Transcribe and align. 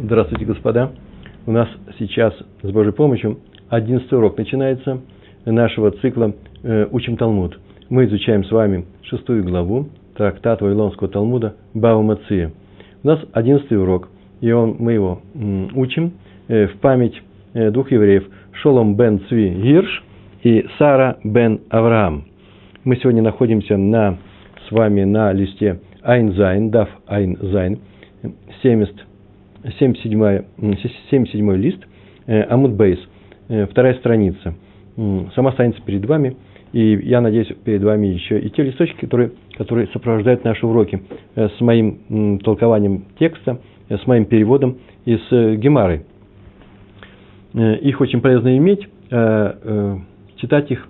Здравствуйте, 0.00 0.44
господа. 0.44 0.92
У 1.44 1.50
нас 1.50 1.68
сейчас, 1.98 2.32
с 2.62 2.70
Божьей 2.70 2.92
помощью, 2.92 3.40
одиннадцатый 3.68 4.16
урок 4.16 4.38
начинается 4.38 5.00
нашего 5.44 5.90
цикла 5.90 6.34
э, 6.62 6.86
«Учим 6.92 7.16
Талмуд». 7.16 7.58
Мы 7.88 8.04
изучаем 8.04 8.44
с 8.44 8.50
вами 8.52 8.84
шестую 9.02 9.42
главу 9.42 9.88
трактата 10.16 10.64
Вавилонского 10.64 11.08
Талмуда 11.08 11.56
Бава 11.74 12.00
Меция. 12.02 12.52
У 13.02 13.08
нас 13.08 13.18
одиннадцатый 13.32 13.76
урок, 13.76 14.08
и 14.40 14.52
он, 14.52 14.76
мы 14.78 14.92
его 14.92 15.20
учим 15.74 16.12
э, 16.46 16.68
в 16.68 16.78
память 16.78 17.20
э, 17.54 17.72
двух 17.72 17.90
евреев 17.90 18.24
Шолом 18.52 18.94
бен 18.94 19.18
Цви 19.28 19.50
Гирш 19.50 20.04
и 20.44 20.64
Сара 20.78 21.16
бен 21.24 21.62
Авраам. 21.70 22.26
Мы 22.84 22.94
сегодня 22.98 23.22
находимся 23.22 23.76
на, 23.76 24.16
с 24.68 24.70
вами 24.70 25.02
на 25.02 25.32
листе 25.32 25.80
ע״ז, 26.02 26.70
דף 26.70 26.88
ע״ז, 27.08 27.80
70 28.62 29.07
77, 29.62 30.44
77 30.80 31.56
лист, 31.56 31.78
э, 32.26 32.42
Амуд 32.42 32.72
Бейс, 32.72 32.98
э, 33.48 33.66
вторая 33.66 33.94
страница. 33.94 34.54
Сама 35.36 35.52
страница 35.52 35.80
перед 35.84 36.04
вами, 36.06 36.36
и 36.72 36.98
я 37.04 37.20
надеюсь, 37.20 37.48
перед 37.64 37.82
вами 37.84 38.08
еще 38.08 38.40
и 38.40 38.50
те 38.50 38.64
листочки, 38.64 38.96
которые, 39.00 39.30
которые 39.56 39.86
сопровождают 39.88 40.44
наши 40.44 40.66
уроки 40.66 41.02
э, 41.34 41.48
с 41.56 41.60
моим 41.60 42.40
толкованием 42.40 43.04
текста, 43.18 43.60
с 43.88 44.06
моим 44.06 44.26
переводом 44.26 44.78
и 45.04 45.16
с 45.16 45.56
Гемарой. 45.56 46.02
Их 47.54 48.00
очень 48.02 48.20
полезно 48.20 48.54
иметь, 48.58 48.86
читать 50.36 50.70
их, 50.70 50.86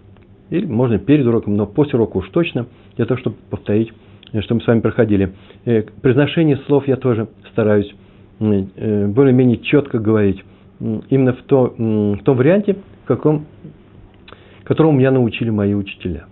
или 0.50 0.66
можно 0.66 0.98
перед 0.98 1.24
уроком, 1.24 1.56
но 1.56 1.66
после 1.66 1.96
урока 1.96 2.16
уж 2.16 2.28
точно, 2.30 2.66
для 2.96 3.06
того, 3.06 3.20
чтобы 3.20 3.36
повторить, 3.48 3.92
что 4.40 4.56
мы 4.56 4.60
с 4.60 4.66
вами 4.66 4.80
проходили. 4.80 5.32
Произношение 6.02 6.56
слов 6.66 6.88
я 6.88 6.96
тоже 6.96 7.28
стараюсь 7.52 7.94
Э, 7.94 8.07
более-менее 8.38 9.58
четко 9.58 9.98
говорить 9.98 10.44
именно 10.80 11.32
в, 11.32 11.42
то, 11.42 11.74
в 11.76 12.22
том 12.22 12.36
варианте, 12.36 12.76
в 13.04 13.06
каком, 13.06 13.46
которому 14.64 14.98
меня 14.98 15.10
научили 15.10 15.50
мои 15.50 15.74
учителя. 15.74 16.26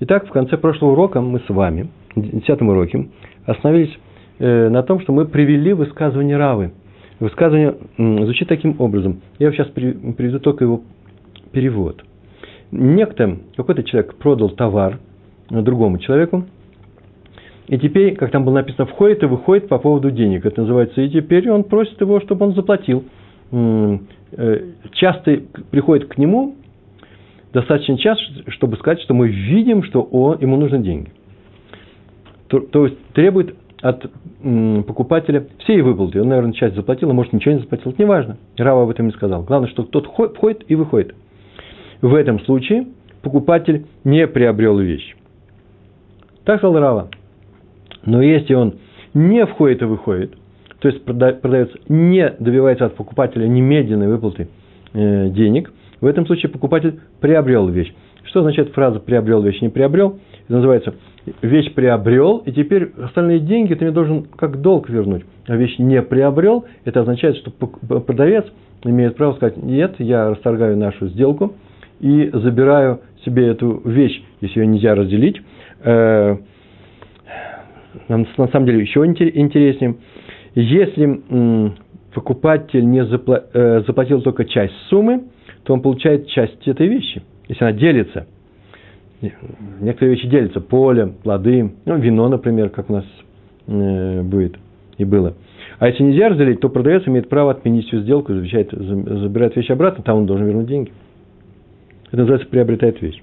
Итак, 0.00 0.26
в 0.26 0.30
конце 0.30 0.56
прошлого 0.56 0.92
урока 0.92 1.20
мы 1.20 1.40
с 1.40 1.48
вами, 1.48 1.88
в 2.14 2.20
десятом 2.20 2.68
уроке, 2.68 3.08
остановились 3.44 3.96
э, 4.38 4.68
на 4.68 4.82
том, 4.82 5.00
что 5.00 5.12
мы 5.12 5.26
привели 5.26 5.72
высказывание 5.72 6.36
Равы. 6.36 6.72
Высказывание 7.18 7.76
звучит 7.98 8.48
таким 8.48 8.76
образом. 8.78 9.20
Я 9.38 9.52
сейчас 9.52 9.68
приведу 9.68 10.38
только 10.38 10.64
его 10.64 10.80
перевод. 11.52 12.02
Некто, 12.70 13.38
какой-то 13.56 13.82
человек 13.82 14.14
продал 14.14 14.50
товар 14.50 14.98
другому 15.50 15.98
человеку, 15.98 16.46
и 17.70 17.78
теперь, 17.78 18.16
как 18.16 18.32
там 18.32 18.44
было 18.44 18.54
написано, 18.54 18.84
входит 18.86 19.22
и 19.22 19.26
выходит 19.26 19.68
по 19.68 19.78
поводу 19.78 20.10
денег. 20.10 20.44
Это 20.44 20.62
называется, 20.62 21.00
и 21.02 21.08
теперь 21.08 21.48
он 21.48 21.62
просит 21.62 22.00
его, 22.00 22.18
чтобы 22.18 22.46
он 22.46 22.54
заплатил. 22.56 23.04
Э, 23.52 23.98
часто 24.94 25.40
приходит 25.70 26.08
к 26.08 26.18
нему 26.18 26.56
достаточно 27.52 27.96
часто, 27.96 28.24
чтобы 28.50 28.76
сказать, 28.76 29.00
что 29.02 29.14
мы 29.14 29.28
видим, 29.28 29.84
что 29.84 30.02
он, 30.02 30.38
ему 30.40 30.56
нужны 30.56 30.80
деньги. 30.80 31.12
То, 32.48 32.58
то 32.58 32.86
есть 32.86 32.98
требует 33.12 33.54
от 33.82 34.10
покупателя 34.88 35.46
всей 35.58 35.80
выплаты. 35.82 36.20
Он, 36.20 36.28
наверное, 36.28 36.54
часть 36.54 36.74
заплатил, 36.74 37.10
а 37.10 37.12
может 37.12 37.32
ничего 37.32 37.54
не 37.54 37.60
заплатил. 37.60 37.92
Это 37.92 38.02
не 38.02 38.08
важно. 38.08 38.36
Рава 38.58 38.82
об 38.82 38.90
этом 38.90 39.06
не 39.06 39.12
сказал. 39.12 39.44
Главное, 39.44 39.70
что 39.70 39.84
тот 39.84 40.06
входит 40.06 40.64
и 40.66 40.74
выходит. 40.74 41.14
В 42.02 42.16
этом 42.16 42.40
случае 42.40 42.88
покупатель 43.22 43.86
не 44.02 44.26
приобрел 44.26 44.76
вещь. 44.76 45.14
Так 46.44 46.58
сказал 46.58 46.80
Рава. 46.80 47.10
Но 48.04 48.22
если 48.22 48.54
он 48.54 48.74
не 49.14 49.44
входит 49.46 49.82
и 49.82 49.84
выходит, 49.84 50.34
то 50.78 50.88
есть 50.88 51.04
продается, 51.04 51.78
не 51.88 52.34
добивается 52.38 52.86
от 52.86 52.96
покупателя 52.96 53.46
немедленной 53.46 54.08
выплаты 54.08 54.48
э, 54.92 55.28
денег, 55.28 55.72
в 56.00 56.06
этом 56.06 56.26
случае 56.26 56.50
покупатель 56.50 57.00
приобрел 57.20 57.68
вещь. 57.68 57.92
Что 58.24 58.40
означает 58.40 58.72
фраза 58.72 59.00
«приобрел 59.00 59.42
вещь, 59.42 59.60
не 59.60 59.68
приобрел»? 59.68 60.18
Это 60.44 60.54
называется 60.54 60.94
«вещь 61.42 61.72
приобрел, 61.74 62.38
и 62.38 62.52
теперь 62.52 62.92
остальные 63.02 63.40
деньги 63.40 63.74
ты 63.74 63.84
мне 63.84 63.92
должен 63.92 64.24
как 64.36 64.60
долг 64.60 64.88
вернуть». 64.88 65.24
А 65.46 65.56
вещь 65.56 65.78
не 65.78 66.00
приобрел, 66.00 66.64
это 66.84 67.00
означает, 67.00 67.36
что 67.36 67.50
продавец 67.50 68.46
имеет 68.84 69.16
право 69.16 69.34
сказать 69.34 69.56
«нет, 69.56 69.96
я 69.98 70.30
расторгаю 70.30 70.76
нашу 70.76 71.08
сделку 71.08 71.54
и 71.98 72.30
забираю 72.32 73.00
себе 73.24 73.48
эту 73.48 73.82
вещь, 73.84 74.22
если 74.40 74.60
ее 74.60 74.66
нельзя 74.66 74.94
разделить, 74.94 75.42
э, 75.82 76.36
на 78.08 78.48
самом 78.48 78.66
деле 78.66 78.80
еще 78.80 79.04
интереснее, 79.04 79.96
если 80.54 81.74
покупатель 82.14 82.88
не 82.88 83.00
э, 83.00 83.82
заплатил 83.86 84.22
только 84.22 84.44
часть 84.44 84.74
суммы, 84.88 85.24
то 85.64 85.74
он 85.74 85.80
получает 85.80 86.28
часть 86.28 86.66
этой 86.66 86.88
вещи, 86.88 87.22
если 87.48 87.64
она 87.64 87.72
делится. 87.72 88.26
Некоторые 89.80 90.16
вещи 90.16 90.28
делятся, 90.28 90.60
поле, 90.60 91.12
плоды, 91.22 91.72
ну, 91.84 91.98
вино, 91.98 92.28
например, 92.28 92.70
как 92.70 92.88
у 92.90 92.94
нас 92.94 93.04
э, 93.66 94.22
будет 94.22 94.56
и 94.96 95.04
было. 95.04 95.34
А 95.78 95.88
если 95.88 96.02
нельзя 96.02 96.28
разделить, 96.28 96.60
то 96.60 96.68
продавец 96.68 97.06
имеет 97.06 97.28
право 97.28 97.52
отменить 97.52 97.86
всю 97.86 98.00
сделку, 98.00 98.34
завещает, 98.34 98.70
забирает 98.72 99.56
вещь 99.56 99.70
обратно, 99.70 100.02
там 100.04 100.18
он 100.18 100.26
должен 100.26 100.46
вернуть 100.46 100.66
деньги. 100.66 100.92
Это 102.08 102.18
называется 102.18 102.48
приобретает 102.48 103.00
вещь. 103.00 103.22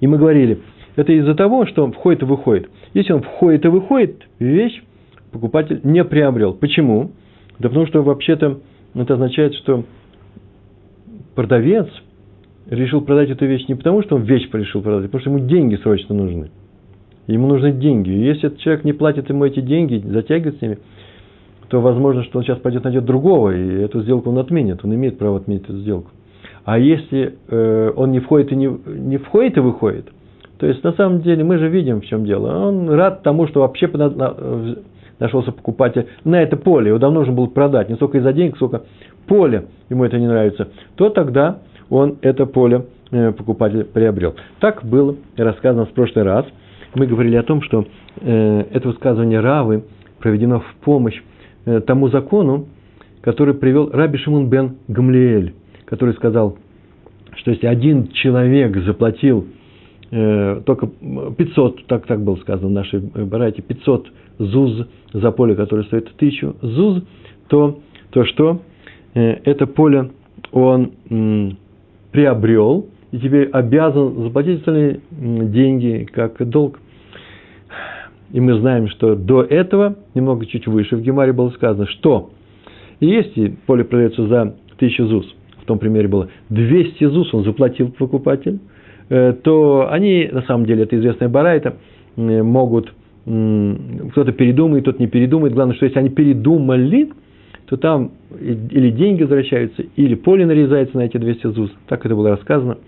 И 0.00 0.06
мы 0.06 0.18
говорили, 0.18 0.60
это 0.96 1.12
из-за 1.12 1.34
того, 1.34 1.66
что 1.66 1.90
входит 1.92 2.22
и 2.22 2.26
выходит. 2.26 2.68
Если 2.94 3.12
он 3.12 3.22
входит 3.22 3.64
и 3.64 3.68
выходит, 3.68 4.22
вещь 4.38 4.82
покупатель 5.30 5.80
не 5.84 6.04
приобрел. 6.04 6.54
Почему? 6.54 7.12
Да 7.58 7.68
потому 7.68 7.86
что 7.86 8.02
вообще-то 8.02 8.58
это 8.94 9.14
означает, 9.14 9.54
что 9.54 9.84
продавец 11.34 11.88
решил 12.68 13.00
продать 13.02 13.30
эту 13.30 13.46
вещь 13.46 13.66
не 13.68 13.74
потому, 13.74 14.02
что 14.02 14.16
он 14.16 14.22
вещь 14.22 14.48
решил 14.52 14.82
продать, 14.82 15.04
а 15.04 15.06
потому 15.06 15.20
что 15.20 15.30
ему 15.30 15.46
деньги 15.46 15.76
срочно 15.76 16.14
нужны. 16.14 16.50
Ему 17.26 17.46
нужны 17.46 17.72
деньги. 17.72 18.10
И 18.10 18.24
если 18.24 18.48
этот 18.48 18.58
человек 18.58 18.84
не 18.84 18.92
платит 18.92 19.28
ему 19.28 19.44
эти 19.44 19.60
деньги, 19.60 20.02
затягивает 20.04 20.58
с 20.58 20.62
ними, 20.62 20.78
то 21.68 21.80
возможно, 21.80 22.24
что 22.24 22.38
он 22.38 22.44
сейчас 22.44 22.58
пойдет 22.58 22.82
найдет 22.82 23.04
другого, 23.04 23.56
и 23.56 23.82
эту 23.82 24.02
сделку 24.02 24.30
он 24.30 24.38
отменит. 24.38 24.84
Он 24.84 24.92
имеет 24.94 25.18
право 25.18 25.36
отменить 25.36 25.62
эту 25.64 25.78
сделку. 25.78 26.10
А 26.64 26.78
если 26.78 27.36
э, 27.48 27.92
он 27.94 28.10
не 28.10 28.18
входит 28.18 28.50
и 28.50 28.56
не, 28.56 28.66
не 28.86 29.18
входит 29.18 29.58
и 29.58 29.60
выходит– 29.60 30.08
то 30.60 30.66
есть, 30.66 30.84
на 30.84 30.92
самом 30.92 31.22
деле, 31.22 31.42
мы 31.42 31.56
же 31.56 31.68
видим, 31.68 32.02
в 32.02 32.04
чем 32.04 32.26
дело. 32.26 32.68
Он 32.68 32.90
рад 32.90 33.22
тому, 33.22 33.46
что 33.46 33.60
вообще 33.60 33.90
нашелся 35.18 35.52
покупатель 35.52 36.06
на 36.22 36.42
это 36.42 36.58
поле. 36.58 36.88
Его 36.88 36.98
давно 36.98 37.20
нужно 37.20 37.32
было 37.32 37.46
продать, 37.46 37.88
не 37.88 37.94
столько 37.94 38.18
из-за 38.18 38.34
денег, 38.34 38.56
сколько 38.56 38.82
поле 39.26 39.68
ему 39.88 40.04
это 40.04 40.18
не 40.18 40.26
нравится. 40.26 40.68
То 40.96 41.08
тогда 41.08 41.60
он 41.88 42.18
это 42.20 42.44
поле 42.44 42.84
э, 43.10 43.32
покупатель 43.32 43.84
приобрел. 43.84 44.34
Так 44.60 44.84
было 44.84 45.16
рассказано 45.38 45.86
в 45.86 45.92
прошлый 45.92 46.26
раз. 46.26 46.44
Мы 46.94 47.06
говорили 47.06 47.36
о 47.36 47.42
том, 47.42 47.62
что 47.62 47.86
э, 48.20 48.64
это 48.70 48.88
высказывание 48.88 49.40
Равы 49.40 49.84
проведено 50.18 50.60
в 50.60 50.74
помощь 50.84 51.22
э, 51.64 51.80
тому 51.80 52.10
закону, 52.10 52.66
который 53.22 53.54
привел 53.54 53.88
Раби 53.90 54.18
Шимон 54.18 54.50
бен 54.50 54.76
Гамлиэль, 54.88 55.54
который 55.86 56.12
сказал, 56.14 56.58
что 57.36 57.50
если 57.50 57.66
один 57.66 58.08
человек 58.08 58.76
заплатил 58.84 59.46
только 60.10 60.88
500, 60.88 61.86
так, 61.86 62.06
так 62.06 62.22
было 62.22 62.34
сказано 62.36 62.68
в 62.68 62.72
нашей 62.72 63.00
барате, 63.00 63.62
500 63.62 64.08
зуз 64.38 64.86
за 65.12 65.30
поле, 65.30 65.54
которое 65.54 65.84
стоит 65.84 66.08
1000 66.16 66.54
зуз, 66.62 67.02
то, 67.48 67.78
то 68.10 68.24
что? 68.24 68.60
Э, 69.14 69.36
это 69.44 69.66
поле 69.66 70.10
он 70.50 70.92
м, 71.08 71.56
приобрел, 72.10 72.86
и 73.12 73.18
теперь 73.18 73.48
обязан 73.50 74.22
заплатить 74.24 74.58
остальные 74.58 75.00
деньги 75.20 76.08
как 76.12 76.48
долг. 76.48 76.80
И 78.32 78.40
мы 78.40 78.58
знаем, 78.58 78.88
что 78.88 79.14
до 79.14 79.42
этого, 79.42 79.96
немного 80.14 80.46
чуть 80.46 80.66
выше, 80.66 80.96
в 80.96 81.02
Гемаре 81.02 81.32
было 81.32 81.50
сказано, 81.50 81.86
что 81.86 82.30
если 83.00 83.54
поле 83.66 83.84
продается 83.84 84.26
за 84.26 84.54
1000 84.76 85.06
ЗУС, 85.06 85.36
в 85.62 85.64
том 85.66 85.78
примере 85.78 86.08
было 86.08 86.28
200 86.48 87.04
ЗУС 87.04 87.34
он 87.34 87.44
заплатил 87.44 87.90
покупатель, 87.92 88.58
Э, 88.58 88.89
то 89.42 89.88
они, 89.90 90.28
на 90.30 90.42
самом 90.42 90.66
деле, 90.66 90.84
это 90.84 90.96
известная 90.96 91.28
барайта, 91.28 91.76
э, 92.16 92.42
могут, 92.42 92.92
кто-то 93.24 94.32
передумает, 94.32 94.84
тот 94.84 94.98
не 94.98 95.08
передумает. 95.08 95.52
Главное, 95.52 95.76
что 95.76 95.86
если 95.86 95.98
они 95.98 96.10
передумали, 96.10 97.10
то 97.66 97.76
там 97.76 98.12
или 98.40 98.90
деньги 98.90 99.22
возвращаются, 99.22 99.84
или 99.96 100.14
поле 100.14 100.46
нарезается 100.46 100.96
на 100.96 101.02
эти 101.02 101.18
200 101.18 101.46
ЗУЗ. 101.48 101.72
Так 101.86 102.04
это 102.06 102.14
было 102.14 102.30
рассказано. 102.30 102.78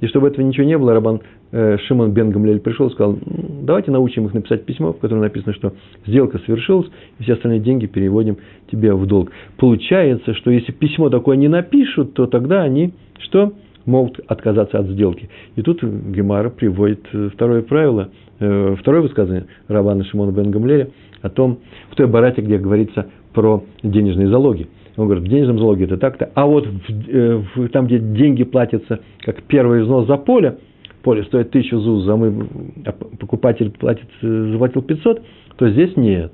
И 0.00 0.06
чтобы 0.08 0.26
этого 0.26 0.44
ничего 0.44 0.66
не 0.66 0.76
было, 0.76 0.94
Рабан 0.94 1.20
э, 1.52 1.78
Шимон 1.86 2.10
бен 2.12 2.32
пришел 2.60 2.88
и 2.88 2.92
сказал, 2.92 3.18
давайте 3.62 3.92
научим 3.92 4.26
их 4.26 4.34
написать 4.34 4.64
письмо, 4.64 4.92
в 4.92 4.98
котором 4.98 5.22
написано, 5.22 5.54
что 5.54 5.74
сделка 6.06 6.38
совершилась, 6.38 6.88
и 7.20 7.22
все 7.22 7.34
остальные 7.34 7.60
деньги 7.60 7.86
переводим 7.86 8.38
тебе 8.70 8.94
в 8.94 9.06
долг. 9.06 9.30
Получается, 9.58 10.34
что 10.34 10.50
если 10.50 10.72
письмо 10.72 11.08
такое 11.08 11.36
не 11.36 11.46
напишут, 11.46 12.14
то 12.14 12.26
тогда 12.26 12.62
они 12.62 12.94
что? 13.20 13.52
Могут 13.86 14.20
отказаться 14.26 14.78
от 14.78 14.86
сделки. 14.86 15.28
И 15.56 15.62
тут 15.62 15.82
Гемара 15.82 16.50
приводит 16.50 17.00
э, 17.12 17.30
второе 17.32 17.62
правило, 17.62 18.10
э, 18.40 18.76
второе 18.78 19.02
высказывание 19.02 19.46
Равана 19.68 20.04
Шимона 20.04 20.32
бен 20.32 20.50
Гамлеля 20.50 20.90
о 21.20 21.28
том, 21.28 21.58
в 21.90 21.96
той 21.96 22.06
барате, 22.06 22.42
где 22.42 22.58
говорится 22.58 23.06
про 23.32 23.64
денежные 23.82 24.28
залоги. 24.28 24.68
Он 24.96 25.06
говорит, 25.06 25.24
в 25.24 25.28
денежном 25.28 25.58
залоге 25.58 25.84
это 25.84 25.96
так-то, 25.96 26.30
а 26.34 26.46
вот 26.46 26.66
в, 26.66 27.08
э, 27.08 27.42
в, 27.54 27.68
там, 27.68 27.86
где 27.86 27.98
деньги 27.98 28.44
платятся, 28.44 29.00
как 29.20 29.42
первый 29.44 29.82
взнос 29.82 30.06
за 30.06 30.16
поле, 30.16 30.58
поле 31.02 31.24
стоит 31.24 31.50
тысячу 31.50 31.78
ЗУЗ, 31.78 32.08
а, 32.08 32.16
мы, 32.16 32.46
а 32.84 32.92
покупатель 32.92 33.70
платит, 33.70 34.08
заплатил 34.20 34.82
500, 34.82 35.22
то 35.56 35.70
здесь 35.70 35.96
нет. 35.96 36.32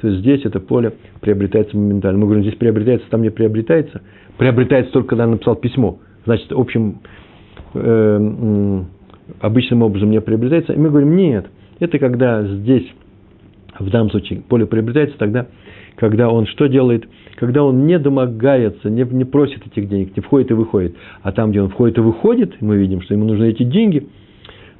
То 0.00 0.08
есть 0.08 0.20
здесь 0.20 0.44
это 0.44 0.58
поле 0.58 0.94
приобретается 1.20 1.76
моментально. 1.76 2.18
Мы 2.18 2.26
говорим, 2.26 2.42
здесь 2.42 2.56
приобретается, 2.56 3.08
там 3.08 3.22
не 3.22 3.30
приобретается. 3.30 4.02
Приобретается 4.36 4.92
только, 4.92 5.10
когда 5.10 5.28
написал 5.28 5.54
письмо. 5.54 6.00
Значит, 6.24 6.52
общим, 6.52 6.98
э, 7.74 8.82
обычным 9.40 9.82
образом 9.82 10.10
не 10.10 10.20
приобретается. 10.20 10.72
И 10.72 10.78
мы 10.78 10.90
говорим, 10.90 11.16
нет, 11.16 11.46
это 11.80 11.98
когда 11.98 12.42
здесь, 12.44 12.86
в 13.78 13.90
данном 13.90 14.10
случае, 14.10 14.42
поле 14.42 14.66
приобретается 14.66 15.18
тогда, 15.18 15.46
когда 15.96 16.30
он 16.30 16.46
что 16.46 16.66
делает? 16.66 17.08
Когда 17.36 17.64
он 17.64 17.86
не 17.86 17.98
домогается, 17.98 18.88
не, 18.88 19.02
не 19.04 19.24
просит 19.24 19.66
этих 19.66 19.88
денег, 19.88 20.16
не 20.16 20.22
входит 20.22 20.50
и 20.50 20.54
выходит. 20.54 20.94
А 21.22 21.32
там, 21.32 21.50
где 21.50 21.60
он 21.60 21.70
входит 21.70 21.98
и 21.98 22.00
выходит, 22.00 22.60
мы 22.60 22.76
видим, 22.76 23.02
что 23.02 23.14
ему 23.14 23.24
нужны 23.24 23.48
эти 23.50 23.62
деньги, 23.62 24.06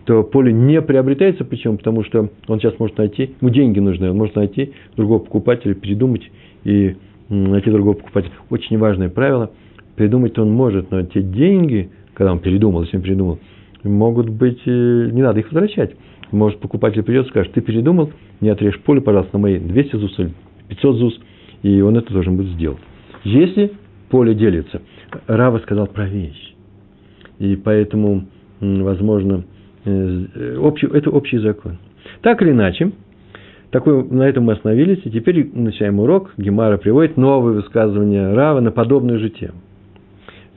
то 0.05 0.23
поле 0.23 0.53
не 0.53 0.81
приобретается. 0.81 1.45
Почему? 1.45 1.77
Потому 1.77 2.05
что 2.05 2.31
он 2.49 2.61
сейчас 2.61 2.79
может 2.79 2.99
найти, 2.99 3.35
ему 3.41 3.51
деньги 3.51 3.79
нужны, 3.79 4.11
он 4.11 4.17
может 4.17 4.37
найти 4.37 4.73
другого 4.97 5.19
покупателя, 5.19 5.75
передумать 5.75 6.31
и 6.65 6.97
найти 7.29 7.71
другого 7.71 7.95
покупателя. 7.95 8.33
Очень 8.51 8.79
важное 8.79 9.09
правило. 9.09 9.51
Придумать 10.03 10.37
он 10.37 10.51
может, 10.51 10.91
но 10.91 11.03
те 11.05 11.23
деньги, 11.23 11.89
когда 12.15 12.33
он 12.33 12.41
передумал, 12.41 12.83
если 12.83 12.97
он 12.97 13.05
передумал, 13.05 13.39
могут 13.85 14.31
быть, 14.31 14.59
э, 14.67 15.11
не 15.13 15.23
надо 15.23 15.39
их 15.39 15.53
возвращать. 15.53 15.95
Может, 16.33 16.59
покупатель 16.59 17.05
придет 17.05 17.27
и 17.27 17.29
скажет, 17.29 17.53
ты 17.53 17.61
передумал, 17.61 18.11
не 18.41 18.49
отрежь 18.49 18.81
поле, 18.81 19.01
пожалуйста, 19.01 19.37
на 19.37 19.43
мои 19.43 19.61
200 19.61 19.97
ЗУС 19.99 20.19
или 20.19 20.33
500 20.71 20.97
ЗУС, 20.97 21.21
и 21.63 21.81
он 21.83 21.97
это 21.97 22.13
должен 22.13 22.37
будет 22.37 22.49
сделать. 22.55 22.81
Если 23.23 23.71
поле 24.11 24.35
делится, 24.35 24.83
Рава 25.29 25.59
сказал 25.59 25.87
про 25.87 26.09
вещь. 26.09 26.57
И 27.39 27.55
поэтому, 27.55 28.25
возможно, 28.59 29.45
э, 29.85 30.57
общий, 30.57 30.89
это 30.89 31.11
общий 31.11 31.39
закон. 31.39 31.79
Так 32.23 32.43
или 32.43 32.51
иначе, 32.51 32.91
такой, 33.71 34.03
на 34.03 34.25
этом 34.25 34.43
мы 34.43 34.55
остановились, 34.55 35.03
и 35.05 35.11
теперь 35.13 35.49
начинаем 35.55 36.01
урок. 36.01 36.33
Гемара 36.39 36.77
приводит 36.77 37.17
новые 37.17 37.55
высказывания 37.55 38.35
Рава 38.35 38.59
на 38.59 38.73
подобную 38.73 39.21
же 39.21 39.31
тему. 39.31 39.62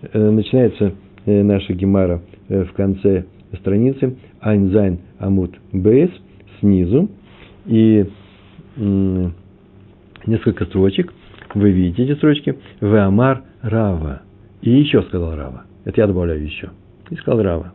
Э, 0.01 0.29
начинается 0.29 0.93
э, 1.25 1.43
наша 1.43 1.73
Гемара 1.73 2.21
в 2.49 2.73
конце 2.73 3.25
страницы 3.59 4.17
ע״ז 4.41 4.99
עמוד 5.19 5.55
ב׳ 5.71 6.11
снизу 6.59 7.09
и 7.65 8.05
несколько 10.25 10.65
строчек. 10.65 11.13
Вы 11.53 11.71
видите 11.71 12.03
эти 12.03 12.17
строчки. 12.17 12.55
ואמר 12.81 13.43
רבא. 13.61 14.21
И 14.61 14.69
еще 14.69 15.01
сказал 15.03 15.35
Рава. 15.35 15.63
Это 15.85 16.01
я 16.01 16.07
добавляю 16.07 16.43
еще. 16.43 16.69
И 17.09 17.15
сказал 17.15 17.41
Рава. 17.41 17.73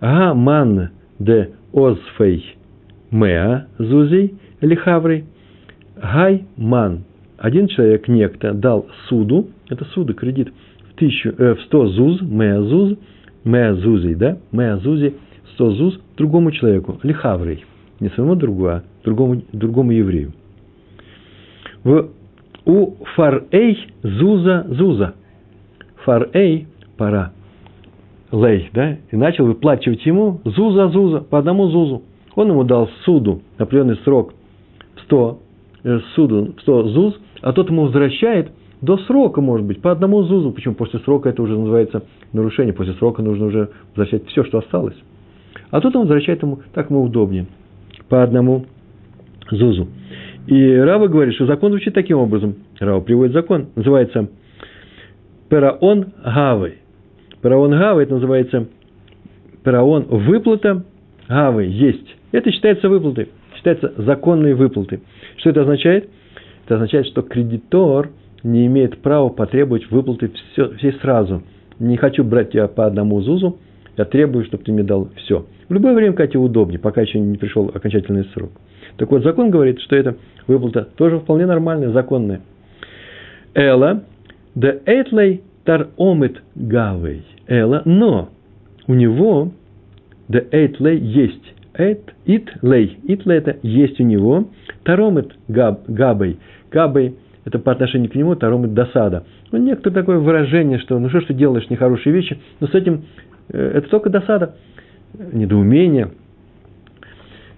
האי 0.00 0.34
מאן 0.34 0.90
דאוזפיה 1.18 2.56
מאה 3.10 3.66
זוזי 3.78 4.34
לחבריה. 4.60 5.24
Гай 5.96 6.44
ман. 6.56 7.04
Один 7.38 7.66
человек, 7.66 8.06
некто, 8.06 8.52
дал 8.52 8.86
суду, 9.08 9.48
это 9.72 9.84
суды, 9.86 10.14
кредит, 10.14 10.52
в, 10.90 10.94
тысячу, 10.94 11.34
э, 11.36 11.54
в 11.54 11.62
100 11.62 11.86
зуз, 11.88 12.22
меа 12.22 12.62
зуз, 12.62 12.98
меа 13.44 13.74
зузей, 13.74 14.14
да, 14.14 14.38
меа 14.52 14.76
зузи, 14.78 15.14
100 15.54 15.70
зуз 15.72 16.00
другому 16.16 16.50
человеку, 16.52 16.98
лихаврей, 17.02 17.64
не 18.00 18.08
своему 18.10 18.34
другу, 18.34 18.66
а 18.66 18.82
другому, 19.04 19.42
другому 19.52 19.92
еврею 19.92 20.32
в, 21.84 22.10
у 22.64 22.92
фарэй 23.16 23.78
зуза 24.02 24.66
зуза. 24.68 25.14
Фарэй– 26.04 26.66
пора. 26.96 27.32
Лей, 28.30 28.70
да? 28.72 28.96
И 29.10 29.16
начал 29.16 29.46
выплачивать 29.46 30.04
ему 30.06 30.40
зуза 30.44 30.88
зуза, 30.88 31.20
по 31.20 31.38
одному 31.38 31.68
зузу. 31.68 32.02
Он 32.34 32.48
ему 32.48 32.64
дал 32.64 32.88
суду, 33.04 33.42
определенный 33.58 33.96
срок, 34.04 34.32
в 34.96 35.00
100, 35.02 35.38
э, 35.84 35.98
суду, 36.14 36.54
в 36.56 36.60
100 36.62 36.88
зуз, 36.88 37.20
а 37.42 37.52
тот 37.52 37.68
ему 37.68 37.82
возвращает 37.82 38.52
до 38.82 38.98
срока, 38.98 39.40
может 39.40 39.64
быть, 39.64 39.80
по 39.80 39.92
одному 39.92 40.22
зузу. 40.24 40.50
Почему? 40.50 40.74
После 40.74 40.98
срока 41.00 41.28
это 41.28 41.40
уже 41.40 41.56
называется 41.56 42.02
нарушение. 42.32 42.74
После 42.74 42.92
срока 42.94 43.22
нужно 43.22 43.46
уже 43.46 43.70
возвращать 43.94 44.26
все, 44.26 44.44
что 44.44 44.58
осталось. 44.58 44.96
А 45.70 45.80
тут 45.80 45.94
он 45.94 46.02
возвращает 46.02 46.42
ему, 46.42 46.58
так 46.74 46.90
ему 46.90 47.02
удобнее, 47.02 47.46
по 48.08 48.22
одному 48.22 48.66
зузу. 49.50 49.88
И 50.48 50.74
Рава 50.74 51.06
говорит, 51.06 51.34
что 51.34 51.46
закон 51.46 51.70
звучит 51.70 51.94
таким 51.94 52.18
образом. 52.18 52.56
Рава 52.80 53.00
приводит 53.00 53.32
закон, 53.32 53.68
называется 53.76 54.28
Пераон 55.48 56.12
Гавы. 56.24 56.74
Пераон 57.40 57.70
Гавы, 57.70 58.02
это 58.02 58.14
называется 58.14 58.66
Пераон 59.62 60.06
выплата 60.10 60.84
Гавы, 61.28 61.66
есть. 61.66 62.16
Это 62.32 62.50
считается 62.50 62.88
выплатой, 62.88 63.28
считается 63.54 63.92
законной 63.96 64.54
выплатой. 64.54 65.00
Что 65.36 65.50
это 65.50 65.60
означает? 65.60 66.10
Это 66.64 66.74
означает, 66.74 67.06
что 67.06 67.22
кредитор 67.22 68.10
не 68.42 68.66
имеет 68.66 68.98
права 68.98 69.28
потребовать 69.28 69.90
выплаты 69.90 70.30
все, 70.52 70.74
все 70.76 70.92
сразу. 70.94 71.42
Не 71.78 71.96
хочу 71.96 72.24
брать 72.24 72.52
тебя 72.52 72.68
по 72.68 72.86
одному 72.86 73.20
ЗУЗу, 73.20 73.58
я 73.96 74.04
требую, 74.04 74.44
чтобы 74.44 74.64
ты 74.64 74.72
мне 74.72 74.82
дал 74.82 75.08
все. 75.16 75.46
В 75.68 75.74
любое 75.74 75.94
время, 75.94 76.14
как 76.14 76.30
тебе 76.30 76.40
удобнее, 76.40 76.78
пока 76.78 77.02
еще 77.02 77.18
не 77.18 77.36
пришел 77.36 77.70
окончательный 77.74 78.24
срок. 78.34 78.50
Так 78.96 79.10
вот, 79.10 79.22
закон 79.22 79.50
говорит, 79.50 79.80
что 79.80 79.96
это 79.96 80.16
выплата 80.46 80.88
тоже 80.96 81.18
вполне 81.18 81.46
нормальная, 81.46 81.90
законная. 81.90 82.40
Эла, 83.54 84.02
да 84.54 84.74
этлей 84.86 85.42
тар 85.64 85.88
омит 85.96 86.42
гавей. 86.54 87.24
Эла, 87.46 87.82
но 87.84 88.30
у 88.86 88.94
него 88.94 89.52
да 90.28 90.40
этлей 90.50 90.98
есть. 90.98 91.54
Эт, 91.74 92.14
ит 92.26 92.50
лей. 92.62 92.98
Ит 93.04 93.24
лей 93.26 93.38
это 93.38 93.56
есть 93.62 93.98
у 94.00 94.04
него. 94.04 94.48
Таромит 94.84 95.32
габ, 95.48 95.88
габей. 95.88 96.38
Габей 96.70 97.16
это 97.44 97.58
по 97.58 97.72
отношению 97.72 98.10
к 98.10 98.14
нему 98.14 98.34
таромит 98.34 98.74
досада. 98.74 99.24
Ну, 99.50 99.58
некоторое 99.58 99.94
такое 99.94 100.18
выражение, 100.18 100.78
что 100.78 100.98
ну 100.98 101.08
что 101.08 101.20
ж 101.20 101.24
ты 101.26 101.34
делаешь 101.34 101.68
нехорошие 101.70 102.12
вещи, 102.14 102.38
но 102.60 102.68
с 102.68 102.74
этим 102.74 103.04
э, 103.48 103.72
это 103.74 103.88
только 103.88 104.10
досада, 104.10 104.54
недоумение– 105.32 106.10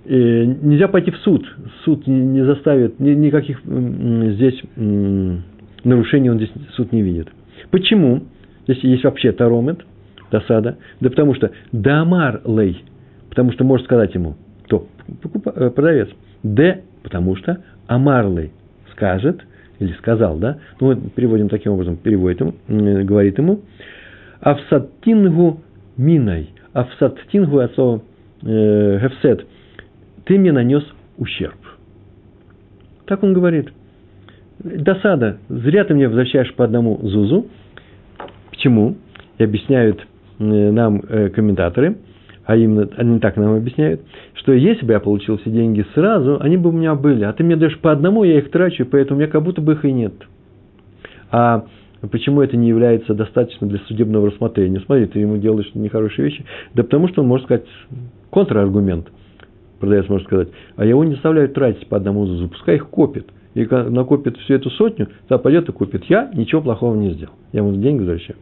и 0.04 0.46
нельзя 0.62 0.88
пойти 0.88 1.10
в 1.10 1.16
суд. 1.18 1.46
Суд 1.84 2.06
не, 2.06 2.20
не 2.20 2.44
заставит, 2.44 3.00
ни, 3.00 3.10
никаких 3.10 3.62
здесь 3.64 4.60
нарушений 5.82 6.30
он 6.30 6.36
здесь 6.36 6.52
суд 6.74 6.92
не 6.92 7.02
видит. 7.02 7.28
Почему? 7.70 8.24
Здесь 8.64 8.84
есть 8.84 9.04
вообще 9.04 9.32
таромет, 9.32 9.84
досада. 10.30 10.76
Да 11.00 11.08
потому 11.08 11.34
что 11.34 11.52
дамар 11.72 12.42
лей, 12.46 12.84
потому 13.30 13.52
что 13.52 13.64
может 13.64 13.86
сказать 13.86 14.14
ему, 14.14 14.36
кто? 14.66 14.88
Э, 15.54 15.70
продавец. 15.70 16.08
Д, 16.42 16.82
потому 17.02 17.36
что 17.36 17.62
амар 17.86 18.28
лей 18.28 18.52
скажет, 18.92 19.40
или 19.78 19.92
сказал, 19.94 20.38
да? 20.38 20.58
Ну, 20.80 20.88
мы 20.88 20.96
переводим 21.10 21.48
таким 21.48 21.72
образом, 21.72 21.96
переводит 21.96 22.40
ему, 22.40 22.54
говорит 23.04 23.38
ему, 23.38 23.60
авсаттингу 24.40 25.60
миной, 25.96 26.50
авсаттингу 26.72 27.58
от 27.58 27.74
слова 27.74 28.02
э, 28.42 29.00
гефсет, 29.00 29.46
ты 30.24 30.38
мне 30.38 30.52
нанес 30.52 30.84
ущерб. 31.16 31.56
Так 33.06 33.22
он 33.22 33.32
говорит. 33.34 33.70
Досада. 34.58 35.38
Зря 35.48 35.84
ты 35.84 35.94
мне 35.94 36.06
возвращаешь 36.08 36.54
по 36.54 36.64
одному 36.64 36.98
зузу. 37.02 37.46
Почему? 38.50 38.96
И 39.38 39.44
объясняют 39.44 40.06
э, 40.38 40.44
нам 40.44 41.02
э, 41.08 41.28
комментаторы, 41.30 41.96
а 42.44 42.56
именно, 42.56 42.88
они 42.96 43.18
так 43.20 43.36
нам 43.36 43.54
объясняют, 43.54 44.00
что 44.34 44.52
если 44.52 44.84
бы 44.84 44.92
я 44.92 45.00
получил 45.00 45.38
все 45.38 45.50
деньги 45.50 45.84
сразу, 45.94 46.38
они 46.40 46.56
бы 46.56 46.70
у 46.70 46.72
меня 46.72 46.94
были, 46.94 47.24
а 47.24 47.32
ты 47.32 47.44
мне 47.44 47.56
даешь 47.56 47.78
по 47.78 47.92
одному, 47.92 48.24
я 48.24 48.38
их 48.38 48.50
трачу, 48.50 48.86
поэтому 48.86 49.18
у 49.18 49.20
меня 49.20 49.30
как 49.30 49.42
будто 49.42 49.60
бы 49.60 49.72
их 49.72 49.84
и 49.84 49.92
нет. 49.92 50.14
А 51.30 51.64
почему 52.10 52.42
это 52.42 52.56
не 52.56 52.68
является 52.68 53.14
достаточно 53.14 53.66
для 53.66 53.78
судебного 53.80 54.30
рассмотрения? 54.30 54.80
Смотри, 54.80 55.06
ты 55.06 55.20
ему 55.20 55.38
делаешь 55.38 55.70
нехорошие 55.74 56.26
вещи. 56.26 56.44
Да 56.74 56.82
потому 56.82 57.08
что 57.08 57.22
он 57.22 57.28
может 57.28 57.46
сказать 57.46 57.64
контраргумент– 58.30 59.08
продавец 59.84 60.08
может 60.08 60.26
сказать, 60.26 60.48
а 60.76 60.84
его 60.84 61.04
не 61.04 61.12
заставляют 61.12 61.54
тратить 61.54 61.86
по 61.88 61.96
одному 61.96 62.24
зузу, 62.26 62.48
пускай 62.48 62.76
их 62.76 62.88
копит. 62.88 63.26
И 63.54 63.64
накопит 63.66 64.36
всю 64.38 64.54
эту 64.54 64.70
сотню, 64.70 65.08
то 65.28 65.38
пойдет 65.38 65.68
и 65.68 65.72
купит. 65.72 66.04
Я 66.06 66.30
ничего 66.34 66.60
плохого 66.60 66.96
не 66.96 67.10
сделал. 67.12 67.34
Я 67.52 67.60
ему 67.60 67.72
деньги 67.74 68.00
возвращаю. 68.00 68.36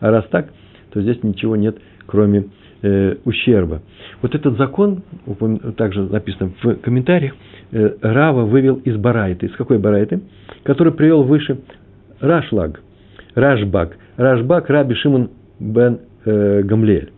А 0.00 0.10
раз 0.10 0.24
так, 0.30 0.48
то 0.92 1.00
здесь 1.00 1.22
ничего 1.22 1.54
нет, 1.54 1.76
кроме 2.06 2.46
э, 2.82 3.16
ущерба. 3.24 3.82
Вот 4.22 4.34
этот 4.34 4.56
закон, 4.56 5.02
также 5.76 6.02
написано 6.02 6.52
в 6.62 6.74
комментариях, 6.76 7.34
э, 7.72 7.96
Рава 8.00 8.44
вывел 8.44 8.76
из 8.76 8.96
Барайты. 8.96 9.46
Из 9.46 9.56
какой 9.56 9.78
Барайты? 9.78 10.20
Который 10.62 10.92
привел 10.92 11.22
выше 11.22 11.58
Рашлаг, 12.20 12.80
Рашбак. 13.34 13.96
Рашбак 14.16 14.70
Раби 14.70 14.94
Шимон 14.94 15.30
бен 15.60 16.00
э, 16.24 16.62
Гамлель. 16.62 17.10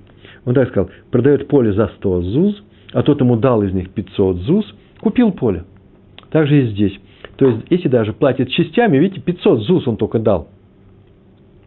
Он 0.45 0.55
так 0.55 0.69
сказал, 0.71 0.91
продает 1.11 1.49
поле 1.49 1.73
за 1.73 1.89
100 1.99 2.23
зуз, 2.23 2.63
а 2.93 3.03
тот 3.03 3.21
ему 3.21 3.37
дал 3.37 3.63
из 3.63 3.73
них 3.73 3.91
500 3.91 4.37
ЗУС, 4.39 4.75
купил 5.01 5.33
поле. 5.33 5.65
Так 6.31 6.47
же 6.47 6.63
и 6.63 6.71
здесь. 6.71 6.99
То 7.37 7.47
есть, 7.47 7.67
если 7.71 7.89
даже 7.89 8.13
платит 8.13 8.49
частями, 8.51 8.99
видите, 8.99 9.21
500 9.21 9.61
ЗУС 9.61 9.87
он 9.87 9.97
только 9.97 10.19
дал. 10.19 10.49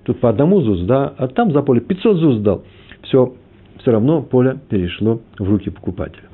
Тут 0.04 0.20
по 0.20 0.30
одному 0.30 0.62
ЗУС, 0.62 0.82
да, 0.82 1.14
а 1.18 1.28
там 1.28 1.52
за 1.52 1.62
поле 1.62 1.80
500 1.80 2.18
ЗУС 2.18 2.40
дал. 2.40 2.64
Все, 3.12 3.34
все 3.82 3.92
равно 3.92 4.22
поле 4.22 4.58
перешло 4.70 5.20
в 5.38 5.44
руки 5.44 5.70
покупателя. 5.70 6.30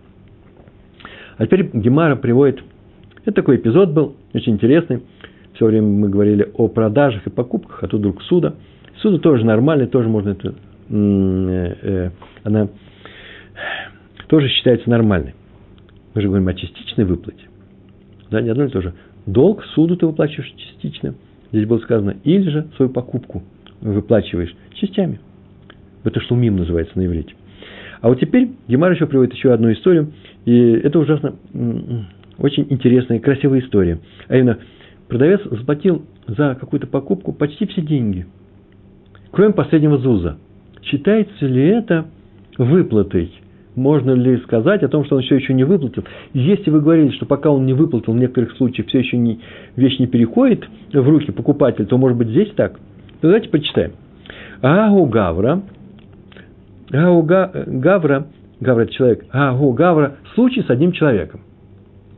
А 1.37 1.45
теперь 1.47 1.71
Гемара 1.73 2.15
приводит, 2.15 2.61
это 3.25 3.31
такой 3.31 3.55
эпизод 3.55 3.89
был, 3.89 4.15
очень 4.35 4.53
интересный. 4.53 5.01
Все 5.55 5.65
время 5.65 5.87
мы 5.87 6.09
говорили 6.09 6.47
о 6.53 6.67
продажах 6.67 7.25
и 7.25 7.31
покупках, 7.31 7.83
а 7.83 7.87
тут 7.87 8.01
вдруг 8.01 8.21
суда. 8.21 8.53
Суда 8.97 9.17
тоже 9.17 9.43
нормальный, 9.43 9.87
тоже 9.87 10.07
можно 10.07 10.29
это, 10.29 10.53
э, 10.89 11.75
э, 11.81 12.11
она 12.43 12.67
тоже 14.27 14.47
считается 14.49 14.87
нормальной. 14.87 15.33
Мы 16.13 16.21
же 16.21 16.27
говорим 16.27 16.47
о 16.47 16.53
частичной 16.53 17.05
выплате. 17.05 17.41
Да, 18.29 18.39
не 18.39 18.49
одно 18.49 18.65
и 18.65 18.69
то 18.69 18.81
же. 18.81 18.93
Долг 19.25 19.63
суду 19.73 19.95
ты 19.95 20.05
выплачиваешь 20.05 20.53
частично. 20.55 21.15
Здесь 21.51 21.65
было 21.65 21.79
сказано, 21.79 22.17
или 22.23 22.47
же 22.51 22.67
свою 22.75 22.91
покупку 22.91 23.41
выплачиваешь 23.81 24.55
частями. 24.75 25.19
Это 26.07 26.21
шлумим 26.21 26.57
называется 26.57 26.97
на 26.97 27.05
иврите. 27.05 27.33
А 28.01 28.09
вот 28.09 28.19
теперь 28.19 28.51
Гемар 28.67 28.91
еще 28.91 29.07
приводит 29.07 29.33
еще 29.33 29.51
одну 29.51 29.71
историю, 29.71 30.13
и 30.45 30.55
это 30.55 30.99
ужасно 30.99 31.35
очень 32.37 32.67
интересная 32.69 33.17
и 33.17 33.21
красивая 33.21 33.59
история. 33.59 33.99
А 34.27 34.37
именно, 34.37 34.59
продавец 35.07 35.41
заплатил 35.43 36.05
за 36.27 36.55
какую-то 36.59 36.87
покупку 36.87 37.33
почти 37.33 37.65
все 37.65 37.81
деньги, 37.81 38.25
кроме 39.31 39.53
последнего 39.53 39.97
ЗУЗа. 39.97 40.37
Считается 40.83 41.45
ли 41.45 41.67
это 41.67 42.05
выплатой? 42.57 43.31
Можно 43.75 44.11
ли 44.11 44.37
сказать 44.37 44.81
о 44.83 44.87
том, 44.87 45.05
что 45.05 45.17
он 45.17 45.21
все 45.23 45.35
еще 45.35 45.53
не 45.53 45.63
выплатил? 45.63 46.03
Если 46.33 46.71
вы 46.71 46.81
говорили, 46.81 47.11
что 47.11 47.25
пока 47.25 47.51
он 47.51 47.65
не 47.65 47.73
выплатил, 47.73 48.13
в 48.13 48.17
некоторых 48.17 48.53
случаях 48.53 48.87
все 48.87 48.99
еще 48.99 49.17
не, 49.17 49.39
вещь 49.75 49.99
не 49.99 50.07
переходит 50.07 50.67
в 50.91 51.07
руки 51.07 51.31
покупателя, 51.31 51.85
то 51.85 51.97
может 51.97 52.17
быть 52.17 52.29
здесь 52.29 52.51
так? 52.55 52.79
Давайте 53.21 53.49
почитаем. 53.49 53.91
Агу 54.61 55.05
Гавра, 55.05 55.61
Агу 56.91 57.23
Гавра, 57.23 58.27
Гавра 58.59 58.81
это 58.83 58.93
человек, 58.93 59.25
Агу 59.31 59.73
Гавра, 59.73 60.17
случай 60.35 60.61
с 60.61 60.69
одним 60.69 60.91
человеком. 60.91 61.41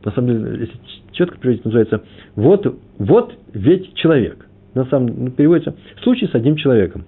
На 0.04 0.12
самом 0.12 0.28
деле, 0.28 0.60
если 0.60 0.78
четко 1.12 1.38
переводить, 1.38 1.64
называется 1.64 2.02
вот, 2.36 2.78
вот 2.98 3.34
ведь 3.52 3.94
человек. 3.94 4.46
На 4.74 4.84
самом 4.86 5.08
деле, 5.08 5.20
ну, 5.20 5.30
переводится 5.32 5.74
случай 6.02 6.26
с 6.26 6.34
одним 6.34 6.56
человеком. 6.56 7.04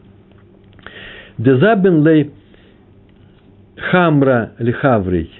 Дезабен 1.38 2.06
лей 2.06 2.32
хамра 3.90 4.52
лихаврий, 4.58 5.30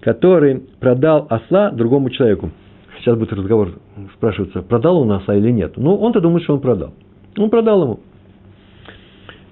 который 0.00 0.62
продал 0.80 1.26
осла 1.30 1.70
другому 1.70 2.10
человеку. 2.10 2.50
Сейчас 2.98 3.16
будет 3.16 3.32
разговор, 3.32 3.78
спрашивается, 4.14 4.60
продал 4.60 4.98
он 4.98 5.12
осла 5.12 5.34
или 5.34 5.50
нет. 5.50 5.74
Ну, 5.76 5.94
он-то 5.96 6.20
думает, 6.20 6.42
что 6.44 6.54
он 6.54 6.60
продал. 6.60 6.92
Он 7.38 7.48
продал 7.48 7.82
ему. 7.82 8.00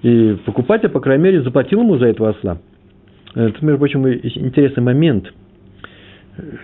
И 0.01 0.37
покупатель, 0.45 0.89
по 0.89 0.99
крайней 0.99 1.23
мере, 1.23 1.41
заплатил 1.41 1.81
ему 1.81 1.97
за 1.97 2.07
этого 2.07 2.29
осла. 2.29 2.57
Это, 3.35 3.63
между 3.63 3.77
прочим, 3.79 4.07
интересный 4.07 4.83
момент. 4.83 5.31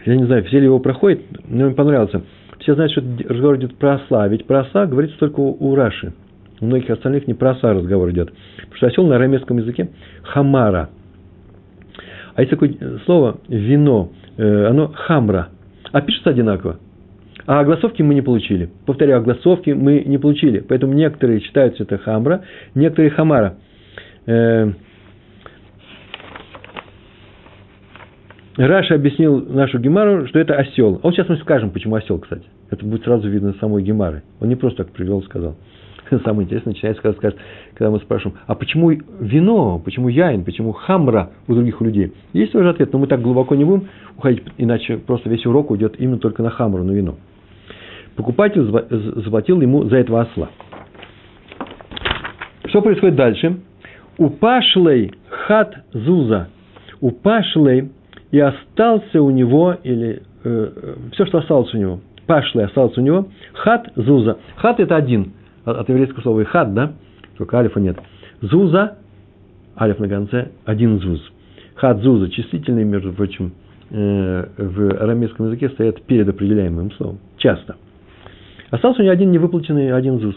Я 0.05 0.15
не 0.15 0.25
знаю, 0.25 0.43
все 0.45 0.59
ли 0.59 0.65
его 0.65 0.79
проходят, 0.79 1.21
но 1.47 1.65
мне 1.65 1.75
понравился. 1.75 2.21
Все 2.59 2.75
знают, 2.75 2.93
что 2.93 3.03
разговор 3.27 3.57
идет 3.57 3.75
про 3.75 3.95
осла, 3.95 4.27
ведь 4.27 4.45
про 4.45 4.61
осла 4.61 4.85
говорится 4.85 5.19
только 5.19 5.39
у 5.39 5.75
Раши. 5.75 6.13
У 6.61 6.65
многих 6.65 6.89
остальных 6.89 7.27
не 7.27 7.33
про 7.33 7.51
оса 7.51 7.73
разговор 7.73 8.09
идет. 8.11 8.31
Потому 8.55 8.75
что 8.75 8.87
осел 8.87 9.07
на 9.07 9.15
арамейском 9.15 9.57
языке 9.57 9.89
хамара. 10.23 10.89
А 12.33 12.41
есть 12.41 12.49
такое 12.49 12.75
слово 13.05 13.39
вино, 13.47 14.11
э, 14.37 14.65
оно 14.65 14.91
хамра. 14.93 15.49
А 15.91 16.01
пишется 16.01 16.29
одинаково. 16.29 16.79
А 17.47 17.59
огласовки 17.59 18.01
мы 18.01 18.15
не 18.15 18.21
получили. 18.21 18.69
Повторяю, 18.85 19.19
огласовки 19.19 19.69
мы 19.69 20.03
не 20.05 20.17
получили. 20.17 20.59
Поэтому 20.59 20.93
некоторые 20.93 21.41
считают, 21.41 21.75
что 21.75 21.83
это 21.83 21.97
хамра, 21.99 22.43
некоторые 22.73 23.11
хамара. 23.11 23.57
Э, 24.25 24.71
Раша 28.57 28.95
объяснил 28.95 29.45
нашу 29.47 29.79
Гемару, 29.79 30.27
что 30.27 30.39
это 30.39 30.55
осел. 30.55 30.95
А 30.95 30.99
вот 31.03 31.13
сейчас 31.13 31.27
мы 31.29 31.37
скажем, 31.37 31.71
почему 31.71 31.95
осел, 31.95 32.19
кстати. 32.19 32.45
Это 32.71 32.85
будет 32.85 33.03
сразу 33.03 33.29
видно 33.29 33.53
самой 33.59 33.83
Гемары. 33.83 34.23
Он 34.39 34.47
не 34.47 34.55
просто 34.55 34.83
так 34.83 34.93
привел, 34.93 35.21
сказал. 35.23 35.55
Самое 36.23 36.45
интересное 36.45 36.71
начинается, 36.71 37.03
когда, 37.03 37.17
скажет, 37.17 37.39
когда 37.73 37.91
мы 37.91 37.99
спрашиваем, 37.99 38.37
а 38.47 38.55
почему 38.55 38.91
вино, 39.19 39.79
почему 39.83 40.07
яин, 40.07 40.45
почему 40.45 40.71
хамра 40.71 41.31
у 41.47 41.53
других 41.53 41.81
людей? 41.81 42.13
Есть 42.31 42.53
тоже 42.53 42.69
ответ, 42.69 42.93
но 42.93 42.99
мы 42.99 43.07
так 43.07 43.21
глубоко 43.21 43.55
не 43.55 43.65
будем 43.65 43.87
уходить, 44.17 44.43
иначе 44.57 44.97
просто 44.97 45.29
весь 45.29 45.45
урок 45.45 45.71
уйдет 45.71 45.95
именно 45.99 46.19
только 46.19 46.41
на 46.41 46.49
хамру, 46.49 46.83
на 46.83 46.91
вино 46.91 47.15
покупатель 48.15 48.63
заплатил 49.21 49.61
ему 49.61 49.83
за 49.85 49.97
этого 49.97 50.21
осла. 50.21 50.49
Что 52.67 52.81
происходит 52.81 53.15
дальше? 53.15 53.59
Упашлей 54.17 55.13
хат 55.29 55.75
зуза. 55.93 56.49
Упашлей 57.01 57.91
и 58.31 58.39
остался 58.39 59.21
у 59.21 59.29
него, 59.29 59.75
или 59.83 60.23
э, 60.43 60.71
э, 60.75 60.95
все, 61.13 61.25
что 61.25 61.37
осталось 61.39 61.73
у 61.73 61.77
него, 61.77 61.99
пашлей 62.25 62.65
остался 62.65 62.99
у 62.99 63.03
него, 63.03 63.27
хат 63.53 63.91
зуза. 63.95 64.39
Хат 64.55 64.79
это 64.79 64.95
один, 64.95 65.33
от, 65.63 65.77
от 65.77 65.89
еврейского 65.89 66.21
слова 66.21 66.41
и 66.41 66.43
хат, 66.43 66.73
да? 66.73 66.93
Только 67.37 67.59
алифа 67.59 67.79
нет. 67.79 67.97
Зуза, 68.41 68.97
алиф 69.79 69.99
на 69.99 70.07
конце, 70.09 70.49
один 70.65 70.99
зуз. 70.99 71.21
Хат 71.75 71.99
зуза, 71.99 72.29
числительный, 72.29 72.83
между 72.83 73.13
прочим, 73.13 73.53
э, 73.89 74.45
в 74.57 75.01
арамейском 75.01 75.47
языке 75.47 75.69
стоят 75.69 76.01
перед 76.03 76.27
определяемым 76.27 76.91
словом. 76.93 77.19
Часто. 77.37 77.75
Остался 78.71 79.01
у 79.01 79.03
него 79.03 79.13
один 79.13 79.31
невыплаченный 79.31 79.93
один 79.93 80.19
ЗУЗ. 80.19 80.35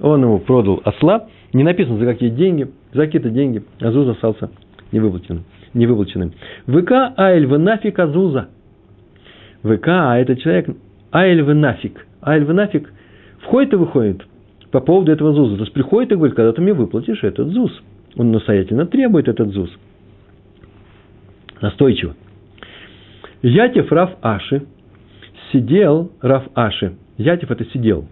Он 0.00 0.22
его 0.22 0.38
продал 0.38 0.80
осла, 0.84 1.28
не 1.52 1.62
написано 1.62 1.98
за 1.98 2.06
какие 2.06 2.30
деньги, 2.30 2.68
за 2.92 3.06
какие-то 3.06 3.30
деньги, 3.30 3.62
а 3.80 3.90
ЗУЗ 3.90 4.10
остался 4.10 4.50
невыплаченным. 4.90 5.44
невыплаченным. 5.74 6.32
ВК 6.66 6.92
Айль 7.16 7.46
Венафик 7.46 7.98
Азуза. 7.98 8.48
ВК, 9.62 9.88
а 9.88 10.18
этот 10.18 10.40
человек 10.40 10.68
Айль 11.12 11.42
Венафик. 11.42 12.06
Айль 12.22 12.44
Венафик 12.44 12.92
входит 13.40 13.72
и 13.74 13.76
выходит 13.76 14.26
по 14.70 14.80
поводу 14.80 15.12
этого 15.12 15.32
ЗУЗа. 15.34 15.56
То 15.56 15.62
есть 15.62 15.72
приходит 15.72 16.12
и 16.12 16.16
говорит, 16.16 16.34
когда 16.34 16.52
ты 16.52 16.62
мне 16.62 16.72
выплатишь 16.72 17.22
этот 17.22 17.48
ЗУЗ. 17.48 17.82
Он 18.16 18.32
настоятельно 18.32 18.86
требует 18.86 19.28
этот 19.28 19.52
ЗУЗ. 19.52 19.70
Настойчиво. 21.60 22.14
Ятев 23.42 23.90
Раф 23.92 24.10
Аши 24.22 24.64
сидел 25.52 26.12
Раф 26.20 26.44
Аши 26.54 26.96
Ятев 27.18 27.50
это 27.50 27.64
сидел. 27.66 28.06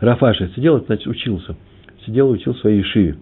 Рафаша 0.00 0.48
сидел, 0.54 0.78
это 0.78 0.86
значит 0.86 1.06
учился. 1.06 1.56
Сидел 2.04 2.30
и 2.30 2.36
учил 2.36 2.54
свои 2.56 2.82
шии. 2.82 3.14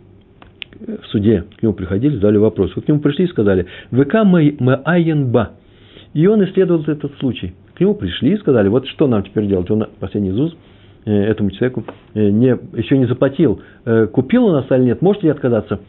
В 0.81 1.07
суде 1.09 1.45
к 1.59 1.63
нему 1.63 1.75
приходили, 1.75 2.15
задали 2.15 2.39
вопрос. 2.39 2.75
Вот 2.75 2.85
к 2.85 2.89
нему 2.89 3.01
пришли 3.01 3.27
и 3.27 3.29
сказали, 3.29 3.67
ВК 3.91 4.25
Маайенба. 4.25 5.53
И 6.15 6.27
он 6.27 6.43
исследовал 6.45 6.83
этот 6.87 7.15
случай. 7.19 7.55
К 7.75 7.81
нему 7.81 7.95
пришли 7.95 8.33
и 8.33 8.39
сказали, 8.39 8.69
вот 8.69 8.87
что 8.87 9.07
нам 9.07 9.23
теперь 9.23 9.47
делать. 9.47 9.71
Он 9.71 9.87
последний 10.01 10.31
ЗУЗ 10.31 10.57
э, 11.05 11.13
этому 11.13 11.51
человеку 11.51 11.85
э, 12.15 12.31
не, 12.31 12.57
еще 12.79 12.97
не 12.97 13.07
заплатил. 13.07 13.61
Э, 13.85 14.07
купил 14.07 14.47
он 14.47 14.53
нас 14.55 14.67
или 14.71 14.85
нет, 14.85 15.03
может 15.03 15.23
ли 15.23 15.29
отказаться? 15.29 15.81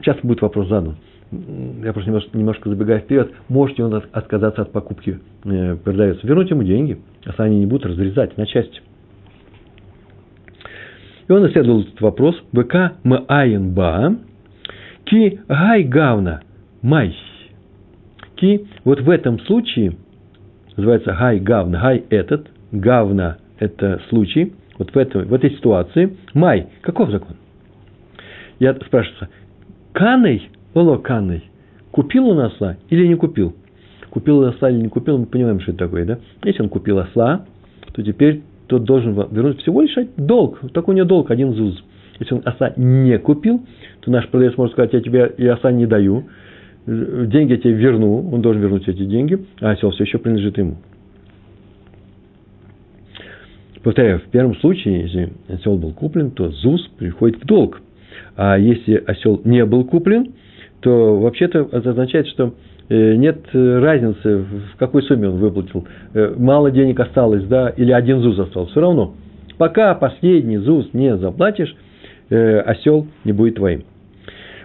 Сейчас 0.00 0.18
будет 0.22 0.42
вопрос 0.42 0.68
задан 0.68 0.96
я 1.32 1.92
просто 1.92 2.10
немножко, 2.10 2.38
немножко 2.38 2.68
забегая 2.68 3.00
вперед, 3.00 3.32
можете 3.48 3.84
он 3.84 3.94
отказаться 4.12 4.62
от 4.62 4.72
покупки 4.72 5.18
э, 5.44 5.76
продавец, 5.76 6.18
вернуть 6.22 6.50
ему 6.50 6.62
деньги, 6.62 7.00
если 7.24 7.42
они 7.42 7.58
не 7.60 7.66
будут 7.66 7.86
разрезать 7.86 8.36
на 8.36 8.46
части. 8.46 8.80
И 11.28 11.32
он 11.32 11.46
исследовал 11.48 11.80
этот 11.80 12.00
вопрос. 12.00 12.36
БК 12.52 12.92
Маайнба 13.02 14.16
Ки 15.04 15.40
Гай 15.48 15.82
Гавна 15.82 16.42
Май. 16.82 17.16
Ки 18.36 18.66
вот 18.84 19.00
в 19.00 19.10
этом 19.10 19.40
случае 19.40 19.96
называется 20.76 21.16
Гай 21.18 21.40
Гавна. 21.40 21.80
Гай 21.80 22.04
этот, 22.10 22.48
Гавна 22.70 23.38
это 23.58 24.00
случай. 24.08 24.52
Вот 24.78 24.92
в, 24.94 24.96
этом, 24.96 25.24
в 25.24 25.34
этой 25.34 25.50
ситуации 25.50 26.16
Май. 26.34 26.68
Каков 26.82 27.10
закон? 27.10 27.36
Я 28.60 28.74
спрашиваю, 28.74 29.28
Каной 29.92 30.48
Олоканной. 30.76 31.44
Купил 31.90 32.28
он 32.28 32.40
осла 32.40 32.76
или 32.90 33.06
не 33.06 33.14
купил? 33.14 33.54
Купил 34.10 34.38
он 34.38 34.48
осла 34.48 34.70
или 34.70 34.80
не 34.80 34.88
купил, 34.88 35.18
мы 35.18 35.26
понимаем, 35.26 35.60
что 35.60 35.72
это 35.72 35.80
такое, 35.80 36.04
да? 36.04 36.18
Если 36.44 36.62
он 36.62 36.68
купил 36.68 36.98
осла, 36.98 37.46
то 37.92 38.02
теперь 38.02 38.42
тот 38.66 38.84
должен 38.84 39.12
вернуть 39.30 39.60
всего 39.60 39.80
лишь 39.80 39.96
долг. 40.16 40.60
Такой 40.72 40.94
у 40.94 40.96
него 40.96 41.06
долг, 41.06 41.30
один 41.30 41.52
зуз. 41.52 41.82
Если 42.18 42.34
он 42.34 42.42
осла 42.44 42.72
не 42.76 43.18
купил, 43.18 43.62
то 44.00 44.10
наш 44.10 44.28
продавец 44.28 44.56
может 44.56 44.72
сказать, 44.72 44.92
я 44.92 45.00
тебе 45.00 45.32
и 45.36 45.46
осла 45.46 45.70
не 45.70 45.86
даю, 45.86 46.24
деньги 46.86 47.52
я 47.52 47.58
тебе 47.58 47.74
верну, 47.74 48.30
он 48.32 48.40
должен 48.42 48.62
вернуть 48.62 48.88
эти 48.88 49.04
деньги, 49.04 49.44
а 49.60 49.70
осел 49.70 49.90
все 49.90 50.04
еще 50.04 50.18
принадлежит 50.18 50.56
ему. 50.58 50.76
Повторяю, 53.82 54.18
в 54.18 54.24
первом 54.24 54.56
случае, 54.56 55.02
если 55.02 55.32
осел 55.48 55.76
был 55.76 55.92
куплен, 55.92 56.32
то 56.32 56.50
ЗУЗ 56.50 56.90
приходит 56.98 57.42
в 57.42 57.46
долг. 57.46 57.80
А 58.36 58.58
если 58.58 58.94
осел 59.06 59.40
не 59.44 59.64
был 59.64 59.84
куплен, 59.84 60.32
то 60.86 61.18
вообще-то 61.18 61.68
это 61.72 61.90
означает, 61.90 62.28
что 62.28 62.54
э, 62.88 63.14
нет 63.16 63.40
разницы, 63.52 64.44
в 64.74 64.76
какой 64.78 65.02
сумме 65.02 65.28
он 65.28 65.38
выплатил. 65.38 65.84
Мало 66.36 66.70
денег 66.70 67.00
осталось, 67.00 67.42
да, 67.42 67.70
или 67.70 67.90
один 67.90 68.20
ЗУЗ 68.20 68.38
остался. 68.38 68.70
Все 68.70 68.80
равно, 68.82 69.14
пока 69.58 69.92
последний 69.96 70.58
ЗУЗ 70.58 70.90
не 70.92 71.16
заплатишь, 71.16 71.74
осел 72.30 73.08
не 73.24 73.32
будет 73.32 73.56
твоим. 73.56 73.82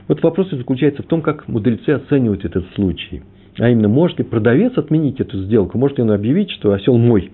Вот 0.08 0.22
вопрос 0.22 0.52
заключается 0.52 1.02
в 1.02 1.08
том, 1.08 1.24
как 1.24 1.48
мудрецы 1.48 1.90
оценивают 1.90 2.46
этот 2.46 2.66
случай. 2.76 3.24
А 3.58 3.68
именно, 3.70 3.88
может 3.88 4.20
ли 4.20 4.24
продавец 4.24 4.78
отменить 4.78 5.20
эту 5.20 5.42
сделку, 5.42 5.80
может 5.80 5.98
ли 5.98 6.04
он 6.04 6.12
объявить, 6.12 6.52
что 6.52 6.72
осел 6.72 7.00
мой, 7.00 7.32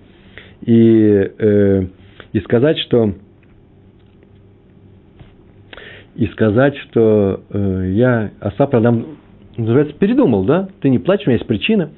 и, 0.64 1.30
э, 1.38 1.86
и 2.32 2.40
сказать, 2.40 2.78
что 2.78 3.12
и 6.18 6.26
сказать, 6.26 6.76
что 6.78 7.44
э, 7.48 7.92
я 7.94 8.32
оса 8.40 8.66
продам, 8.66 9.06
называется, 9.56 9.94
передумал, 9.94 10.44
да? 10.44 10.68
Ты 10.80 10.90
не 10.90 10.98
платишь, 10.98 11.28
у 11.28 11.30
меня 11.30 11.36
есть 11.36 11.46
причина, 11.46 11.90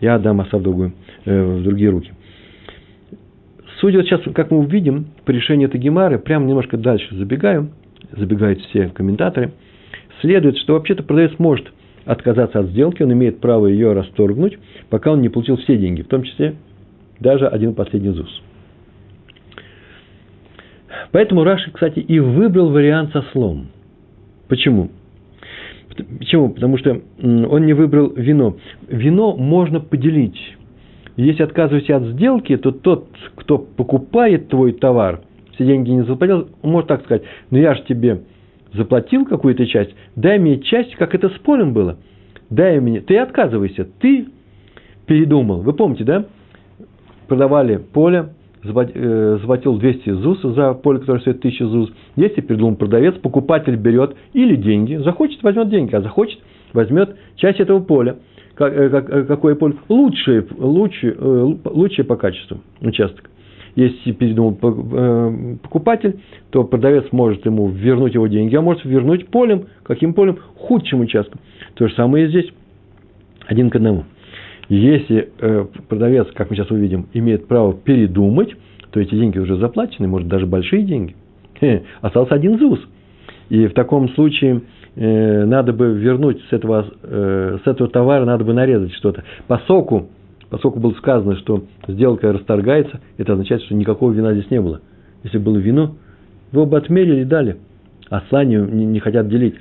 я 0.00 0.14
отдам 0.14 0.40
оса 0.40 0.56
в, 0.56 0.62
другую, 0.62 0.94
э, 1.26 1.42
в 1.42 1.62
другие 1.62 1.90
руки. 1.90 2.10
Судя 3.78 3.98
вот 3.98 4.06
сейчас, 4.06 4.22
как 4.34 4.50
мы 4.50 4.60
увидим, 4.60 5.08
по 5.26 5.30
решению 5.30 5.68
этой 5.68 5.78
гемары, 5.78 6.18
прямо 6.18 6.46
немножко 6.46 6.78
дальше 6.78 7.14
забегаю, 7.14 7.68
забегают 8.12 8.60
все 8.62 8.88
комментаторы, 8.88 9.52
следует, 10.22 10.56
что 10.56 10.72
вообще-то 10.72 11.02
продавец 11.02 11.32
может 11.38 11.70
отказаться 12.06 12.60
от 12.60 12.68
сделки, 12.68 13.02
он 13.02 13.12
имеет 13.12 13.40
право 13.40 13.66
ее 13.66 13.92
расторгнуть, 13.92 14.58
пока 14.88 15.12
он 15.12 15.20
не 15.20 15.28
получил 15.28 15.58
все 15.58 15.76
деньги, 15.76 16.00
в 16.00 16.08
том 16.08 16.22
числе 16.22 16.54
даже 17.20 17.46
один 17.46 17.74
последний 17.74 18.10
ЗУС. 18.10 18.42
Поэтому 21.12 21.44
Раши, 21.44 21.70
кстати, 21.70 22.00
и 22.00 22.18
выбрал 22.18 22.70
вариант 22.70 23.12
со 23.12 23.22
слом. 23.32 23.68
Почему? 24.48 24.90
Почему? 26.18 26.50
Потому 26.50 26.78
что 26.78 27.00
он 27.18 27.66
не 27.66 27.72
выбрал 27.72 28.12
вино. 28.14 28.56
Вино 28.88 29.36
можно 29.36 29.80
поделить. 29.80 30.38
Если 31.16 31.42
отказываешься 31.42 31.96
от 31.96 32.02
сделки, 32.04 32.56
то 32.56 32.70
тот, 32.70 33.08
кто 33.36 33.58
покупает 33.58 34.48
твой 34.48 34.72
товар, 34.72 35.22
все 35.54 35.64
деньги 35.64 35.90
не 35.90 36.02
заплатил, 36.02 36.48
может 36.62 36.88
так 36.88 37.04
сказать, 37.04 37.22
ну 37.50 37.58
я 37.58 37.74
же 37.74 37.82
тебе 37.84 38.20
заплатил 38.74 39.24
какую-то 39.24 39.66
часть, 39.66 39.94
дай 40.14 40.38
мне 40.38 40.60
часть, 40.60 40.94
как 40.96 41.14
это 41.14 41.30
с 41.30 41.38
полем 41.38 41.72
было. 41.72 41.96
Дай 42.50 42.78
мне, 42.80 43.00
ты 43.00 43.16
отказывайся, 43.16 43.88
ты 43.98 44.26
передумал. 45.06 45.62
Вы 45.62 45.72
помните, 45.72 46.04
да? 46.04 46.26
Продавали 47.26 47.78
поле, 47.78 48.28
заплатил 48.66 49.78
200 49.78 50.10
ЗУС 50.10 50.42
за 50.42 50.74
поле, 50.74 51.00
которое 51.00 51.20
стоит 51.20 51.38
1000 51.38 51.66
ЗУС. 51.66 51.92
Если 52.16 52.40
придумал 52.40 52.76
продавец, 52.76 53.14
покупатель 53.14 53.76
берет 53.76 54.16
или 54.32 54.56
деньги, 54.56 54.96
захочет, 54.96 55.42
возьмет 55.42 55.68
деньги, 55.68 55.94
а 55.94 56.00
захочет, 56.00 56.38
возьмет 56.72 57.16
часть 57.36 57.60
этого 57.60 57.80
поля. 57.80 58.16
Э, 58.58 58.64
э, 58.64 59.24
какое 59.24 59.54
поле? 59.54 59.74
Лучшее, 59.88 60.46
лучшее, 60.58 61.14
лучшее 61.64 62.04
по 62.04 62.16
качеству 62.16 62.58
участок. 62.80 63.30
Если 63.74 64.12
передумал 64.12 64.54
покупатель, 64.54 66.20
то 66.48 66.64
продавец 66.64 67.04
может 67.12 67.44
ему 67.44 67.68
вернуть 67.68 68.14
его 68.14 68.26
деньги, 68.26 68.56
а 68.56 68.62
может 68.62 68.86
вернуть 68.86 69.28
полем, 69.28 69.66
каким 69.82 70.14
полем? 70.14 70.38
Худшим 70.56 71.00
участком. 71.00 71.40
То 71.74 71.86
же 71.86 71.94
самое 71.94 72.24
и 72.24 72.28
здесь. 72.30 72.50
Один 73.46 73.68
к 73.68 73.76
одному. 73.76 74.04
Если 74.68 75.28
э, 75.38 75.66
продавец, 75.88 76.26
как 76.34 76.50
мы 76.50 76.56
сейчас 76.56 76.70
увидим, 76.70 77.06
имеет 77.12 77.46
право 77.46 77.72
передумать, 77.72 78.54
то 78.90 79.00
эти 79.00 79.14
деньги 79.14 79.38
уже 79.38 79.56
заплачены, 79.56 80.08
может, 80.08 80.28
даже 80.28 80.46
большие 80.46 80.82
деньги. 80.82 81.14
Остался 82.00 82.34
один 82.34 82.58
ЗУС. 82.58 82.80
И 83.48 83.66
в 83.68 83.74
таком 83.74 84.08
случае 84.10 84.62
э, 84.96 85.44
надо 85.44 85.72
бы 85.72 85.94
вернуть 85.94 86.40
с 86.50 86.52
этого, 86.52 86.86
э, 87.02 87.58
с 87.64 87.66
этого 87.66 87.88
товара, 87.88 88.24
надо 88.24 88.44
бы 88.44 88.54
нарезать 88.54 88.92
что-то. 88.94 89.22
По 89.46 89.58
соку, 89.68 90.08
поскольку 90.50 90.80
было 90.80 90.92
сказано, 90.94 91.36
что 91.36 91.64
сделка 91.86 92.32
расторгается, 92.32 93.00
это 93.18 93.34
означает, 93.34 93.62
что 93.62 93.74
никакого 93.74 94.10
вина 94.10 94.32
здесь 94.34 94.50
не 94.50 94.60
было. 94.60 94.80
Если 95.22 95.38
было 95.38 95.58
вино, 95.58 95.94
его 96.50 96.66
бы 96.66 96.76
отмерили 96.76 97.20
и 97.20 97.24
дали. 97.24 97.56
Осла 98.10 98.44
не, 98.44 98.56
не, 98.56 99.00
хотят 99.00 99.28
делить. 99.28 99.54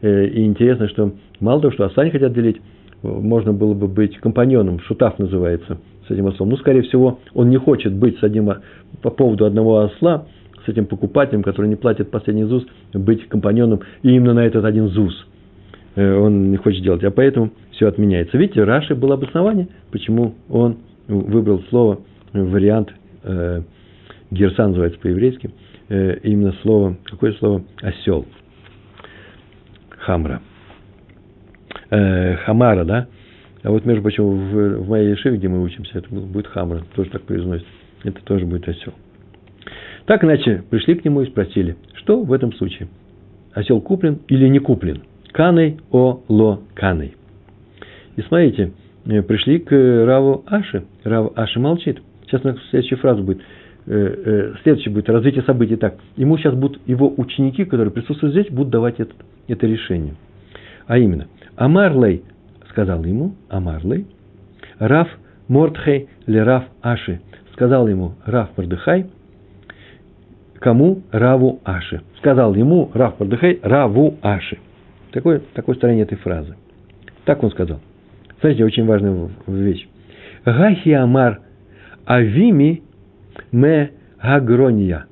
И 0.00 0.44
интересно, 0.44 0.88
что 0.88 1.12
мало 1.38 1.60
того, 1.60 1.72
что 1.74 2.04
не 2.04 2.10
хотят 2.10 2.32
делить, 2.32 2.60
можно 3.02 3.52
было 3.52 3.74
бы 3.74 3.88
быть 3.88 4.16
компаньоном, 4.18 4.80
шутав 4.80 5.18
называется, 5.18 5.78
с 6.06 6.10
этим 6.10 6.26
ослом. 6.26 6.50
Ну, 6.50 6.56
скорее 6.56 6.82
всего, 6.82 7.18
он 7.34 7.50
не 7.50 7.56
хочет 7.56 7.92
быть 7.94 8.18
с 8.18 8.22
одним, 8.22 8.52
по 9.02 9.10
поводу 9.10 9.46
одного 9.46 9.80
осла, 9.80 10.26
с 10.64 10.68
этим 10.68 10.86
покупателем, 10.86 11.42
который 11.42 11.68
не 11.68 11.76
платит 11.76 12.10
последний 12.10 12.44
ЗУС, 12.44 12.66
быть 12.92 13.26
компаньоном 13.28 13.80
и 14.02 14.10
именно 14.10 14.34
на 14.34 14.44
этот 14.44 14.64
один 14.64 14.88
ЗУС. 14.88 15.26
Э, 15.94 16.16
он 16.16 16.50
не 16.50 16.56
хочет 16.58 16.82
делать, 16.82 17.02
а 17.04 17.10
поэтому 17.10 17.50
все 17.72 17.86
отменяется. 17.86 18.36
Видите, 18.36 18.62
Раши 18.64 18.94
было 18.94 19.14
обоснование, 19.14 19.68
почему 19.90 20.34
он 20.48 20.76
выбрал 21.08 21.62
слово, 21.70 22.00
вариант, 22.32 22.92
э, 23.24 23.62
герсан 24.30 24.70
называется 24.70 25.00
по-еврейски, 25.00 25.50
э, 25.88 26.18
именно 26.22 26.54
слово, 26.62 26.96
какое 27.04 27.32
слово? 27.32 27.62
Осел. 27.82 28.26
Хамра 29.88 30.40
э, 31.90 32.36
Хамара, 32.44 32.84
да? 32.84 33.06
А 33.62 33.70
вот, 33.70 33.84
между 33.84 34.02
прочим, 34.02 34.24
в, 34.24 34.78
в 34.78 34.88
моей 34.88 35.10
Ешиве, 35.10 35.36
где 35.36 35.48
мы 35.48 35.62
учимся, 35.62 35.98
это 35.98 36.08
будет 36.08 36.46
Хамара, 36.46 36.82
тоже 36.94 37.10
так 37.10 37.22
произносится. 37.22 37.70
Это 38.04 38.22
тоже 38.24 38.46
будет 38.46 38.66
осел. 38.68 38.94
Так 40.06 40.24
иначе, 40.24 40.64
пришли 40.70 40.94
к 40.94 41.04
нему 41.04 41.22
и 41.22 41.26
спросили, 41.26 41.76
что 41.94 42.22
в 42.22 42.32
этом 42.32 42.52
случае? 42.54 42.88
Осел 43.52 43.80
куплен 43.80 44.20
или 44.28 44.48
не 44.48 44.58
куплен? 44.58 45.02
Каной 45.32 45.78
о 45.90 46.22
ло 46.28 46.62
каной. 46.74 47.14
И 48.16 48.22
смотрите, 48.22 48.72
э, 49.06 49.22
пришли 49.22 49.58
к 49.58 49.72
Раву 49.72 50.42
Аши. 50.46 50.84
Рав 51.04 51.32
Аши 51.36 51.60
молчит. 51.60 52.00
Сейчас 52.26 52.42
следующая 52.70 52.96
фраза 52.96 53.22
будет. 53.22 53.40
Э, 53.86 53.92
э, 53.92 54.52
следующее 54.62 54.92
будет 54.92 55.08
развитие 55.10 55.42
событий 55.42 55.76
так. 55.76 55.96
Ему 56.16 56.38
сейчас 56.38 56.54
будут 56.54 56.80
его 56.86 57.12
ученики, 57.16 57.64
которые 57.64 57.92
присутствуют 57.92 58.34
здесь, 58.34 58.50
будут 58.50 58.70
давать 58.70 58.98
это, 58.98 59.12
это 59.48 59.66
решение. 59.66 60.14
А 60.86 60.96
именно– 60.96 61.28
Амарлей, 61.60 62.24
сказал 62.70 63.04
ему, 63.04 63.34
Амарлей, 63.50 64.06
Раф 64.78 65.08
Мортхей 65.46 66.08
ле 66.26 66.42
Раф 66.42 66.64
Аши, 66.80 67.20
сказал 67.52 67.86
ему 67.86 68.14
Раф 68.24 68.48
Мордыхай, 68.56 69.10
кому 70.58 71.02
Раву 71.12 71.60
Аши. 71.64 72.00
Сказал 72.16 72.54
ему 72.54 72.90
Раф 72.94 73.20
Мордыхай 73.20 73.60
Раву 73.62 74.16
Аши. 74.22 74.56
Такое, 75.12 75.42
такое 75.52 75.74
строение 75.74 76.04
этой 76.04 76.16
фразы. 76.16 76.56
Так 77.26 77.42
он 77.42 77.50
сказал. 77.50 77.80
Смотрите, 78.40 78.64
очень 78.64 78.86
важная 78.86 79.28
вещь. 79.46 79.86
Гахи 80.46 80.92
Амар 80.92 81.40
Авими 82.06 82.82
Ме 83.52 83.90
Гагрония. 84.22 85.04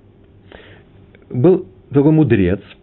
Был 1.28 1.66
такой 1.92 2.12
мудрец– 2.12 2.60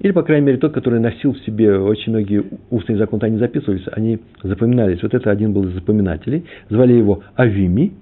или, 0.00 0.12
по 0.12 0.22
крайней 0.22 0.46
мере, 0.46 0.58
тот, 0.58 0.72
который 0.72 0.98
носил 0.98 1.34
в 1.34 1.38
себе 1.40 1.78
очень 1.78 2.12
многие 2.12 2.42
устные 2.70 2.96
законы, 2.96 3.24
они 3.24 3.36
записывались, 3.36 3.84
они 3.92 4.18
запоминались. 4.42 5.02
Вот 5.02 5.12
это 5.12 5.30
один 5.30 5.52
был 5.52 5.64
из 5.64 5.74
запоминателей. 5.74 6.46
Звали 6.70 6.94
его 6.94 7.22
Авими. 7.36 7.92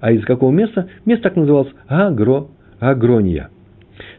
А 0.00 0.12
из 0.12 0.24
какого 0.26 0.52
места? 0.52 0.88
Место 1.06 1.24
так 1.24 1.36
называлось 1.36 1.72
Агро, 1.88 2.48
Агрония. 2.80 3.48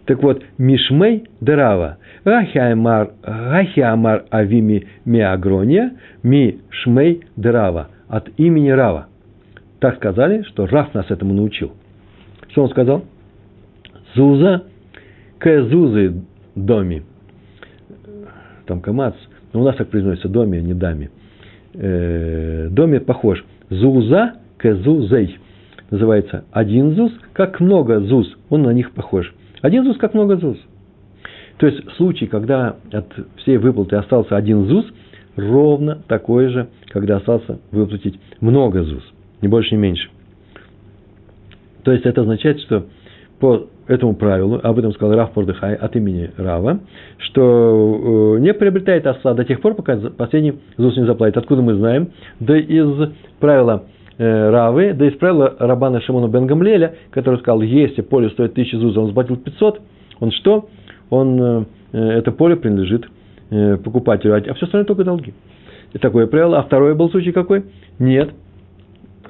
Так 0.05 0.23
вот, 0.23 0.43
Мишмей 0.57 1.25
Драва. 1.39 1.97
Гахиамар, 2.25 3.11
Гахиамар 3.23 4.25
Авими 4.31 4.87
Миагрония, 5.05 5.93
Ми 6.23 6.57
Шмей 6.71 7.25
Драва. 7.35 7.89
От 8.07 8.27
имени 8.37 8.71
Рава. 8.71 9.05
Так 9.79 9.97
сказали, 9.97 10.41
что 10.41 10.65
Раф 10.65 10.95
нас 10.95 11.05
этому 11.11 11.35
научил. 11.35 11.73
Что 12.49 12.63
он 12.63 12.69
сказал? 12.71 13.05
Зуза 14.15 14.63
к 15.37 15.63
Зузы 15.65 16.23
доми 16.55 17.03
там 18.69 18.81
камац, 18.81 19.15
но 19.51 19.61
у 19.61 19.63
нас 19.65 19.75
так 19.75 19.89
произносится 19.89 20.29
доме, 20.29 20.61
не 20.61 20.73
даме. 20.73 21.09
Э, 21.73 22.67
доме 22.69 22.99
похож. 23.01 23.43
Зуза 23.69 24.35
к 24.57 24.75
зузей. 24.75 25.39
Называется 25.89 26.45
один 26.51 26.95
зуз, 26.95 27.11
как 27.33 27.59
много 27.59 27.99
зуз. 27.99 28.31
Он 28.49 28.61
на 28.61 28.69
них 28.69 28.91
похож. 28.91 29.33
Один 29.61 29.83
зуз, 29.83 29.97
как 29.97 30.13
много 30.13 30.37
зуз. 30.37 30.57
То 31.57 31.65
есть 31.65 31.83
случай, 31.97 32.27
когда 32.27 32.77
от 32.91 33.11
всей 33.37 33.57
выплаты 33.57 33.95
остался 33.95 34.37
один 34.37 34.65
зуз, 34.65 34.85
ровно 35.35 35.97
такой 36.07 36.49
же, 36.49 36.69
когда 36.89 37.17
остался 37.17 37.59
выплатить 37.71 38.19
много 38.39 38.83
зуз. 38.83 39.03
Не 39.41 39.47
больше, 39.47 39.75
не 39.75 39.81
меньше. 39.81 40.09
То 41.83 41.91
есть 41.91 42.05
это 42.05 42.21
означает, 42.21 42.59
что 42.61 42.85
по 43.39 43.67
этому 43.89 44.13
правилу, 44.15 44.59
об 44.61 44.77
этом 44.77 44.93
сказал 44.93 45.15
Раф 45.17 45.35
Мордыхай 45.35 45.73
от 45.73 45.95
имени 45.95 46.29
Рава, 46.37 46.79
что 47.17 48.35
э, 48.37 48.39
не 48.39 48.53
приобретает 48.53 49.07
осла 49.07 49.33
до 49.33 49.43
тех 49.43 49.61
пор, 49.61 49.73
пока 49.73 49.97
последний 49.97 50.53
ЗУС 50.77 50.97
не 50.97 51.05
заплатит. 51.05 51.37
Откуда 51.37 51.63
мы 51.63 51.73
знаем? 51.73 52.09
Да 52.39 52.55
из 52.55 53.11
правила 53.39 53.85
э, 54.19 54.49
Равы, 54.49 54.93
да 54.93 55.07
из 55.07 55.13
правила 55.15 55.55
Рабана 55.57 56.01
Шимона 56.01 56.27
Бен 56.27 56.45
Гамлеля, 56.45 56.95
который 57.09 57.39
сказал, 57.39 57.61
если 57.61 58.01
поле 58.01 58.29
стоит 58.29 58.51
1000 58.51 58.77
ЗУС, 58.77 58.97
он 58.97 59.07
заплатил 59.07 59.37
500, 59.37 59.81
он 60.19 60.31
что? 60.31 60.69
Он, 61.09 61.65
э, 61.91 61.97
это 61.97 62.31
поле 62.31 62.55
принадлежит 62.55 63.07
покупателю, 63.83 64.35
а 64.35 64.53
все 64.53 64.65
остальное 64.67 64.85
только 64.85 65.03
долги. 65.03 65.33
И 65.93 65.97
такое 65.97 66.27
правило. 66.27 66.59
А 66.59 66.61
второй 66.61 66.93
был 66.93 67.09
случай 67.09 67.31
какой? 67.31 67.63
Нет. 67.97 68.29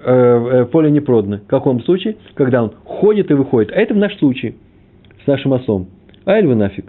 Э, 0.04 0.62
э, 0.62 0.66
поле 0.66 0.92
не 0.92 1.00
продано. 1.00 1.38
В 1.38 1.48
каком 1.48 1.82
случае? 1.84 2.18
Когда 2.36 2.64
он 2.64 2.72
ходит 2.84 3.32
и 3.32 3.34
выходит. 3.34 3.72
А 3.72 3.76
это 3.76 3.94
в 3.94 3.98
наш 3.98 4.18
случай. 4.18 4.56
С 5.24 5.28
нашим 5.28 5.52
ослом. 5.52 5.88
А 6.26 6.34
эльвы 6.34 6.56
нафиг. 6.56 6.86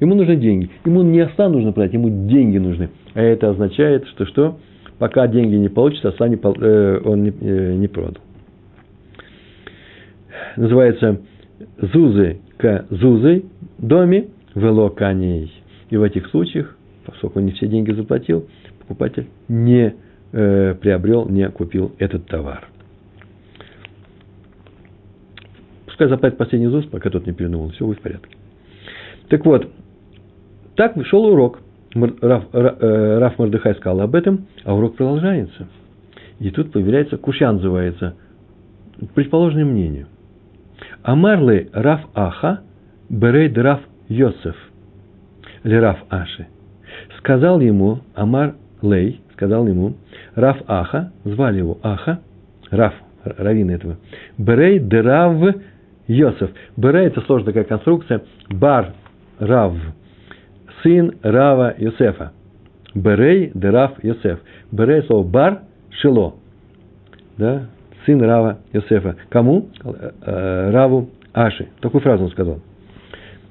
Ему 0.00 0.14
нужны 0.14 0.36
деньги. 0.36 0.70
Ему 0.84 1.02
не 1.02 1.20
осла 1.20 1.48
нужно 1.48 1.72
продать, 1.72 1.94
ему 1.94 2.28
деньги 2.28 2.58
нужны. 2.58 2.90
А 3.14 3.22
это 3.22 3.50
означает, 3.50 4.06
что 4.08 4.26
что? 4.26 4.58
Пока 4.98 5.26
деньги 5.26 5.56
не 5.56 5.68
получится, 5.68 6.08
осла 6.08 6.28
не, 6.28 6.36
э, 6.36 7.00
он 7.04 7.24
не, 7.24 7.30
не 7.76 7.88
продал. 7.88 8.22
Называется 10.56 11.20
зузы 11.80 12.40
к 12.58 12.86
зузы 12.90 13.44
доме 13.78 14.28
вело 14.54 14.90
коней. 14.90 15.52
И 15.90 15.96
в 15.96 16.02
этих 16.02 16.26
случаях, 16.28 16.76
поскольку 17.04 17.38
он 17.38 17.46
не 17.46 17.52
все 17.52 17.66
деньги 17.66 17.92
заплатил, 17.92 18.46
покупатель 18.80 19.26
не 19.48 19.94
э, 20.36 20.74
приобрел, 20.74 21.28
не 21.28 21.48
купил 21.48 21.92
этот 21.98 22.26
товар. 22.26 22.68
Пускай 25.86 26.08
заплатит 26.08 26.36
последний 26.36 26.68
ЗУЗ, 26.68 26.86
пока 26.86 27.08
тот 27.08 27.26
не 27.26 27.32
передумал, 27.32 27.70
все 27.70 27.86
будет 27.86 28.00
в 28.00 28.02
порядке. 28.02 28.36
Так 29.28 29.44
вот, 29.46 29.70
так 30.74 30.94
шел 31.06 31.24
урок. 31.24 31.60
Раф, 31.94 32.44
э, 32.52 33.18
Раф 33.18 33.38
Мордыхай 33.38 33.74
сказал 33.76 34.02
об 34.02 34.14
этом, 34.14 34.46
а 34.64 34.74
урок 34.74 34.96
продолжается. 34.96 35.66
И 36.38 36.50
тут 36.50 36.70
появляется, 36.70 37.16
кушья 37.16 37.50
называется, 37.50 38.14
предположенное 39.14 39.64
мнение. 39.64 40.06
Амарлы 41.02 41.70
Раф 41.72 42.02
Аха 42.12 42.60
Берейд 43.08 43.56
Раф 43.56 43.80
Йосеф. 44.08 44.56
Раф 45.62 45.98
Аши. 46.10 46.46
Сказал 47.18 47.60
ему 47.60 48.00
Амар 48.14 48.54
Лей, 48.82 49.22
сказал 49.36 49.66
ему, 49.66 49.94
Раф 50.34 50.56
Аха, 50.66 51.12
звали 51.24 51.58
его 51.58 51.78
Аха, 51.82 52.20
Раф, 52.70 52.94
раввин 53.22 53.70
этого, 53.70 53.96
Берей 54.38 54.78
Дерав 54.78 55.56
Йосеф. 56.08 56.50
Берей– 56.76 57.06
это 57.08 57.20
сложная 57.22 57.52
такая 57.52 57.64
конструкция, 57.64 58.22
Бар 58.48 58.94
Рав, 59.38 59.74
сын 60.82 61.12
Рава 61.22 61.74
Йосефа. 61.76 62.32
Берей 62.94 63.50
Дерав 63.54 63.92
Йосеф. 64.02 64.40
Берей– 64.72 65.02
слово 65.06 65.26
Бар 65.26 65.60
Шило. 65.90 66.36
Да? 67.36 67.66
Сын 68.06 68.22
Рава 68.22 68.58
Йосефа. 68.72 69.16
Кому? 69.28 69.68
Э, 70.22 70.70
Раву 70.70 71.10
Аши. 71.34 71.68
Такую 71.80 72.00
фразу 72.00 72.24
он 72.24 72.30
сказал. 72.30 72.60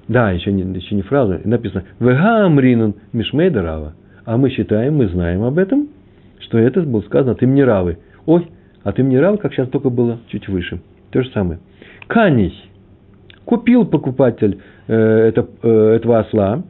Да, 0.08 0.32
еще 0.32 0.52
не, 0.52 0.62
еще 0.78 0.96
не 0.96 1.02
фраза. 1.02 1.42
Написано 1.44 1.84
«Вега 2.00 2.46
амринун 2.46 2.96
мишмейда 3.12 3.62
Рава». 3.62 3.94
А 4.26 4.38
мы 4.38 4.50
считаем, 4.50 4.96
мы 4.98 5.08
знаем 5.08 5.44
об 5.44 5.58
этом, 5.58 5.90
что 6.40 6.58
это 6.58 6.82
было 6.82 7.02
сказано 7.02 7.34
от 7.34 7.44
имени 7.44 7.62
Равы. 7.62 8.00
Ой, 8.26 8.48
от 8.84 9.00
имени 9.00 9.18
Равы, 9.18 9.38
как 9.38 9.54
сейчас 9.54 9.70
только 9.70 9.90
было 9.90 10.20
чуть 10.28 10.48
выше. 10.48 10.82
То 11.12 11.22
же 11.22 11.30
самое. 11.30 11.60
Каний. 12.08 12.54
Купил 13.46 13.86
покупатель 13.86 14.60
э, 14.88 14.96
это, 14.96 15.48
э, 15.62 15.96
этого 15.98 16.20
осла, 16.20 16.64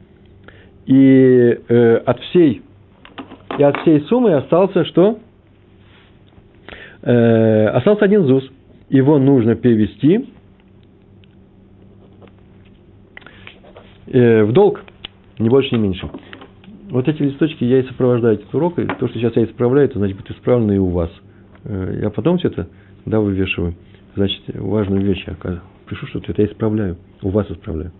и 0.84 1.58
э, 1.68 1.96
от 2.04 2.20
всей 2.20 2.62
и 3.58 3.62
от 3.62 3.76
всей 3.78 4.00
суммы 4.02 4.34
остался 4.34 4.84
что? 4.84 5.18
Э, 7.02 7.68
остался 7.68 8.04
один 8.04 8.24
ЗУС. 8.26 8.50
Его 8.90 9.18
нужно 9.18 9.54
перевести 9.54 10.28
э, 14.08 14.44
в 14.44 14.52
долг, 14.52 14.84
не 15.38 15.48
больше, 15.48 15.74
не 15.74 15.80
меньше. 15.80 16.08
Вот 16.90 17.08
эти 17.08 17.20
листочки 17.20 17.64
я 17.64 17.80
и 17.80 17.82
сопровождаю 17.84 18.34
этот 18.34 18.54
урок, 18.54 18.78
и 18.78 18.86
то, 18.86 19.08
что 19.08 19.18
сейчас 19.18 19.34
я 19.36 19.44
исправляю, 19.44 19.88
это 19.88 19.98
значит 19.98 20.16
будет 20.16 20.30
исправлено 20.30 20.72
и 20.72 20.78
у 20.78 20.88
вас. 20.88 21.10
Э, 21.64 21.98
я 22.02 22.10
потом 22.10 22.38
все 22.38 22.48
это, 22.48 22.68
да, 23.04 23.20
вывешиваю. 23.20 23.74
Значит, 24.14 24.42
важную 24.54 25.02
вещь 25.02 25.24
я 25.26 25.34
пишу, 25.88 26.06
что 26.06 26.20
это 26.20 26.42
я 26.42 26.48
исправляю, 26.48 26.96
у 27.22 27.30
вас 27.30 27.50
исправляю. 27.50 27.92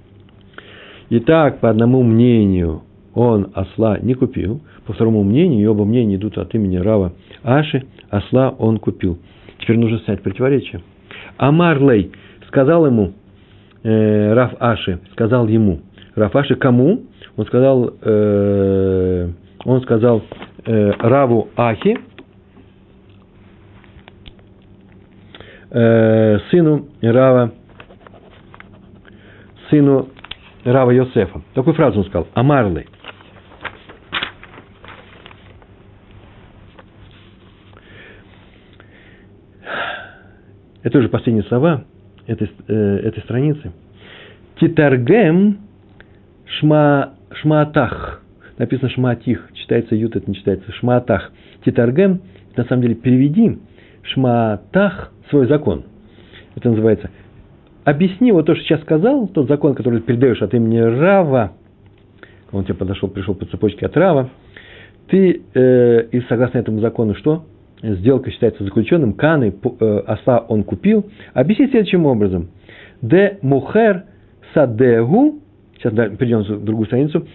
Итак, 1.11 1.61
по 1.61 1.69
одному 1.69 2.03
мнению, 2.03 2.83
он 3.15 3.49
осла 3.55 3.99
не 3.99 4.15
купил, 4.15 4.61
по 4.87 4.93
второму 4.93 5.25
мнению, 5.25 5.63
и 5.63 5.67
оба 5.67 5.85
мнения 5.85 6.17
идут 6.17 6.39
от 6.39 6.55
имени 6.55 6.77
Рава 6.77 7.13
Аши, 7.43 7.85
осла 8.11 8.51
он 8.51 8.79
купил. 8.79 9.19
Теперь 9.59 9.79
нужно 9.79 9.99
снять 10.01 10.23
противоречие. 10.23 10.83
Амарлей 11.39 12.13
сказал 12.49 12.87
ему, 12.87 13.13
э, 13.83 14.33
Раф 14.33 14.55
Аши, 14.61 15.01
сказал 15.13 15.49
ему, 15.49 15.81
Раф 16.15 16.35
Аши 16.37 16.55
кому? 16.55 17.03
Он 17.37 17.47
сказал, 17.47 17.93
э, 18.01 19.29
он 19.65 19.83
сказал 19.83 20.23
э, 20.65 20.91
Раву 20.99 21.51
Ахи, 21.57 21.99
э, 25.71 26.39
сыну 26.51 26.89
Рава, 27.03 27.53
сыну 29.71 30.09
Рава 30.65 30.91
Йосефа. 30.93 31.43
Такую 31.55 31.75
фразу 31.75 31.99
он 31.99 32.05
сказал. 32.07 32.29
Амарлы. 32.35 32.87
Это 40.83 40.99
уже 40.99 41.09
последние 41.09 41.43
слова 41.45 41.85
этой, 42.29 42.49
э, 42.69 42.73
этой 42.99 43.21
страницы. 43.25 43.73
Титаргем 44.61 45.59
шма, 46.47 47.16
шмаатах. 47.33 48.23
Написано 48.59 48.89
шмаатих. 48.91 49.49
Читается 49.55 49.95
ют, 49.95 50.17
это 50.17 50.29
не 50.31 50.37
читается. 50.37 50.73
Шмаатах. 50.73 51.33
Титаргем, 51.65 52.23
на 52.57 52.65
самом 52.65 52.83
деле, 52.83 52.95
переведи 52.95 53.59
шмаатах 54.03 55.13
свой 55.29 55.47
закон. 55.47 55.85
Это 56.55 56.71
называется 56.71 57.11
объясни 57.87 58.33
вот 58.33 58.47
то, 58.47 58.55
что 58.55 58.65
сейчас 58.65 58.81
сказал, 58.83 59.29
тот 59.29 59.49
закон, 59.49 59.75
который 59.75 60.01
ты 60.01 60.07
передаешь 60.07 60.43
от 60.43 60.53
имени 60.53 60.79
Рава, 60.79 61.53
он 62.51 62.65
тебе 62.65 62.75
подошел, 62.75 63.09
пришел 63.09 63.35
по 63.35 63.47
цепочке 63.47 63.87
от 63.87 63.97
Рава, 63.97 64.29
ты, 65.09 65.43
э, 65.55 66.03
и 66.11 66.21
согласно 66.23 66.59
этому 66.59 66.81
закону, 66.81 67.15
что? 67.15 67.45
Сделка 67.81 68.31
считается 68.33 68.65
заключенным, 68.65 69.13
каны, 69.13 69.55
э, 69.81 69.99
осла 70.05 70.41
он 70.41 70.65
купил. 70.65 71.07
Объясни 71.33 71.69
следующим 71.69 72.07
образом. 72.07 72.49
Де 73.03 73.39
мухер 73.43 74.05
садегу, 74.53 75.41
сейчас 75.77 75.93
перейдем 75.93 76.43
в 76.43 76.65
другую 76.65 76.87
страницу, 76.87 77.27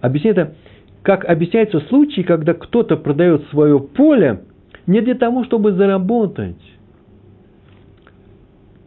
объясни 0.00 0.30
это, 0.30 0.54
как 1.02 1.24
объясняется 1.24 1.80
случай, 1.80 2.22
когда 2.22 2.54
кто-то 2.54 2.96
продает 2.96 3.44
свое 3.50 3.78
поле 3.80 4.40
не 4.86 5.00
для 5.00 5.14
того, 5.14 5.44
чтобы 5.44 5.72
заработать, 5.72 6.56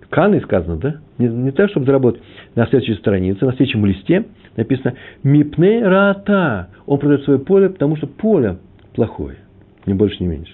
Каны 0.10 0.42
сказано, 0.42 0.78
да? 0.78 0.96
Не, 1.20 1.28
не 1.28 1.52
так, 1.52 1.70
чтобы 1.70 1.86
заработать. 1.86 2.22
На 2.56 2.66
следующей 2.66 2.96
странице, 2.96 3.46
на 3.46 3.52
следующем 3.52 3.86
листе 3.86 4.26
написано 4.56 4.96
«Мипне 5.22 5.88
рата». 5.88 6.70
Он 6.88 6.98
продает 6.98 7.24
свое 7.26 7.40
поле, 7.40 7.70
потому 7.70 7.96
что 7.96 8.08
поле 8.08 8.58
плохое. 8.96 9.38
Ни 9.86 9.94
больше, 9.94 10.24
ни 10.24 10.28
меньше. 10.28 10.54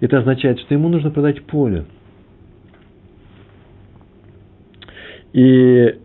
Это 0.00 0.18
означает, 0.18 0.58
что 0.60 0.74
ему 0.74 0.88
нужно 0.88 1.10
продать 1.10 1.42
поле. 1.42 1.84
И, 5.34 5.98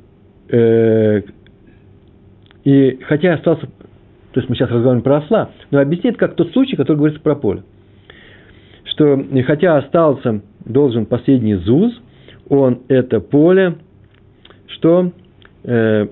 э, 0.50 1.22
и 2.64 3.00
хотя 3.08 3.34
остался, 3.34 3.68
то 3.68 4.40
есть 4.40 4.50
мы 4.50 4.56
сейчас 4.56 4.70
разговариваем 4.70 5.04
про 5.04 5.18
осла, 5.18 5.52
но 5.72 5.80
объяснит, 5.80 6.18
как 6.18 6.36
тот 6.36 6.52
случай, 6.52 6.76
который 6.76 6.98
говорится 6.98 7.22
про 7.22 7.36
поле. 7.36 7.64
Что 8.86 9.24
хотя 9.46 9.78
остался, 9.78 10.42
должен 10.66 11.06
последний 11.06 11.56
ЗУЗ– 11.56 12.02
он 12.50 12.84
это 12.88 13.20
поле, 13.20 13.78
что 14.68 15.12
э, 15.64 16.08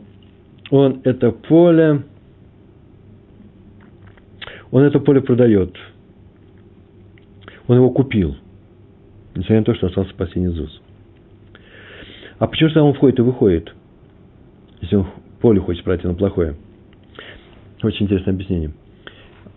он 0.70 1.02
это 1.04 1.32
поле, 1.32 2.04
он 4.72 4.84
это 4.84 5.00
поле 5.00 5.22
продает. 5.22 5.76
Он 7.68 7.78
его 7.78 7.90
купил. 7.90 8.36
Несмотря 9.34 9.60
на 9.60 9.64
то, 9.66 9.76
что 9.76 9.88
остался 9.88 10.14
последний 10.16 10.54
ЗУЗ. 10.54 10.82
А 12.38 12.48
почему 12.48 12.70
же 12.70 12.82
он 12.82 12.94
входит 12.94 13.20
и 13.20 13.22
выходит? 13.22 13.74
Если 14.86 14.98
он 14.98 15.08
поле 15.42 15.60
хочет 15.60 15.84
продать, 15.84 16.06
оно 16.06 16.14
плохое. 16.14 16.54
Очень 17.82 18.06
интересное 18.06 18.36
объяснение. 18.36 18.72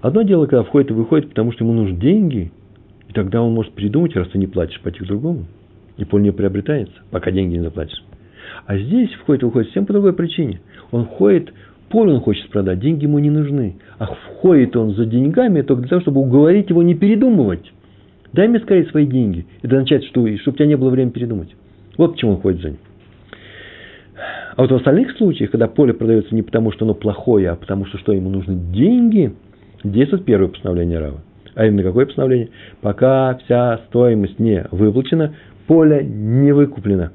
Одно 0.00 0.22
дело, 0.22 0.46
когда 0.46 0.62
входит 0.62 0.90
и 0.90 0.94
выходит, 0.94 1.28
потому 1.28 1.52
что 1.52 1.64
ему 1.64 1.74
нужны 1.74 1.98
деньги, 1.98 2.50
и 3.08 3.12
тогда 3.12 3.42
он 3.42 3.52
может 3.52 3.74
придумать, 3.74 4.16
раз 4.16 4.28
ты 4.28 4.38
не 4.38 4.46
платишь, 4.46 4.80
пойти 4.80 5.00
к 5.00 5.06
другому 5.06 5.44
и 5.98 6.04
поле 6.04 6.24
не 6.24 6.30
приобретается, 6.30 6.94
пока 7.10 7.30
деньги 7.30 7.56
не 7.56 7.62
заплатишь. 7.62 8.02
А 8.64 8.78
здесь 8.78 9.12
входит 9.14 9.42
и 9.42 9.46
выходит 9.46 9.68
совсем 9.68 9.84
по 9.84 9.92
другой 9.92 10.14
причине. 10.14 10.60
Он 10.92 11.04
ходит, 11.04 11.52
поле 11.90 12.14
он 12.14 12.20
хочет 12.20 12.48
продать, 12.48 12.80
деньги 12.80 13.04
ему 13.04 13.18
не 13.18 13.30
нужны. 13.30 13.76
А 13.98 14.06
входит 14.06 14.76
он 14.76 14.94
за 14.94 15.04
деньгами 15.04 15.60
только 15.60 15.82
для 15.82 15.90
того, 15.90 16.00
чтобы 16.00 16.20
уговорить 16.22 16.70
его 16.70 16.82
не 16.82 16.94
передумывать. 16.94 17.70
Дай 18.32 18.48
мне 18.48 18.60
скорее 18.60 18.86
свои 18.86 19.06
деньги. 19.06 19.44
Это 19.60 19.76
означает, 19.76 20.04
что, 20.04 20.26
чтобы 20.38 20.54
у 20.54 20.56
тебя 20.56 20.66
не 20.66 20.76
было 20.76 20.88
времени 20.88 21.10
передумать. 21.10 21.54
Вот 21.98 22.12
почему 22.12 22.32
он 22.32 22.40
ходит 22.40 22.62
за 22.62 22.70
ним. 22.70 22.78
А 24.58 24.62
вот 24.62 24.72
в 24.72 24.74
остальных 24.74 25.12
случаях, 25.12 25.52
когда 25.52 25.68
поле 25.68 25.94
продается 25.94 26.34
не 26.34 26.42
потому, 26.42 26.72
что 26.72 26.84
оно 26.84 26.92
плохое, 26.92 27.50
а 27.50 27.54
потому 27.54 27.86
что, 27.86 27.96
что 27.98 28.12
ему 28.12 28.28
нужны 28.28 28.56
деньги, 28.72 29.32
действует 29.84 30.24
первое 30.24 30.48
постановление 30.48 30.98
Рава. 30.98 31.20
А 31.54 31.64
именно 31.64 31.84
какое 31.84 32.06
постановление? 32.06 32.48
Пока 32.80 33.36
вся 33.44 33.78
стоимость 33.86 34.40
не 34.40 34.66
выплачена, 34.72 35.36
поле 35.68 36.02
не 36.04 36.50
выкуплено, 36.50 37.12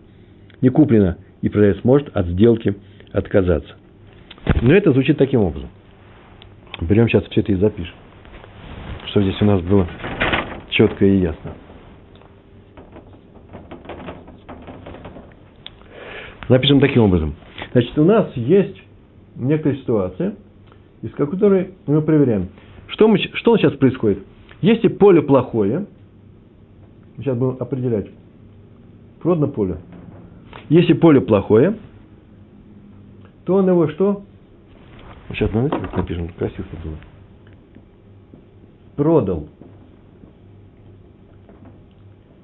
не 0.61 0.69
куплено, 0.69 1.17
и 1.41 1.49
продавец 1.49 1.83
может 1.83 2.15
от 2.15 2.27
сделки 2.27 2.75
отказаться. 3.11 3.75
Но 4.61 4.73
это 4.73 4.93
звучит 4.93 5.17
таким 5.17 5.41
образом. 5.41 5.67
Берем 6.79 7.09
сейчас 7.09 7.25
все 7.25 7.41
это 7.41 7.51
и 7.51 7.55
запишем. 7.55 7.95
Что 9.07 9.21
здесь 9.21 9.41
у 9.41 9.45
нас 9.45 9.61
было 9.63 9.85
четко 10.69 11.05
и 11.05 11.17
ясно. 11.17 11.51
Запишем 16.49 16.79
таким 16.79 17.03
образом. 17.03 17.35
Значит, 17.71 17.97
у 17.97 18.03
нас 18.03 18.31
есть 18.35 18.77
некоторая 19.35 19.77
ситуация, 19.77 20.35
из 21.01 21.11
которой 21.11 21.73
мы 21.85 22.01
проверяем. 22.01 22.49
Что, 22.87 23.07
мы, 23.07 23.17
что 23.17 23.57
сейчас 23.57 23.73
происходит? 23.73 24.19
Если 24.61 24.87
поле 24.87 25.21
плохое, 25.21 25.87
сейчас 27.17 27.37
будем 27.37 27.57
определять, 27.59 28.07
продано 29.21 29.47
поле. 29.47 29.77
Если 30.69 30.93
поле 30.93 31.21
плохое, 31.21 31.77
то 33.45 33.55
он 33.55 33.67
его 33.67 33.87
что? 33.89 34.23
Сейчас 35.29 35.51
знаете, 35.51 35.77
как 35.77 35.95
напишем, 35.97 36.29
красиво 36.29 36.65
было. 36.83 36.95
Продал. 38.95 39.47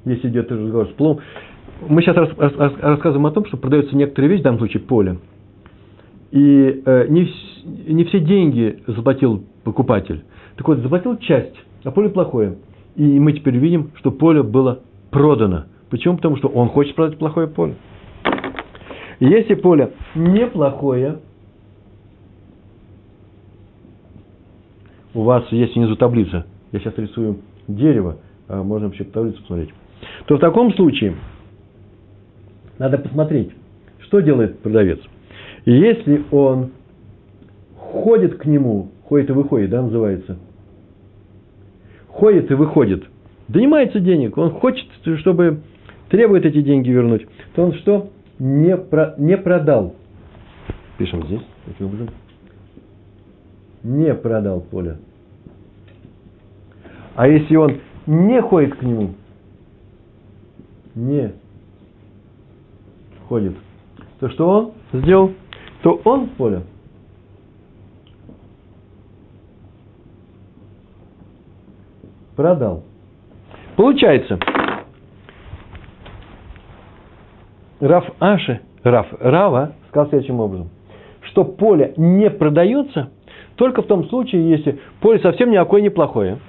Если 0.06 0.30
идет 0.30 0.52
разговор 0.52 0.88
с 0.88 0.94
плом. 0.94 1.20
Мы 1.88 2.02
сейчас 2.02 2.18
рас, 2.18 2.30
рас, 2.38 2.74
рассказываем 2.80 3.26
о 3.26 3.32
том, 3.32 3.46
что 3.46 3.58
продается 3.58 3.96
некоторые 3.96 4.30
вещи, 4.32 4.42
в 4.42 4.44
данном 4.44 4.60
случае 4.60 4.84
поле. 4.84 5.18
И 6.32 6.82
э, 6.86 7.08
не, 7.08 7.32
не 7.88 8.04
все 8.06 8.20
деньги 8.20 8.84
заплатил 8.86 9.44
покупатель. 9.64 10.24
Так 10.58 10.68
вот, 10.68 10.80
заплатил 10.80 11.18
часть, 11.18 11.56
а 11.84 11.92
поле 11.92 12.10
плохое. 12.10 12.58
И 12.96 13.20
мы 13.20 13.32
теперь 13.34 13.58
видим, 13.58 13.92
что 13.96 14.12
поле 14.12 14.44
было 14.44 14.82
продано. 15.10 15.66
Почему? 15.90 16.18
Потому 16.18 16.36
что 16.36 16.50
он 16.50 16.68
хочет 16.70 16.96
продать 16.96 17.18
плохое 17.18 17.48
поле. 17.48 17.76
Если 19.20 19.56
поле 19.56 19.92
неплохое, 20.16 21.20
у 25.14 25.24
вас 25.24 25.46
есть 25.52 25.76
внизу 25.76 25.96
таблица, 25.96 26.46
я 26.72 26.80
сейчас 26.80 26.98
рисую 26.98 27.40
дерево, 27.68 28.18
а 28.48 28.64
можно 28.64 28.88
вообще 28.88 29.04
таблицу 29.06 29.42
посмотреть, 29.42 29.74
то 30.28 30.38
в 30.38 30.40
таком 30.40 30.74
случае 30.74 31.16
надо 32.80 32.98
посмотреть, 32.98 33.52
что 34.00 34.22
делает 34.22 34.60
продавец. 34.60 35.00
Если 35.66 36.24
он 36.32 36.72
ходит 37.76 38.38
к 38.38 38.46
нему, 38.46 38.90
ходит 39.04 39.30
и 39.30 39.34
выходит, 39.34 39.70
да, 39.70 39.82
называется, 39.84 40.40
ходит 42.08 42.50
и 42.50 42.56
выходит, 42.56 43.04
донимается 43.48 44.00
денег, 44.00 44.38
он 44.38 44.52
хочет, 44.52 44.88
чтобы 45.20 45.60
требует 46.10 46.46
эти 46.46 46.62
деньги 46.62 46.90
вернуть, 46.90 47.28
то 47.54 47.64
он 47.66 47.74
что? 47.74 48.10
Не, 48.40 48.78
про, 48.78 49.14
не 49.18 49.38
продал. 49.38 49.96
Пишем 50.98 51.26
здесь, 51.28 51.42
таким 51.66 51.88
образом. 51.88 52.10
Не 53.84 54.14
продал 54.14 54.62
поле. 54.62 54.98
А 57.16 57.28
если 57.28 57.56
он 57.58 57.80
не 58.08 58.42
ходит 58.42 58.76
к 58.76 58.82
нему, 58.82 59.16
не 60.96 61.34
ходит, 63.30 63.54
то 64.20 64.30
что 64.30 64.50
он 64.50 64.72
сделал? 64.92 65.32
То 65.84 66.02
он 66.04 66.28
поле 66.32 66.64
продал. 72.36 72.84
Получается, 73.76 74.40
Раф 77.80 78.06
Аши, 78.20 78.62
Раф 78.84 79.08
Рава 79.20 79.74
сказал 79.90 80.10
следующим 80.10 80.40
образом, 80.40 80.70
что 81.22 81.44
поле 81.46 81.94
не 81.98 82.30
продается 82.30 83.10
только 83.56 83.82
в 83.82 83.88
том 83.88 84.06
случае, 84.08 84.50
если 84.50 84.80
поле 85.02 85.20
совсем 85.20 85.52
никакое 85.52 85.82
неплохое. 85.82 86.40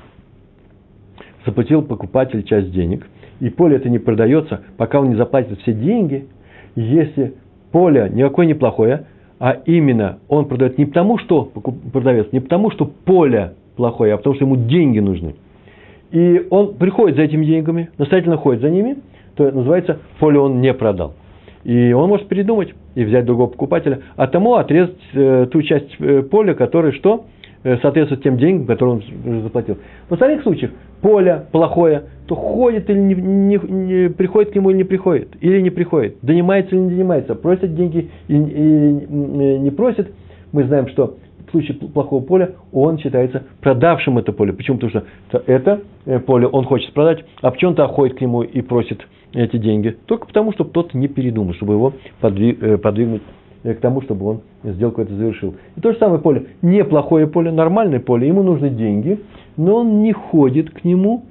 Заплатил 1.44 1.82
покупатель 1.82 2.42
часть 2.44 2.70
денег, 2.70 3.06
и 3.40 3.50
поле 3.50 3.76
это 3.76 3.88
не 3.88 3.98
продается, 3.98 4.62
пока 4.76 5.00
он 5.00 5.10
не 5.10 5.16
заплатит 5.16 5.58
все 5.60 5.72
деньги. 5.72 6.28
Если 6.76 7.34
поле 7.72 8.10
никакое 8.12 8.46
неплохое, 8.46 9.06
а 9.38 9.56
именно 9.64 10.18
он 10.28 10.46
продает 10.46 10.78
не 10.78 10.84
потому, 10.84 11.18
что 11.18 11.50
продавец, 11.92 12.28
не 12.32 12.40
потому, 12.40 12.70
что 12.70 12.84
поле 12.84 13.54
плохое, 13.76 14.14
а 14.14 14.16
потому, 14.16 14.36
что 14.36 14.44
ему 14.44 14.56
деньги 14.56 14.98
нужны. 14.98 15.34
И 16.10 16.46
он 16.50 16.74
приходит 16.74 17.16
за 17.16 17.22
этими 17.22 17.46
деньгами, 17.46 17.90
настоятельно 17.96 18.36
ходит 18.36 18.60
за 18.60 18.70
ними, 18.70 18.98
то 19.36 19.50
называется 19.50 19.98
поле 20.18 20.38
он 20.38 20.60
не 20.60 20.74
продал. 20.74 21.14
И 21.64 21.92
он 21.92 22.08
может 22.08 22.28
передумать 22.28 22.74
и 22.94 23.04
взять 23.04 23.24
другого 23.24 23.48
покупателя, 23.48 24.00
а 24.16 24.26
тому 24.26 24.54
отрезать 24.54 24.96
э, 25.12 25.46
ту 25.50 25.62
часть 25.62 25.94
э, 25.98 26.22
поля, 26.22 26.54
которая 26.54 26.92
что? 26.92 27.26
Э, 27.62 27.76
соответствует 27.82 28.22
тем 28.22 28.38
деньгам, 28.38 28.66
которые 28.66 29.02
он 29.26 29.42
заплатил. 29.42 29.76
В 30.08 30.14
остальных 30.14 30.42
случаях 30.42 30.70
поле 31.02 31.44
плохое, 31.52 32.04
то 32.26 32.34
ходит 32.34 32.88
или 32.88 32.98
не, 32.98 33.14
не, 33.14 33.58
не 33.58 34.08
приходит 34.08 34.52
к 34.52 34.54
нему 34.54 34.70
или 34.70 34.78
не 34.78 34.84
приходит, 34.84 35.36
или 35.42 35.60
не 35.60 35.68
приходит, 35.68 36.16
донимается 36.22 36.74
или 36.74 36.82
не 36.82 36.90
донимается, 36.90 37.34
просит 37.34 37.74
деньги 37.74 38.08
и, 38.28 38.34
и 38.34 38.38
не 38.38 39.70
просит. 39.70 40.10
Мы 40.52 40.64
знаем, 40.64 40.88
что 40.88 41.18
в 41.48 41.50
случае 41.50 41.76
плохого 41.76 42.24
поля 42.24 42.52
он 42.72 42.98
считается 42.98 43.42
продавшим 43.60 44.16
это 44.16 44.32
поле. 44.32 44.54
Почему? 44.54 44.78
Потому 44.78 45.04
что 45.28 45.42
это 45.46 45.82
поле 46.26 46.46
он 46.46 46.64
хочет 46.64 46.94
продать, 46.94 47.24
а 47.42 47.50
почему-то 47.50 47.86
ходит 47.88 48.16
к 48.16 48.20
нему 48.22 48.42
и 48.42 48.62
просит 48.62 49.06
эти 49.34 49.58
деньги, 49.58 49.96
только 50.06 50.26
потому, 50.26 50.52
чтобы 50.52 50.70
тот 50.70 50.94
не 50.94 51.08
передумал, 51.08 51.54
чтобы 51.54 51.74
его 51.74 51.92
э, 52.22 52.78
подвигнуть 52.78 53.22
э, 53.22 53.39
к 53.62 53.74
тому, 53.80 54.02
чтобы 54.02 54.26
он 54.26 54.40
сделку 54.62 55.02
это 55.02 55.14
завершил. 55.14 55.54
И 55.76 55.80
то 55.80 55.92
же 55.92 55.98
самое 55.98 56.20
поле, 56.20 56.46
неплохое 56.62 57.26
поле, 57.26 57.50
нормальное 57.50 58.00
поле, 58.00 58.26
ему 58.26 58.42
нужны 58.42 58.70
деньги, 58.70 59.20
но 59.56 59.76
он 59.76 60.02
не 60.02 60.12
ходит 60.12 60.70
к 60.70 60.84
нему. 60.84 61.24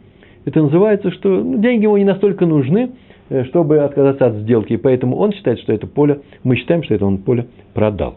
Это 0.45 0.61
называется, 0.61 1.11
что 1.11 1.29
ну, 1.29 1.57
деньги 1.57 1.83
ему 1.83 1.97
не 1.97 2.05
настолько 2.05 2.45
нужны, 2.45 2.91
э, 3.29 3.45
чтобы 3.45 3.79
отказаться 3.79 4.27
от 4.27 4.35
сделки. 4.35 4.73
И 4.73 4.77
поэтому 4.77 5.17
он 5.17 5.31
считает, 5.31 5.59
что 5.59 5.73
это 5.73 5.87
поле, 5.87 6.21
мы 6.43 6.55
считаем, 6.55 6.83
что 6.83 6.95
это 6.95 7.05
он 7.05 7.19
поле 7.19 7.47
продал. 7.73 8.15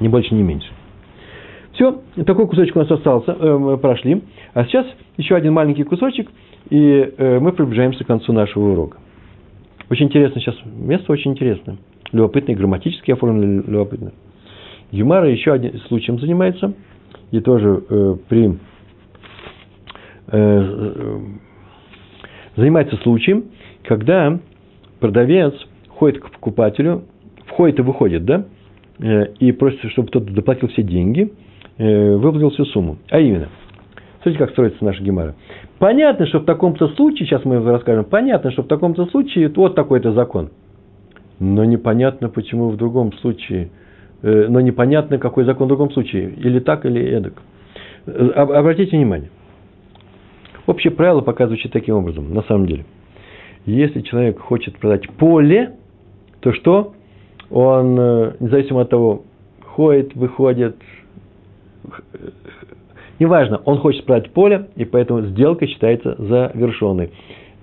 Ни 0.00 0.08
больше, 0.08 0.34
ни 0.34 0.42
меньше. 0.42 0.68
Все, 1.72 2.00
такой 2.26 2.46
кусочек 2.46 2.76
у 2.76 2.80
нас 2.80 2.90
остался, 2.90 3.36
э, 3.38 3.58
мы 3.58 3.78
прошли. 3.78 4.22
А 4.54 4.64
сейчас 4.64 4.86
еще 5.16 5.34
один 5.34 5.52
маленький 5.52 5.84
кусочек– 5.84 6.28
и 6.68 7.14
э, 7.16 7.38
мы 7.40 7.52
приближаемся 7.52 8.04
к 8.04 8.06
концу 8.06 8.32
нашего 8.32 8.72
урока. 8.72 8.98
Очень 9.88 10.06
интересно 10.06 10.40
сейчас, 10.40 10.56
место 10.64 11.12
очень 11.12 11.32
интересное. 11.32 11.78
Любопытное, 12.12 12.56
грамматически 12.56 13.12
оформлено 13.12 13.62
любопытно. 13.66 14.12
Юмара 14.90 15.30
еще 15.30 15.52
одним 15.52 15.78
случаем 15.88 16.18
занимается. 16.18 16.74
И 17.30 17.40
тоже 17.40 17.84
э, 17.88 18.16
при 18.28 18.48
э, 18.48 18.52
э, 20.32 21.18
занимается 22.56 22.96
случаем, 22.96 23.44
когда 23.84 24.38
продавец 24.98 25.54
ходит 25.88 26.20
к 26.20 26.30
покупателю, 26.30 27.04
входит 27.46 27.78
и 27.78 27.82
выходит, 27.82 28.24
да, 28.24 28.46
э, 28.98 29.26
и 29.38 29.52
просит, 29.52 29.80
чтобы 29.92 30.08
кто-то 30.08 30.32
доплатил 30.32 30.68
все 30.68 30.82
деньги, 30.82 31.32
э, 31.78 32.16
выплатил 32.16 32.50
всю 32.50 32.64
сумму. 32.66 32.98
А 33.10 33.20
именно, 33.20 33.48
смотрите, 34.22 34.38
как 34.38 34.50
строится 34.50 34.84
наша 34.84 35.02
гемара. 35.02 35.36
Понятно, 35.78 36.26
что 36.26 36.40
в 36.40 36.44
таком-то 36.44 36.88
случае, 36.88 37.26
сейчас 37.26 37.44
мы 37.44 37.62
расскажем, 37.62 38.04
понятно, 38.04 38.50
что 38.50 38.62
в 38.62 38.66
таком-то 38.66 39.06
случае 39.06 39.48
вот 39.54 39.74
такой-то 39.74 40.12
закон. 40.12 40.50
Но 41.40 41.64
непонятно, 41.64 42.28
почему 42.28 42.68
в 42.68 42.76
другом 42.76 43.12
случае. 43.14 43.70
Э, 44.22 44.46
но 44.48 44.60
непонятно, 44.60 45.18
какой 45.18 45.44
закон 45.44 45.66
в 45.66 45.68
другом 45.68 45.90
случае. 45.90 46.30
Или 46.36 46.60
так, 46.60 46.84
или 46.84 47.02
эдак. 47.02 47.42
Э, 48.06 48.28
обратите 48.36 48.96
внимание. 48.96 49.30
Общее 50.66 50.92
правило 50.92 51.22
показывает 51.22 51.60
таким 51.72 51.96
образом, 51.96 52.32
на 52.32 52.42
самом 52.42 52.66
деле. 52.66 52.84
Если 53.64 54.02
человек 54.02 54.38
хочет 54.38 54.78
продать 54.78 55.08
поле, 55.10 55.72
то 56.40 56.52
что? 56.52 56.92
Он, 57.50 57.98
э, 57.98 58.32
независимо 58.40 58.82
от 58.82 58.90
того, 58.90 59.24
ходит, 59.64 60.14
выходит, 60.14 60.76
Неважно, 63.18 63.60
он 63.66 63.78
хочет 63.78 64.06
продать 64.06 64.32
поле, 64.32 64.68
и 64.76 64.86
поэтому 64.86 65.26
сделка 65.26 65.66
считается 65.66 66.16
завершенной. 66.18 67.10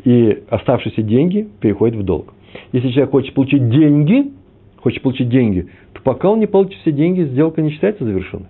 И 0.04 0.44
оставшиеся 0.50 1.02
деньги 1.02 1.50
переходят 1.60 1.96
в 1.96 2.04
долг. 2.04 2.34
Если 2.72 2.90
человек 2.90 3.12
хочет 3.12 3.34
получить 3.34 3.70
деньги, 3.70 4.32
хочет 4.78 5.02
получить 5.02 5.30
деньги, 5.30 5.68
то 5.94 6.02
пока 6.02 6.30
он 6.30 6.40
не 6.40 6.48
получит 6.48 6.80
все 6.82 6.92
деньги, 6.92 7.24
сделка 7.24 7.62
не 7.62 7.72
считается 7.72 8.04
завершенной. 8.04 8.48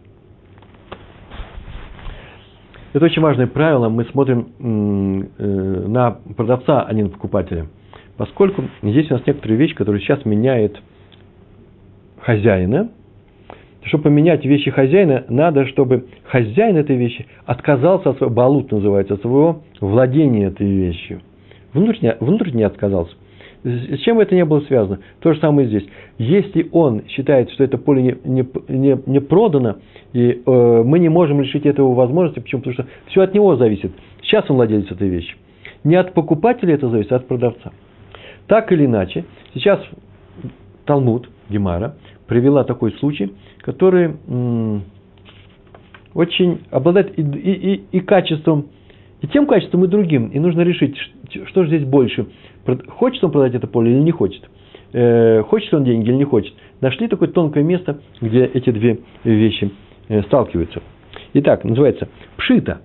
Это 2.94 3.06
очень 3.06 3.22
важное 3.22 3.48
правило. 3.48 3.90
Мы 3.90 4.06
смотрим 4.06 4.48
э, 5.38 5.88
на 5.88 6.18
продавца, 6.36 6.82
а 6.82 6.94
не 6.94 7.04
на 7.04 7.10
покупателя. 7.10 7.68
Поскольку 8.18 8.64
здесь 8.82 9.12
у 9.12 9.14
нас 9.14 9.24
некоторые 9.28 9.58
вещи, 9.58 9.76
которые 9.76 10.02
сейчас 10.02 10.26
меняет 10.26 10.82
хозяина, 12.20 12.90
чтобы 13.84 14.06
поменять 14.06 14.44
вещи 14.46 14.72
хозяина, 14.72 15.26
надо, 15.30 15.66
чтобы 15.68 16.08
хозяин 16.24 16.76
этой 16.76 16.98
вещи 16.98 17.26
отказался 17.46 18.10
от 18.10 18.18
своего, 18.18 18.34
балут 18.34 18.72
называется, 18.72 19.14
от 19.14 19.22
своего 19.22 19.62
владения 19.80 20.48
этой 20.48 20.68
вещью. 20.68 21.22
Внутренне, 21.74 22.18
внутренне 22.20 22.66
отказался. 22.66 23.14
С 23.68 24.00
чем 24.00 24.20
это 24.22 24.34
не 24.34 24.46
было 24.46 24.62
связано? 24.62 25.00
То 25.20 25.34
же 25.34 25.40
самое 25.42 25.68
здесь. 25.68 25.86
Если 26.18 26.70
он 26.72 27.04
считает, 27.10 27.52
что 27.52 27.66
это 27.66 27.78
поле 27.78 28.02
не, 28.02 28.16
не, 28.24 28.48
не, 28.70 28.98
не 29.06 29.20
продано, 29.20 29.78
и 30.14 30.42
э, 30.46 30.84
мы 30.86 31.00
не 31.00 31.10
можем 31.10 31.42
лишить 31.42 31.66
этого 31.66 31.94
возможности, 31.94 32.40
почему? 32.40 32.62
Потому 32.62 32.74
что 32.76 32.88
все 33.08 33.22
от 33.22 33.34
него 33.34 33.58
зависит. 33.58 33.92
Сейчас 34.22 34.50
он 34.50 34.56
владелец 34.56 34.90
этой 34.90 35.10
вещи. 35.10 35.36
Не 35.84 35.96
от 35.96 36.14
покупателя 36.14 36.76
это 36.76 36.88
зависит, 36.88 37.12
а 37.12 37.18
от 37.18 37.28
продавца. 37.28 37.74
Так 38.48 38.72
или 38.72 38.86
иначе, 38.86 39.26
сейчас 39.54 39.82
Талмуд, 40.86 41.30
Гемара, 41.50 41.96
привела 42.28 42.64
такой 42.64 42.94
случай, 42.94 43.34
который 43.60 44.14
м- 44.28 44.84
очень 46.14 46.62
обладает 46.72 47.18
и, 47.20 47.22
и, 47.22 47.74
и, 47.74 47.84
и 47.92 48.00
качеством, 48.00 48.68
и 49.22 49.28
тем 49.28 49.48
качеством, 49.48 49.86
и 49.86 49.88
другим. 49.88 50.28
И 50.28 50.40
нужно 50.40 50.62
решить, 50.62 50.96
что 51.48 51.64
же 51.64 51.70
здесь 51.70 51.86
больше. 51.86 52.28
Хочет 52.88 53.24
он 53.24 53.32
продать 53.32 53.56
это 53.56 53.68
поле 53.68 53.92
или 53.92 54.00
не 54.00 54.12
хочет. 54.12 54.44
Э, 54.94 55.44
хочет 55.44 55.74
он 55.74 55.84
деньги 55.84 56.10
или 56.10 56.16
не 56.16 56.24
хочет. 56.24 56.54
Нашли 56.82 57.08
такое 57.08 57.30
тонкое 57.30 57.64
место, 57.64 58.00
где 58.22 58.46
эти 58.46 58.70
две 58.70 59.00
вещи 59.24 59.72
э, 60.08 60.22
сталкиваются. 60.24 60.82
Итак, 61.34 61.64
называется 61.64 62.08
пшита. 62.38 62.82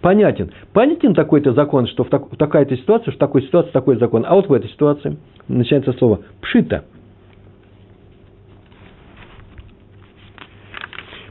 Понятен. 0.00 0.50
Понятен 0.72 1.14
такой-то 1.14 1.52
закон, 1.52 1.86
что 1.86 2.04
в, 2.04 2.08
так, 2.08 2.32
в 2.32 2.36
такая-то 2.36 2.76
ситуация, 2.76 3.12
что 3.12 3.16
в 3.16 3.18
такой 3.18 3.42
ситуации 3.42 3.70
такой 3.70 3.96
закон. 3.96 4.24
А 4.26 4.34
вот 4.34 4.48
в 4.48 4.52
этой 4.52 4.70
ситуации 4.70 5.18
начинается 5.48 5.92
слово 5.94 6.20
пшита. 6.40 6.84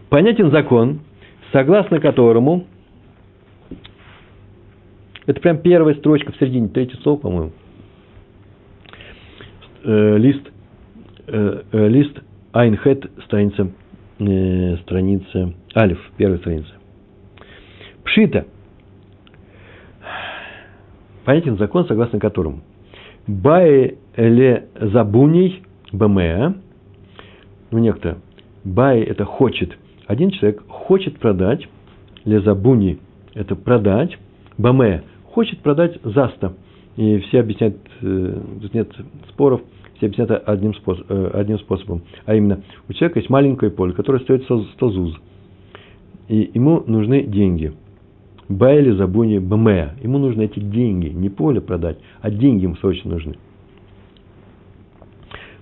Понятен 0.09 0.51
закон, 0.51 1.01
согласно 1.51 1.99
которому, 1.99 2.65
это 5.29 5.41
прям 5.41 5.59
первая 5.59 5.93
строчка 5.93 6.31
в 6.31 6.37
середине, 6.37 6.69
третье 6.69 6.97
слово, 7.03 7.19
по-моему, 7.19 7.51
э, 9.83 10.17
лист, 10.17 10.41
э, 11.27 11.61
э, 11.71 11.87
лист 11.87 12.19
Айнхет, 12.51 13.05
страница, 13.25 13.69
страница 14.17 15.53
Алиф, 15.75 15.99
первая 16.17 16.39
страница. 16.39 16.71
Пшита. 18.03 18.47
Понятен 21.25 21.59
закон, 21.59 21.85
согласно 21.87 22.19
которому. 22.19 22.61
Бае 23.27 23.97
ле 24.17 24.65
забуней 24.81 25.61
бамеа, 25.91 26.55
ну 27.69 27.77
некто, 27.77 28.17
бай 28.63 29.01
это 29.01 29.25
хочет– 29.25 29.77
один 30.07 30.31
человек 30.31 30.63
хочет 30.67 31.19
продать, 31.19 31.67
лезабуни– 32.25 32.97
это 33.35 33.55
продать, 33.55 34.17
баме– 34.57 35.03
хочет 35.39 35.60
продать 35.60 35.97
заста. 36.04 36.52
И 36.97 37.19
все 37.19 37.39
объясняют, 37.39 37.78
э, 38.02 38.41
тут 38.62 38.73
нет 38.73 38.91
споров, 39.30 39.62
все 39.95 40.08
объясняют 40.08 40.43
одним, 40.45 40.73
способ, 40.73 41.10
э, 41.10 41.32
одним 41.34 41.60
способом. 41.60 42.02
А 42.25 42.36
именно, 42.36 42.62
у 42.89 42.91
человека 42.91 43.19
есть 43.19 43.30
маленькое 43.30 43.71
поле, 43.71 43.93
которое 43.93 44.19
стоит 44.19 44.43
100 44.43 44.89
зуз. 44.89 45.15
И 46.28 46.52
ему 46.54 46.84
нужны 46.86 47.23
деньги. 47.23 47.71
Байли 48.49 48.91
забуни 48.91 49.38
баме. 49.38 49.93
Ему 50.04 50.17
нужны 50.17 50.41
эти 50.43 50.60
деньги. 50.60 51.08
Не 51.08 51.30
поле 51.30 51.62
продать, 51.62 51.99
а 52.19 52.30
деньги 52.30 52.63
ему 52.63 52.75
срочно 52.75 53.12
нужны. 53.12 53.36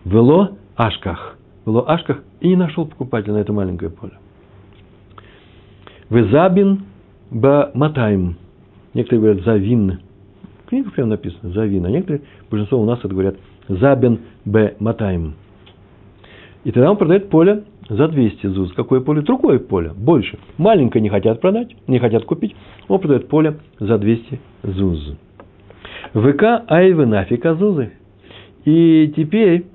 Вело 0.05 0.57
ашках. 0.75 1.37
Вело 1.67 1.87
ашках 1.87 2.23
и 2.39 2.47
не 2.47 2.55
нашел 2.55 2.87
покупателя 2.87 3.33
на 3.33 3.37
это 3.37 3.53
маленькое 3.53 3.91
поле. 3.91 4.13
Везабин 6.09 6.85
ба 7.29 7.69
матаем. 7.75 8.37
Некоторые 8.97 9.21
говорят 9.21 9.45
завин. 9.45 9.99
В 10.65 10.69
книгах 10.69 10.93
прямо 10.93 11.11
написано 11.11 11.51
завин. 11.53 11.85
А 11.85 11.91
некоторые, 11.91 12.23
большинство 12.49 12.81
у 12.81 12.85
нас 12.85 12.97
это 12.97 13.09
говорят 13.09 13.35
забин 13.69 14.21
б 14.43 14.75
матаем. 14.79 15.35
И 16.63 16.71
тогда 16.71 16.89
он 16.89 16.97
продает 16.97 17.29
поле 17.29 17.63
за 17.87 18.07
200 18.07 18.47
зуз. 18.47 18.73
Какое 18.73 19.01
поле? 19.01 19.21
Другое 19.21 19.59
поле, 19.59 19.93
больше. 19.95 20.39
Маленькое 20.57 21.03
не 21.03 21.09
хотят 21.09 21.39
продать, 21.39 21.75
не 21.85 21.99
хотят 21.99 22.25
купить. 22.25 22.55
Он 22.87 22.99
продает 22.99 23.27
поле 23.27 23.59
за 23.79 23.99
200 23.99 24.39
зуз. 24.63 25.13
ВК 26.13 26.63
айвы 26.67 27.05
нафиг 27.05 27.45
азузы. 27.45 27.91
И 28.65 29.13
теперь 29.15 29.67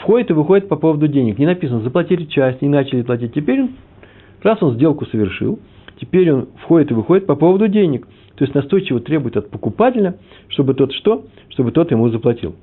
входит 0.00 0.30
и 0.30 0.32
выходит 0.32 0.68
по 0.68 0.74
поводу 0.74 1.06
денег. 1.06 1.38
Не 1.38 1.46
написано, 1.46 1.80
заплатили 1.82 2.24
часть, 2.24 2.60
не 2.60 2.68
начали 2.68 3.02
платить. 3.02 3.32
Теперь 3.34 3.68
Раз 4.42 4.62
он 4.62 4.74
сделку 4.74 5.04
совершил, 5.06 5.58
теперь 6.00 6.32
он 6.32 6.48
входит 6.62 6.90
и 6.90 6.94
выходит 6.94 7.26
по 7.26 7.36
поводу 7.36 7.68
денег. 7.68 8.06
То 8.36 8.44
есть 8.44 8.54
настойчиво 8.54 9.00
требует 9.00 9.36
от 9.36 9.50
покупателя, 9.50 10.18
чтобы 10.48 10.74
тот 10.74 10.92
что? 10.92 11.24
Чтобы 11.48 11.72
тот 11.72 11.90
ему 11.90 12.08
заплатил. 12.08 12.54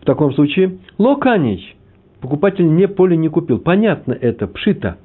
В 0.00 0.04
таком 0.04 0.32
случае 0.32 0.78
локанич. 0.98 1.76
Покупатель 2.20 2.66
не 2.66 2.88
поле 2.88 3.16
не 3.16 3.28
купил. 3.28 3.58
Понятно 3.58 4.12
это, 4.12 4.46
пшита. 4.46 4.96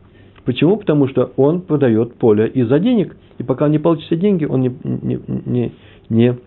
Почему? 0.45 0.77
Потому 0.77 1.07
что 1.07 1.33
он 1.35 1.61
продает 1.61 2.15
поле 2.15 2.47
из-за 2.47 2.79
денег, 2.79 3.15
и 3.37 3.43
пока 3.43 3.67
не 3.67 3.79
получит 3.79 4.05
все 4.05 4.15
деньги, 4.15 4.45
он 4.45 4.61
не, 4.61 4.75
не, 4.83 5.19
не, 5.45 5.71
не, 6.09 6.37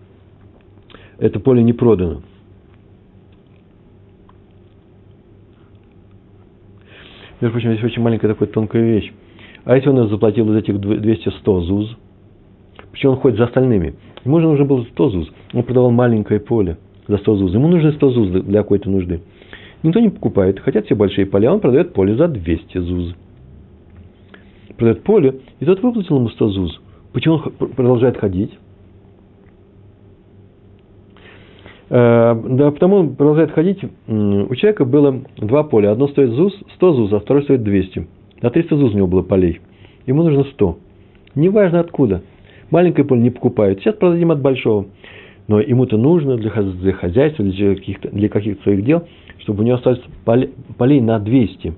это 1.17 1.39
поле 1.39 1.63
не 1.63 1.73
продано. 1.73 2.21
Между 7.41 7.51
прочим, 7.51 7.73
здесь 7.73 7.83
очень 7.83 8.01
маленькая 8.01 8.29
такая 8.29 8.49
тонкая 8.49 8.83
вещь. 8.83 9.13
А 9.65 9.75
если 9.75 9.89
он 9.89 10.07
заплатил 10.09 10.51
из 10.53 10.57
этих 10.57 10.79
200 10.79 11.29
100 11.29 11.61
ЗУЗ, 11.61 11.97
почему 12.91 13.13
он 13.13 13.17
ходит 13.17 13.37
за 13.37 13.45
остальными? 13.45 13.95
Ему 14.23 14.39
же 14.39 14.47
нужно 14.47 14.65
было 14.65 14.83
100 14.83 15.09
ЗУЗ. 15.09 15.31
Он 15.53 15.63
продавал 15.63 15.89
маленькое 15.91 16.39
поле 16.39 16.77
за 17.07 17.17
100 17.17 17.35
ЗУЗ. 17.35 17.53
Ему 17.55 17.67
нужно 17.67 17.91
100 17.91 18.09
ЗУЗ 18.11 18.29
для 18.43 18.61
какой-то 18.61 18.89
нужды. 18.89 19.21
Никто 19.81 19.99
не 19.99 20.09
покупает. 20.09 20.59
Хотят 20.59 20.85
все 20.85 20.95
большие 20.95 21.25
поля, 21.25 21.51
он 21.51 21.59
продает 21.59 21.93
поле 21.93 22.15
за 22.15 22.27
200 22.27 22.77
ЗУЗ. 22.77 23.15
Продает 24.77 25.03
поле, 25.03 25.39
и 25.59 25.65
тот 25.65 25.81
выплатил 25.81 26.17
ему 26.17 26.29
100 26.29 26.49
ЗУЗ. 26.49 26.81
Почему 27.11 27.35
он 27.35 27.69
продолжает 27.69 28.17
ходить? 28.17 28.51
Э, 31.89 32.35
да, 32.49 32.69
потому 32.69 32.97
он 32.97 33.15
продолжает 33.15 33.51
ходить. 33.51 33.83
У 34.07 34.55
человека 34.55 34.85
было 34.85 35.21
два 35.37 35.63
поля. 35.63 35.91
Одно 35.91 36.07
стоит 36.07 36.31
ЗУЗ, 36.31 36.53
100 36.75 36.93
ЗУЗ, 36.93 37.13
а 37.13 37.19
второе 37.19 37.43
стоит 37.43 37.63
200. 37.63 38.07
На 38.41 38.49
300 38.49 38.75
ЗУЗ 38.75 38.93
у 38.93 38.97
него 38.97 39.07
было 39.07 39.21
полей. 39.21 39.61
Ему 40.05 40.23
нужно 40.23 40.43
100. 40.43 40.77
Неважно 41.35 41.79
откуда. 41.79 42.21
Маленькое 42.69 43.05
поле 43.05 43.21
не 43.21 43.29
покупают. 43.29 43.79
Сейчас 43.79 43.95
продадим 43.95 44.31
от 44.31 44.41
большого. 44.41 44.87
Но 45.47 45.59
ему-то 45.59 45.97
нужно 45.97 46.37
для, 46.37 46.49
хозяйства, 46.49 47.45
для 47.45 47.75
каких-то, 47.75 48.09
для 48.09 48.29
каких-то 48.29 48.63
своих 48.63 48.83
дел, 48.83 49.03
чтобы 49.39 49.61
у 49.61 49.65
него 49.65 49.77
осталось 49.77 50.01
полей 50.77 51.01
на 51.01 51.19
200. 51.19 51.73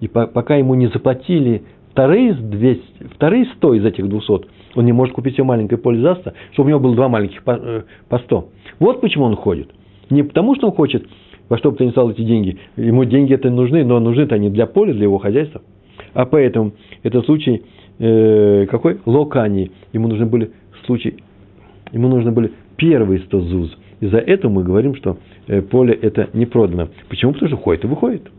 И 0.00 0.08
по, 0.08 0.26
пока 0.26 0.56
ему 0.56 0.74
не 0.74 0.88
заплатили 0.88 1.62
вторые, 1.92 2.34
200, 2.34 2.82
вторые 3.14 3.46
100 3.56 3.74
из 3.74 3.84
этих 3.84 4.08
200, 4.08 4.32
он 4.74 4.84
не 4.84 4.92
может 4.92 5.14
купить 5.14 5.34
все 5.34 5.44
маленькое 5.44 5.78
поле 5.78 6.00
за 6.00 6.16
100, 6.16 6.32
чтобы 6.52 6.66
у 6.66 6.70
него 6.70 6.80
было 6.80 6.96
два 6.96 7.08
маленьких 7.08 7.44
по, 7.44 7.52
э, 7.52 7.82
по 8.08 8.18
100. 8.18 8.48
Вот 8.80 9.00
почему 9.00 9.24
он 9.24 9.36
ходит. 9.36 9.70
Не 10.10 10.22
потому, 10.24 10.56
что 10.56 10.68
он 10.68 10.72
хочет 10.74 11.06
во 11.48 11.58
что 11.58 11.70
бы 11.70 11.76
то 11.76 11.84
ни 11.84 11.90
стало 11.90 12.10
эти 12.10 12.22
деньги. 12.22 12.58
Ему 12.76 13.04
деньги 13.04 13.32
это 13.32 13.50
нужны, 13.50 13.84
но 13.84 14.00
нужны-то 14.00 14.34
они 14.34 14.50
для 14.50 14.66
поля, 14.66 14.92
для 14.92 15.04
его 15.04 15.18
хозяйства. 15.18 15.62
А 16.14 16.26
поэтому 16.26 16.72
этот 17.02 17.24
случай 17.26 17.62
э, 17.98 18.66
какой? 18.66 19.00
Локани. 19.06 19.70
Ему 19.92 20.08
нужны 20.08 20.26
были 20.26 20.52
случай, 20.84 21.16
ему 21.92 22.08
нужны 22.08 22.30
были 22.32 22.52
первые 22.76 23.20
100 23.20 23.40
зуз. 23.42 23.76
И 24.00 24.06
за 24.06 24.18
это 24.18 24.48
мы 24.48 24.62
говорим, 24.62 24.94
что 24.94 25.18
э, 25.46 25.62
поле 25.62 25.94
это 25.94 26.28
не 26.32 26.46
продано. 26.46 26.88
Почему? 27.08 27.32
Потому 27.32 27.48
что 27.48 27.56
ходит 27.56 27.84
и 27.84 27.86
выходит. 27.86 28.30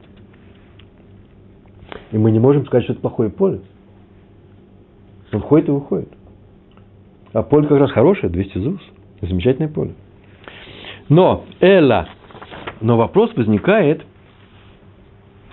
И 2.11 2.17
мы 2.17 2.31
не 2.31 2.39
можем 2.39 2.65
сказать, 2.65 2.83
что 2.83 2.93
это 2.93 3.01
плохое 3.01 3.29
поле. 3.29 3.61
Он 5.33 5.41
ходит 5.41 5.67
и 5.67 5.71
выходит. 5.71 6.09
А 7.33 7.43
поле 7.43 7.67
как 7.67 7.79
раз 7.79 7.91
хорошее, 7.91 8.31
200 8.31 8.57
зуз. 8.59 8.81
Замечательное 9.21 9.67
поле. 9.67 9.93
Но, 11.09 11.45
Эла, 11.59 12.07
но 12.81 12.97
вопрос 12.97 13.35
возникает 13.35 14.03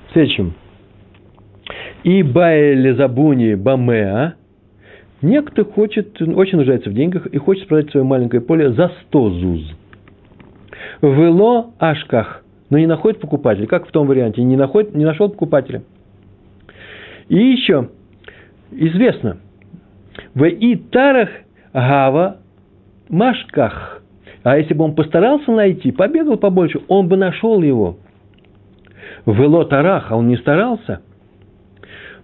в 0.09 0.13
следующем. 0.13 0.55
И 2.05 2.23
Баэле 2.23 2.95
Забуни 2.95 3.55
Бамеа, 3.55 4.35
некто 5.23 5.65
хочет, 5.65 6.21
очень 6.21 6.59
нуждается 6.59 6.91
в 6.91 6.93
деньгах 6.93 7.27
и 7.27 7.39
хочет 7.39 7.67
продать 7.67 7.91
свое 7.91 8.05
маленькое 8.05 8.43
поле 8.43 8.73
за 8.73 8.93
100 9.09 9.31
зуз. 9.31 9.75
Вело 11.01 11.73
Ашках, 11.79 12.45
но 12.69 12.77
не 12.77 12.87
находит 12.87 13.21
покупателя, 13.21 13.67
как 13.67 13.89
в 13.89 13.91
том 13.91 14.07
варианте, 14.07 14.43
не, 14.43 14.55
находит, 14.55 14.95
не 14.95 15.07
нашел 15.07 15.31
покупателя. 15.31 15.83
И 17.29 17.37
еще 17.37 17.89
известно, 18.71 19.39
в 20.35 20.47
Итарах 20.47 21.31
Гава 21.73 22.37
Машках. 23.09 24.03
А 24.43 24.59
если 24.59 24.75
бы 24.75 24.85
он 24.85 24.95
постарался 24.95 25.51
найти, 25.53 25.91
побегал 25.91 26.37
побольше, 26.37 26.83
он 26.89 27.09
бы 27.09 27.17
нашел 27.17 27.63
его. 27.63 27.97
В 29.25 29.65
Тарах, 29.65 30.13
а 30.13 30.17
он 30.17 30.29
не 30.29 30.37
старался– 30.37 31.01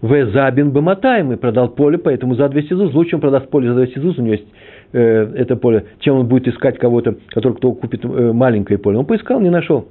В 0.03 0.27
Забин 0.33 0.71
Баматаем 0.71 1.33
и 1.33 1.37
продал 1.37 1.69
поле, 1.69 1.99
поэтому 1.99 2.35
за 2.35 2.49
200 2.49 2.73
ЗУЗ. 2.73 2.95
Лучше 2.95 3.17
он 3.17 3.21
продаст 3.21 3.51
поле 3.51 3.69
за 3.69 3.75
200 3.75 3.99
ЗУЗ, 3.99 4.19
у 4.19 4.23
него 4.23 4.35
есть 4.35 4.49
э, 4.93 5.33
это 5.37 5.57
поле, 5.57 5.87
чем 5.99 6.17
он 6.17 6.27
будет 6.27 6.49
искать 6.49 6.79
кого-то, 6.79 7.17
который 7.29 7.55
кто 7.57 7.73
купит 7.73 8.05
э, 8.05 8.33
маленькое 8.33 8.79
поле. 8.79 8.97
Он 8.97 9.05
поискал, 9.05 9.41
не 9.41 9.51
нашел. 9.51 9.89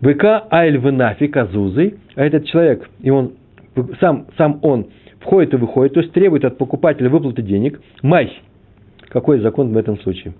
ВК 0.00 0.46
Айль 0.50 0.78
Венафи 0.78 1.28
Казузой, 1.28 1.94
а 2.16 2.24
этот 2.24 2.46
человек, 2.46 2.88
и 3.00 3.10
он 3.10 3.34
сам, 4.00 4.26
сам 4.36 4.58
он 4.62 4.86
входит 5.20 5.54
и 5.54 5.56
выходит, 5.56 5.94
то 5.94 6.00
есть 6.00 6.12
требует 6.12 6.44
от 6.44 6.58
покупателя 6.58 7.08
выплаты 7.08 7.42
денег. 7.42 7.80
Май. 8.02 8.32
Какой 9.10 9.38
закон 9.38 9.72
в 9.72 9.76
этом 9.76 9.98
случае? 10.00 10.34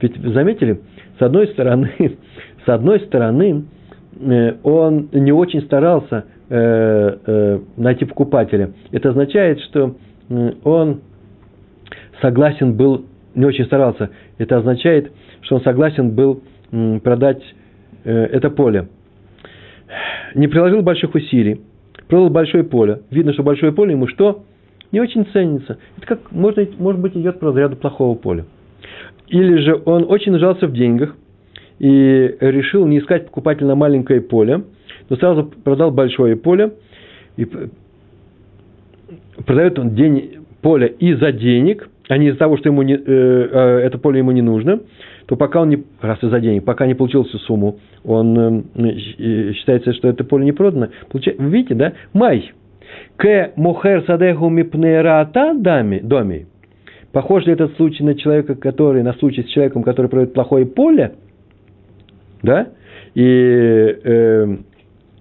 Ведь 0.00 0.16
заметили, 0.16 0.80
с 1.18 1.22
одной 1.22 1.48
стороны, 1.48 1.92
с 2.64 2.68
одной 2.68 3.00
стороны, 3.00 3.64
э, 4.18 4.54
он 4.62 5.10
не 5.12 5.32
очень 5.32 5.60
старался 5.60 6.24
найти 6.48 8.04
покупателя. 8.04 8.72
Это 8.90 9.10
означает, 9.10 9.60
что 9.60 9.96
он 10.64 11.00
согласен 12.20 12.74
был, 12.76 13.04
не 13.34 13.44
очень 13.44 13.64
старался. 13.64 14.10
Это 14.38 14.56
означает, 14.56 15.12
что 15.42 15.56
он 15.56 15.62
согласен 15.62 16.10
был 16.10 16.42
продать 17.02 17.42
это 18.04 18.50
поле. 18.50 18.88
Не 20.34 20.48
приложил 20.48 20.82
больших 20.82 21.14
усилий, 21.14 21.60
продал 22.08 22.30
большое 22.30 22.64
поле. 22.64 23.00
Видно, 23.10 23.32
что 23.32 23.42
большое 23.42 23.72
поле 23.72 23.92
ему 23.92 24.06
что? 24.06 24.44
Не 24.90 25.00
очень 25.00 25.26
ценится. 25.32 25.78
Это 25.98 26.06
как, 26.06 26.32
может, 26.32 26.78
может 26.78 27.00
быть, 27.00 27.14
идет 27.16 27.40
по 27.40 27.48
разряду 27.48 27.76
плохого 27.76 28.14
поля. 28.16 28.44
Или 29.28 29.58
же 29.58 29.80
он 29.84 30.06
очень 30.08 30.32
нуждался 30.32 30.66
в 30.66 30.72
деньгах 30.72 31.14
и 31.78 32.36
решил 32.40 32.86
не 32.86 32.98
искать 32.98 33.26
покупателя 33.26 33.66
на 33.66 33.74
маленькое 33.74 34.22
поле, 34.22 34.64
но 35.08 35.16
сразу 35.16 35.44
продал 35.44 35.90
большое 35.90 36.36
поле 36.36 36.72
и 37.36 37.46
продает 39.44 39.78
он 39.78 39.94
день, 39.94 40.38
поле 40.60 40.88
из-за 40.98 41.32
денег, 41.32 41.88
а 42.08 42.18
не 42.18 42.28
из-за 42.28 42.38
того, 42.38 42.56
что 42.56 42.68
ему 42.68 42.82
не, 42.82 42.94
э, 42.94 42.98
э, 42.98 43.80
это 43.84 43.98
поле 43.98 44.18
ему 44.18 44.32
не 44.32 44.42
нужно, 44.42 44.80
то 45.26 45.36
пока 45.36 45.62
он 45.62 45.68
не, 45.68 45.84
раз 46.00 46.22
из-за 46.22 46.40
денег, 46.40 46.64
пока 46.64 46.86
не 46.86 46.94
получил 46.94 47.24
всю 47.24 47.38
сумму, 47.38 47.78
он 48.04 48.64
э, 48.74 49.52
считается, 49.52 49.92
что 49.92 50.08
это 50.08 50.24
поле 50.24 50.44
не 50.44 50.52
продано. 50.52 50.88
Получай, 51.10 51.34
видите, 51.38 51.74
да? 51.74 51.92
Май. 52.12 52.52
К 53.16 53.52
мохер 53.56 54.04
садеху 54.06 54.48
мипнераата 54.48 55.54
дами, 55.54 55.98
доми. 55.98 56.46
Похож 57.12 57.46
ли 57.46 57.52
этот 57.52 57.76
случай 57.76 58.04
на 58.04 58.14
человека, 58.14 58.54
который, 58.54 59.02
на 59.02 59.12
случай 59.14 59.42
с 59.42 59.46
человеком, 59.46 59.82
который 59.82 60.08
продает 60.08 60.34
плохое 60.34 60.66
поле? 60.66 61.12
Да? 62.42 62.68
И, 63.14 63.98
э, 64.04 64.56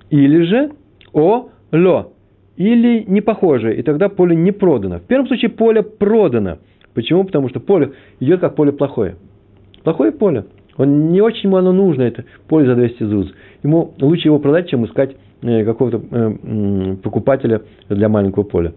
или 0.09 0.43
же 0.43 0.71
о 1.13 1.49
ло. 1.71 2.11
Или 2.55 3.03
не 3.07 3.21
похоже, 3.21 3.75
и 3.75 3.83
тогда 3.83 4.09
поле 4.09 4.35
не 4.35 4.51
продано. 4.51 4.99
В 4.99 5.03
первом 5.03 5.27
случае 5.27 5.51
поле 5.51 5.83
продано. 5.83 6.57
Почему? 6.93 7.23
Потому 7.23 7.49
что 7.49 7.59
поле 7.59 7.91
идет 8.19 8.39
как 8.39 8.55
поле 8.55 8.71
плохое. 8.71 9.15
Плохое 9.83 10.11
поле. 10.11 10.45
Он 10.77 11.11
не 11.11 11.21
очень 11.21 11.49
ему 11.49 11.57
оно 11.57 11.71
нужно, 11.71 12.03
это 12.03 12.25
поле 12.47 12.65
за 12.65 12.75
200 12.75 13.03
ЗУЗ. 13.03 13.33
Ему 13.63 13.93
лучше 13.99 14.27
его 14.27 14.39
продать, 14.39 14.69
чем 14.69 14.85
искать 14.85 15.15
э, 15.41 15.65
какого-то 15.65 16.01
э, 16.09 16.95
покупателя 17.03 17.61
для 17.89 18.09
маленького 18.09 18.43
поля. 18.43 18.73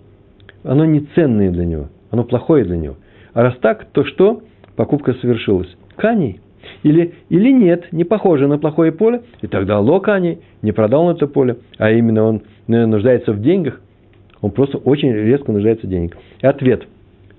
Оно 0.63 0.85
не 0.85 1.01
ценное 1.15 1.51
для 1.51 1.65
него, 1.65 1.89
оно 2.11 2.25
плохое 2.25 2.65
для 2.65 2.77
него. 2.77 2.97
А 3.33 3.43
раз 3.43 3.55
так, 3.61 3.87
то 3.93 4.05
что? 4.05 4.43
Покупка 4.77 5.15
совершилась. 5.15 5.69
Каней. 5.97 6.41
Или, 6.83 7.15
или 7.29 7.51
нет, 7.51 7.93
не 7.93 8.05
похоже 8.05 8.47
на 8.47 8.59
плохое 8.59 8.93
поле, 8.93 9.23
и 9.43 9.47
тогда 9.47 9.81
локани 9.81 10.41
не 10.63 10.73
продал 10.73 11.05
он 11.05 11.17
это 11.17 11.27
поле, 11.27 11.59
а 11.79 11.91
именно 11.91 12.25
он 12.25 12.43
нуждается 12.67 13.33
в 13.33 13.41
деньгах, 13.41 13.81
он 14.41 14.51
просто 14.51 14.79
очень 14.79 15.13
резко 15.13 15.53
нуждается 15.53 15.87
в 15.87 15.91
деньгах. 15.91 16.19
И 16.41 16.47
ответ. 16.47 16.87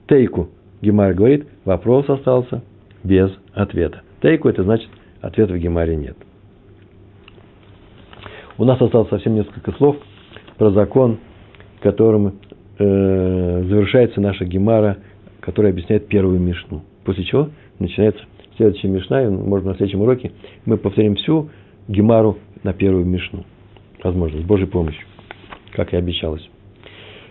Тейку. 0.07 0.49
Гемар 0.81 1.13
говорит, 1.13 1.47
вопрос 1.63 2.09
остался 2.09 2.63
без 3.03 3.31
ответа. 3.53 4.01
Тейку 4.21 4.49
это 4.49 4.63
значит, 4.63 4.89
ответа 5.21 5.53
в 5.53 5.57
Гемаре 5.57 5.95
нет. 5.95 6.17
У 8.57 8.65
нас 8.65 8.79
осталось 8.81 9.09
совсем 9.09 9.35
несколько 9.35 9.71
слов 9.73 9.97
про 10.57 10.71
закон, 10.71 11.17
которым 11.81 12.39
э, 12.77 13.63
завершается 13.67 14.21
наша 14.21 14.45
Гемара, 14.45 14.97
которая 15.39 15.71
объясняет 15.71 16.07
первую 16.07 16.39
Мишну. 16.39 16.83
После 17.03 17.23
чего 17.23 17.49
начинается 17.79 18.23
следующая 18.57 18.87
Мишна, 18.87 19.23
и, 19.23 19.27
может, 19.27 19.65
на 19.65 19.75
следующем 19.75 20.01
уроке 20.01 20.31
мы 20.65 20.77
повторим 20.77 21.15
всю 21.15 21.49
Гемару 21.87 22.37
на 22.63 22.73
первую 22.73 23.05
Мишну. 23.05 23.45
Возможно, 24.03 24.39
с 24.39 24.43
Божьей 24.43 24.67
помощью, 24.67 25.05
как 25.73 25.93
и 25.93 25.97
обещалось. 25.97 26.47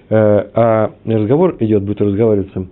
Э, 0.08 0.50
а 0.54 0.92
разговор 1.04 1.56
идет, 1.60 1.82
будет 1.82 2.00
разговариваться 2.00 2.66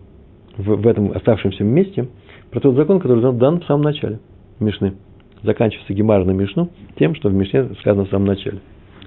в, 0.57 0.77
в 0.77 0.87
этом 0.87 1.13
оставшемся 1.13 1.65
месте 1.65 2.09
про 2.51 2.61
тот 2.61 2.75
закон, 2.75 3.01
который 3.01 3.33
дан 3.39 3.61
в 3.61 3.65
самом 3.65 3.83
начале 3.83 4.21
Мишны. 4.61 4.95
Заканчивается 5.43 5.95
Гемар 5.95 6.25
на 6.25 6.33
Мишну 6.33 6.71
тем, 6.99 7.15
что 7.15 7.29
в 7.29 7.35
Мишне 7.35 7.65
сказано 7.81 8.07
в 8.07 8.11
самом 8.11 8.27
начале. 8.27 8.59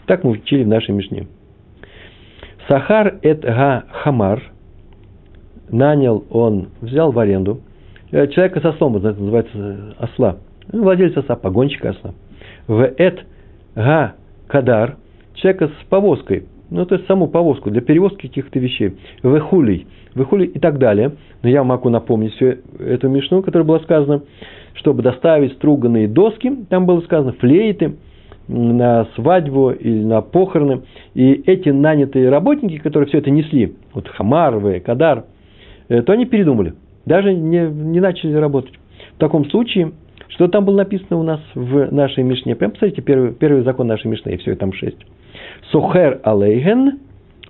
Так 0.06 0.24
мы 0.24 0.32
учили 0.32 0.64
в 0.64 0.68
нашей 0.68 0.94
Мишне. 0.94 1.28
Сахар 2.68 3.20
эт 3.22 3.42
га 3.42 3.84
хамар, 3.92 4.42
нанял 5.70 6.24
он, 6.30 6.70
взял 6.80 7.12
в 7.12 7.20
аренду 7.20 7.62
человека 8.12 8.60
со 8.62 8.74
слом, 8.74 8.98
это 8.98 9.14
называется 9.14 9.58
э, 9.58 9.92
осла, 10.00 10.38
владелец 10.72 11.18
осла, 11.18 11.36
погонщика 11.36 11.90
осла. 11.90 12.14
В 12.68 12.82
эт 12.98 13.26
га 13.76 14.16
кадар, 14.48 14.98
человека 15.36 15.70
с 15.70 15.86
повозкой, 15.90 16.46
ну, 16.70 16.86
то 16.86 16.96
есть 16.96 17.08
саму 17.08 17.28
повозку 17.28 17.70
для 17.70 17.82
перевозки 17.82 18.28
каких-то 18.28 18.60
вещей, 18.60 18.98
вехулей, 19.24 19.88
вехулей 20.16 20.48
и 20.48 20.60
так 20.60 20.78
далее. 20.78 21.14
Но 21.44 21.50
я 21.50 21.64
могу 21.64 21.90
напомнить 21.90 22.34
всю 22.36 22.56
эту 22.80 23.10
мишну, 23.10 23.42
которая 23.42 23.68
была 23.68 23.80
сказана, 23.80 24.22
чтобы 24.76 25.04
доставить 25.04 25.54
струганные 25.54 26.08
доски, 26.08 26.66
там 26.70 26.86
было 26.86 27.02
сказано 27.02 27.34
флейты, 27.34 27.96
на 28.48 29.08
свадьбу 29.16 29.72
или 29.72 30.04
на 30.04 30.22
похороны. 30.22 30.82
И 31.14 31.32
эти 31.46 31.70
нанятые 31.70 32.30
работники, 32.30 32.78
которые 32.78 33.08
все 33.08 33.20
это 33.20 33.32
несли, 33.32 33.76
вот 33.94 34.08
Хамар, 34.08 34.82
Кадар, 34.82 35.26
э, 35.90 36.02
то 36.02 36.14
они 36.14 36.26
передумали. 36.26 36.74
Даже 37.06 37.34
не, 37.34 37.68
не 37.68 38.00
начали 38.00 38.34
работать. 38.34 38.74
В 39.16 39.20
таком 39.20 39.50
случае, 39.50 39.94
что 40.30 40.48
там 40.48 40.66
было 40.66 40.78
написано 40.78 41.18
у 41.18 41.24
нас 41.24 41.42
в 41.56 41.92
нашей 41.92 42.24
Мишне? 42.24 42.56
Прям 42.56 42.72
посмотрите, 42.72 43.02
первый, 43.02 43.34
первый 43.34 43.64
закон 43.64 43.88
нашей 43.88 44.08
Мишны, 44.08 44.32
и 44.32 44.38
все, 44.38 44.56
там 44.56 44.74
шесть. 44.74 44.98
Сухер 45.72 46.20
алейген 46.24 47.00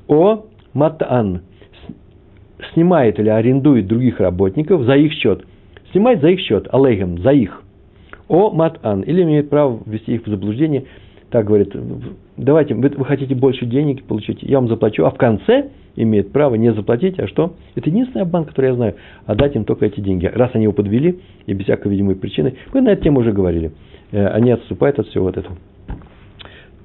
о 0.08 0.46
матан. 0.74 1.42
Снимает 2.74 3.20
или 3.20 3.30
арендует 3.30 3.88
других 3.88 4.20
работников 4.20 4.84
за 4.84 4.96
их 4.96 5.14
счет. 5.14 5.46
Снимает 5.92 6.22
за 6.22 6.30
их 6.30 6.40
счет, 6.40 6.68
алейген, 6.72 7.18
за 7.22 7.32
их. 7.32 7.64
О 8.28 8.52
матан. 8.52 9.02
Или 9.02 9.24
имеет 9.24 9.50
право 9.50 9.80
ввести 9.86 10.16
их 10.16 10.26
в 10.26 10.30
заблуждение. 10.30 10.86
Так 11.30 11.46
говорит, 11.46 11.76
давайте, 12.42 12.74
вы, 12.74 12.90
вы 12.90 13.06
хотите 13.06 13.36
больше 13.36 13.66
денег 13.66 14.04
получить, 14.04 14.44
я 14.44 14.58
вам 14.60 14.68
заплачу. 14.68 15.06
А 15.06 15.12
в 15.12 15.18
конце 15.18 15.70
имеет 15.96 16.32
право 16.32 16.56
не 16.56 16.74
заплатить, 16.74 17.20
а 17.20 17.28
что? 17.28 17.54
Это 17.76 17.90
единственный 17.90 18.24
обман, 18.24 18.46
который 18.46 18.68
я 18.68 18.76
знаю, 18.76 18.96
отдать 19.26 19.56
им 19.56 19.66
только 19.66 19.86
эти 19.86 20.00
деньги. 20.00 20.26
Раз 20.26 20.52
они 20.54 20.64
его 20.64 20.74
подвели, 20.74 21.20
и 21.46 21.54
без 21.54 21.66
всякой 21.66 21.92
видимой 21.92 22.16
причины, 22.16 22.56
мы 22.74 22.82
на 22.82 22.90
эту 22.90 23.04
тему 23.04 23.20
уже 23.20 23.32
говорили, 23.32 23.72
э, 24.12 24.26
они 24.28 24.52
отступают 24.52 25.00
от 25.00 25.08
всего 25.08 25.26
вот 25.26 25.38
этого 25.38 25.58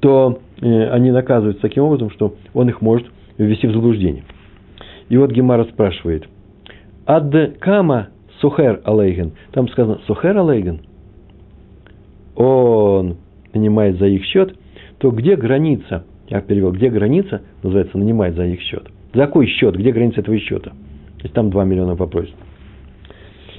то 0.00 0.38
э, 0.61 0.88
они 0.90 1.11
наказываются 1.11 1.62
таким 1.62 1.84
образом, 1.84 2.11
что 2.11 2.34
он 2.54 2.68
их 2.68 2.80
может 2.80 3.07
ввести 3.38 3.66
в 3.66 3.72
заблуждение. 3.72 4.24
И 5.09 5.16
вот 5.16 5.30
Гемара 5.30 5.64
спрашивает, 5.64 6.28
ад 7.07 7.34
кама 7.61 8.09
сухер 8.40 8.80
алейген, 8.84 9.32
там 9.52 9.68
сказано 9.68 10.00
сухер 10.07 10.36
алейген, 10.36 10.80
он 12.34 13.16
нанимает 13.54 13.98
за 13.98 14.07
их 14.07 14.24
счет, 14.24 14.57
то 14.99 15.11
где 15.11 15.36
граница, 15.36 16.05
я 16.28 16.40
перевел, 16.40 16.72
где 16.72 16.90
граница, 16.90 17.42
называется, 17.62 17.99
нанимает 17.99 18.34
за 18.34 18.47
их 18.47 18.61
счет. 18.61 18.86
За 19.14 19.26
какой 19.26 19.47
счет, 19.47 19.76
где 19.76 19.92
граница 19.92 20.20
этого 20.20 20.38
счета? 20.38 20.70
То 20.70 21.22
есть 21.22 21.34
там 21.34 21.51
2 21.51 21.64
миллиона 21.64 21.97
попросит. 21.97 22.34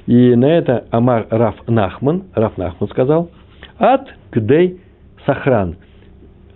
И 0.05 0.35
на 0.35 0.45
это 0.45 0.85
Амар 0.91 1.27
Раф 1.29 1.55
Нахман, 1.67 2.23
Раф 2.33 2.57
Нахман 2.57 2.89
сказал, 2.89 3.29
от 3.77 4.07
кдей 4.31 4.79
сахран– 5.25 5.75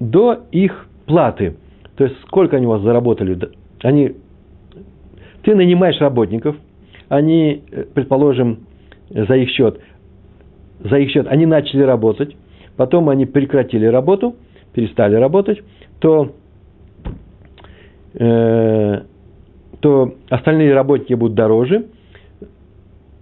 до 0.01 0.41
их 0.51 0.87
платы. 1.05 1.55
То 1.95 2.05
есть, 2.05 2.19
сколько 2.23 2.57
они 2.57 2.65
у 2.65 2.69
вас 2.69 2.81
заработали? 2.81 3.37
Они, 3.83 4.13
ты 5.43 5.55
нанимаешь 5.55 5.99
работников, 6.01 6.55
они, 7.07 7.63
э, 7.71 7.83
предположим, 7.93 8.65
за 9.09 9.35
их 9.35 9.49
счет, 9.51 9.79
за 10.79 10.97
их 10.97 11.11
счет, 11.11 11.27
они 11.27 11.45
начали 11.45 11.83
работать, 11.83 12.35
потом 12.77 13.09
они 13.09 13.27
прекратили 13.27 13.85
работу, 13.85 14.35
перестали 14.73 15.15
работать, 15.15 15.61
то, 15.99 16.31
э, 18.13 19.01
то 19.79 20.15
остальные 20.29 20.73
работники 20.73 21.13
будут 21.13 21.35
дороже. 21.35 21.85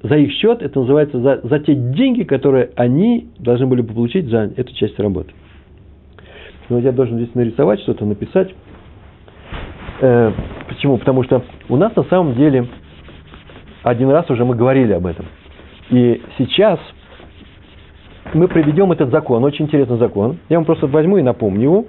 За 0.01 0.15
их 0.15 0.31
счет 0.33 0.61
это 0.61 0.79
называется 0.79 1.19
за, 1.19 1.41
за 1.43 1.59
те 1.59 1.75
деньги, 1.75 2.23
которые 2.23 2.69
они 2.75 3.29
должны 3.37 3.67
были 3.67 3.81
бы 3.81 3.93
получить 3.93 4.27
за 4.27 4.51
эту 4.55 4.73
часть 4.75 4.97
работы. 4.99 5.33
Но 6.69 6.79
я 6.79 6.91
должен 6.91 7.17
здесь 7.17 7.33
нарисовать 7.35 7.81
что-то, 7.81 8.05
написать. 8.05 8.53
Э, 10.01 10.31
почему? 10.67 10.97
Потому 10.97 11.23
что 11.23 11.43
у 11.67 11.75
нас 11.75 11.93
на 11.95 12.03
самом 12.03 12.35
деле 12.35 12.67
один 13.83 14.09
раз 14.09 14.29
уже 14.29 14.45
мы 14.45 14.55
говорили 14.55 14.93
об 14.93 15.05
этом. 15.05 15.25
И 15.89 16.21
сейчас 16.37 16.79
мы 18.33 18.47
приведем 18.47 18.91
этот 18.91 19.09
закон, 19.11 19.43
очень 19.43 19.65
интересный 19.65 19.97
закон. 19.97 20.37
Я 20.49 20.57
вам 20.57 20.65
просто 20.65 20.87
возьму 20.87 21.17
и 21.17 21.21
напомню 21.21 21.63
его, 21.63 21.85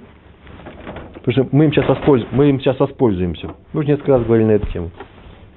потому 1.23 1.33
что 1.33 1.55
мы 1.55 1.65
им 1.65 1.71
сейчас, 1.71 1.87
воспользуемся, 1.87 2.35
мы 2.35 2.49
им 2.49 2.59
сейчас 2.59 2.79
воспользуемся. 2.79 3.47
Мы 3.73 3.81
уже 3.81 3.89
несколько 3.89 4.13
раз 4.13 4.23
говорили 4.23 4.47
на 4.47 4.51
эту 4.51 4.67
тему. 4.71 4.91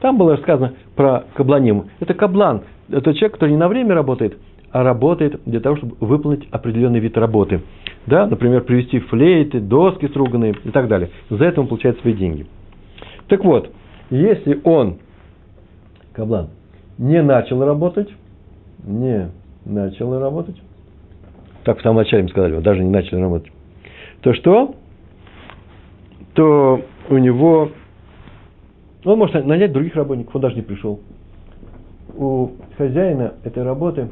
Там 0.00 0.18
было 0.18 0.36
рассказано 0.36 0.74
про 0.96 1.24
кабланим. 1.34 1.86
Это 2.00 2.12
каблан. 2.14 2.62
Это 2.90 3.14
человек, 3.14 3.32
который 3.32 3.52
не 3.52 3.56
на 3.56 3.68
время 3.68 3.94
работает, 3.94 4.36
а 4.70 4.82
работает 4.82 5.40
для 5.46 5.60
того, 5.60 5.76
чтобы 5.76 5.96
выполнить 6.00 6.46
определенный 6.50 7.00
вид 7.00 7.16
работы. 7.16 7.62
Да, 8.06 8.26
например, 8.26 8.62
привезти 8.64 8.98
флейты, 8.98 9.60
доски 9.60 10.06
струганные 10.08 10.54
и 10.62 10.70
так 10.70 10.88
далее. 10.88 11.08
За 11.30 11.44
это 11.44 11.62
он 11.62 11.68
получает 11.68 11.98
свои 12.00 12.12
деньги. 12.12 12.46
Так 13.28 13.42
вот, 13.44 13.70
если 14.10 14.60
он, 14.64 14.98
каблан, 16.12 16.50
не 16.98 17.22
начал 17.22 17.64
работать, 17.64 18.10
не 18.84 19.30
начал 19.64 20.18
работать, 20.18 20.60
так 21.64 21.78
в 21.78 21.82
самом 21.82 21.96
начале 21.96 22.22
им 22.22 22.28
сказали, 22.28 22.60
даже 22.60 22.82
не 22.82 22.90
начали 22.90 23.20
работать, 23.20 23.52
то 24.20 24.34
что? 24.34 24.74
То 26.34 26.82
у 27.08 27.16
него, 27.18 27.70
он 29.04 29.18
может 29.18 29.44
нанять 29.44 29.72
других 29.72 29.94
работников, 29.94 30.34
он 30.34 30.42
даже 30.42 30.56
не 30.56 30.62
пришел. 30.62 31.00
У 32.16 32.50
хозяина 32.76 33.34
этой 33.44 33.62
работы 33.62 34.10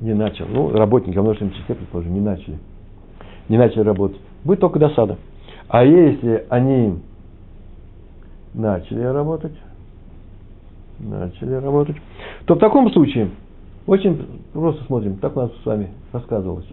не 0.00 0.14
начал. 0.14 0.46
Ну, 0.46 0.70
работники 0.70 1.16
во 1.16 1.22
множественном 1.22 1.54
числе, 1.54 1.74
предположим, 1.74 2.14
не 2.14 2.20
начали. 2.20 2.58
Не 3.48 3.56
начали 3.56 3.80
работать. 3.80 4.20
Будет 4.44 4.60
только 4.60 4.78
досада. 4.78 5.16
А 5.68 5.84
если 5.84 6.44
они 6.48 6.98
начали 8.54 9.02
работать, 9.02 9.52
начали 10.98 11.54
работать, 11.54 11.96
то 12.46 12.54
в 12.54 12.58
таком 12.58 12.90
случае 12.92 13.30
очень 13.86 14.42
просто 14.52 14.84
смотрим, 14.84 15.16
так 15.16 15.36
у 15.36 15.40
нас 15.40 15.50
с 15.62 15.66
вами 15.66 15.88
рассказывалось. 16.12 16.66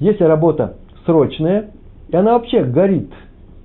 Если 0.00 0.24
работа 0.24 0.76
срочная, 1.06 1.70
и 2.08 2.16
она 2.16 2.32
вообще 2.32 2.64
горит, 2.64 3.10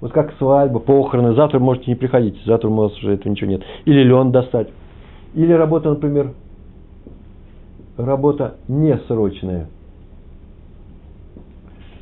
вот 0.02 0.12
как 0.12 0.34
свадьба, 0.38 0.80
похороны, 0.80 1.34
завтра 1.34 1.60
можете 1.60 1.92
не 1.92 1.96
приходить, 1.96 2.42
завтра 2.46 2.70
у 2.70 2.74
вас 2.74 2.96
уже 2.98 3.14
этого 3.14 3.32
ничего 3.32 3.50
нет. 3.50 3.64
Или 3.86 4.04
лен 4.04 4.32
достать. 4.32 4.70
Или 5.34 5.52
работа, 5.52 5.90
например, 5.90 6.34
работа 7.98 8.56
несрочная. 8.68 9.68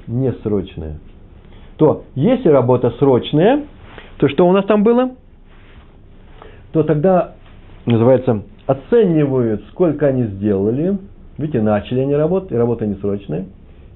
Несрочная. 0.05 0.99
То, 1.77 2.03
если 2.15 2.49
работа 2.49 2.91
срочная, 2.99 3.65
то 4.17 4.27
что 4.29 4.47
у 4.47 4.51
нас 4.51 4.65
там 4.65 4.83
было? 4.83 5.11
То 6.71 6.83
тогда 6.83 7.35
называется 7.85 8.43
оценивают, 8.67 9.63
сколько 9.71 10.07
они 10.07 10.23
сделали. 10.25 10.97
Видите, 11.37 11.61
начали 11.61 12.01
они 12.01 12.15
работать, 12.15 12.51
и 12.51 12.55
работа 12.55 12.85
несрочная. 12.85 13.45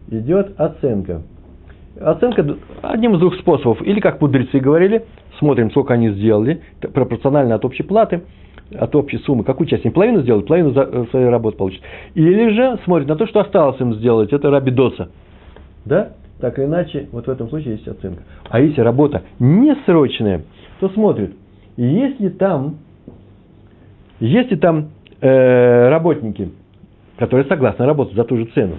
Идет 0.09 0.59
оценка. 0.59 1.22
Оценка 1.99 2.57
одним 2.82 3.15
из 3.15 3.19
двух 3.19 3.36
способов. 3.36 3.82
Или, 3.82 3.99
как 3.99 4.22
мудрецы 4.22 4.59
говорили, 4.59 5.05
смотрим, 5.38 5.69
сколько 5.72 5.93
они 5.93 6.09
сделали, 6.11 6.61
пропорционально 6.93 7.55
от 7.55 7.65
общей 7.65 7.84
платы, 7.84 8.22
от 8.74 8.95
общей 8.95 9.17
суммы, 9.19 9.43
какую 9.43 9.67
часть 9.67 9.86
они 9.86 9.93
половину 9.93 10.22
сделали, 10.22 10.43
половину 10.43 10.72
за, 10.72 10.82
э, 10.82 11.05
своей 11.11 11.28
работы 11.28 11.57
получат. 11.57 11.82
Или 12.15 12.49
же 12.49 12.80
смотрят 12.86 13.09
на 13.09 13.15
то, 13.17 13.28
что 13.28 13.41
осталось 13.41 13.80
им 13.82 13.93
сделать, 13.95 14.32
это 14.32 14.49
рабидоса. 14.49 15.09
Да? 15.84 16.13
Так 16.39 16.57
или 16.57 16.65
иначе, 16.65 17.07
вот 17.11 17.28
в 17.28 17.30
этом 17.30 17.49
случае 17.49 17.74
есть 17.74 17.88
оценка. 17.88 18.24
А 18.49 18.61
если 18.61 18.82
работа 18.82 19.24
несрочная, 19.39 20.43
то 20.80 20.89
смотрит, 20.89 21.34
если 21.76 22.30
там 22.30 22.78
если 24.22 24.55
там 24.55 24.91
э, 25.19 25.89
работники, 25.89 26.51
которые 27.17 27.47
согласны 27.47 27.86
работать 27.86 28.15
за 28.15 28.24
ту 28.24 28.38
же 28.38 28.45
цену, 28.53 28.76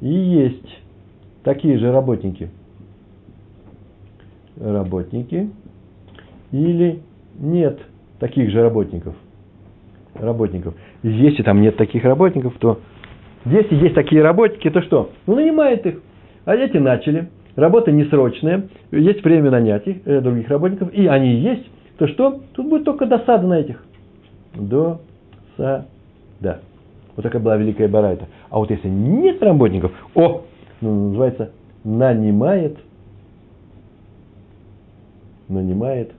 и 0.00 0.08
есть 0.08 0.82
такие 1.44 1.78
же 1.78 1.92
работники, 1.92 2.48
работники, 4.58 5.50
или 6.50 7.00
нет 7.38 7.78
таких 8.18 8.50
же 8.50 8.62
работников, 8.62 9.14
работников. 10.14 10.74
Если 11.02 11.42
там 11.42 11.60
нет 11.60 11.76
таких 11.76 12.02
работников, 12.04 12.54
то 12.58 12.80
если 13.44 13.74
есть 13.76 13.94
такие 13.94 14.22
работники, 14.22 14.70
то 14.70 14.80
что? 14.80 15.10
Ну, 15.26 15.36
нанимает 15.36 15.84
их. 15.84 16.00
А 16.46 16.54
эти 16.54 16.78
начали. 16.78 17.28
Работа 17.54 17.92
несрочная. 17.92 18.68
Есть 18.92 19.22
время 19.24 19.50
нанять 19.50 19.86
их, 19.86 19.98
э, 20.06 20.22
других 20.22 20.48
работников. 20.48 20.90
И 20.94 21.06
они 21.06 21.34
есть. 21.34 21.66
То 21.98 22.06
что? 22.08 22.40
Тут 22.54 22.68
будет 22.68 22.84
только 22.84 23.04
досада 23.04 23.46
на 23.46 23.60
этих 23.60 23.84
до 24.54 25.00
са 25.56 25.86
да. 26.40 26.60
Вот 27.16 27.22
такая 27.22 27.42
была 27.42 27.56
великая 27.56 27.88
барайта. 27.88 28.26
А 28.50 28.58
вот 28.58 28.70
если 28.70 28.88
нет 28.88 29.42
работников, 29.42 29.92
о, 30.14 30.42
ну, 30.80 31.08
называется, 31.08 31.52
нанимает, 31.84 32.78
нанимает 35.48 36.12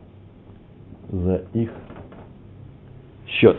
за 1.09 1.43
их 1.53 1.71
счет. 3.27 3.57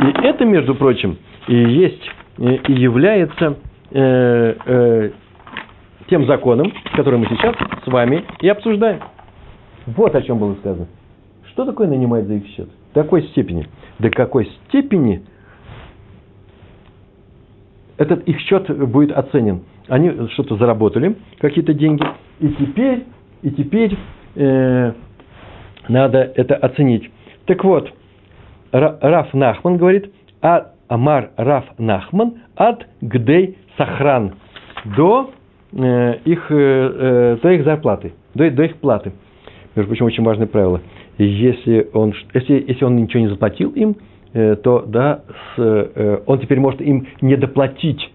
И 0.00 0.26
это, 0.26 0.44
между 0.44 0.74
прочим, 0.74 1.18
и 1.48 1.54
есть, 1.54 2.02
и 2.38 2.72
является 2.72 3.56
э, 3.90 4.54
э, 4.66 5.10
тем 6.08 6.26
законом, 6.26 6.72
который 6.94 7.18
мы 7.18 7.26
сейчас 7.26 7.54
с 7.84 7.86
вами 7.86 8.24
и 8.40 8.48
обсуждаем. 8.48 9.00
Вот 9.86 10.14
о 10.14 10.22
чем 10.22 10.38
было 10.38 10.54
сказано. 10.56 10.86
Что 11.50 11.64
такое 11.64 11.88
нанимает 11.88 12.26
за 12.26 12.34
их 12.34 12.46
счет? 12.48 12.68
До 12.94 13.02
какой 13.02 13.22
степени? 13.28 13.66
До 13.98 14.08
какой 14.08 14.46
степени 14.68 15.22
этот 17.98 18.26
их 18.28 18.38
счет 18.40 18.70
будет 18.88 19.12
оценен? 19.12 19.62
Они 19.88 20.28
что-то 20.30 20.56
заработали, 20.56 21.16
какие-то 21.38 21.74
деньги, 21.74 22.04
и 22.40 22.48
теперь, 22.48 23.04
и 23.42 23.50
теперь 23.50 23.98
э, 24.36 24.92
надо 25.88 26.18
это 26.36 26.54
оценить. 26.54 27.10
Так 27.46 27.62
вот, 27.64 27.92
Раф 28.72 29.34
Нахман 29.34 29.76
говорит, 29.76 30.12
а 30.40 30.72
Амар 30.88 31.30
Раф 31.36 31.64
Нахман 31.78 32.42
от 32.56 32.86
Гдей 33.00 33.58
Сахран 33.76 34.36
до 34.96 35.32
э, 35.72 36.18
их, 36.24 36.46
э, 36.50 36.54
э 36.54 37.38
до 37.42 37.52
их 37.52 37.64
зарплаты, 37.64 38.14
до, 38.34 38.50
до 38.50 38.62
их 38.64 38.76
платы. 38.76 39.12
Между 39.74 39.88
прочим, 39.88 40.06
очень 40.06 40.22
важное 40.22 40.46
правило– 40.46 40.80
если 41.18 41.88
он, 41.92 42.14
если, 42.32 42.64
если 42.66 42.84
он 42.84 42.96
ничего 42.96 43.22
не 43.22 43.28
заплатил 43.28 43.70
им, 43.70 43.96
э, 44.32 44.56
то 44.56 44.84
да, 44.86 45.22
с, 45.56 45.58
э, 45.58 46.20
он 46.26 46.40
теперь 46.40 46.60
может 46.60 46.80
им 46.80 47.06
не 47.20 47.36
доплатить 47.36 48.10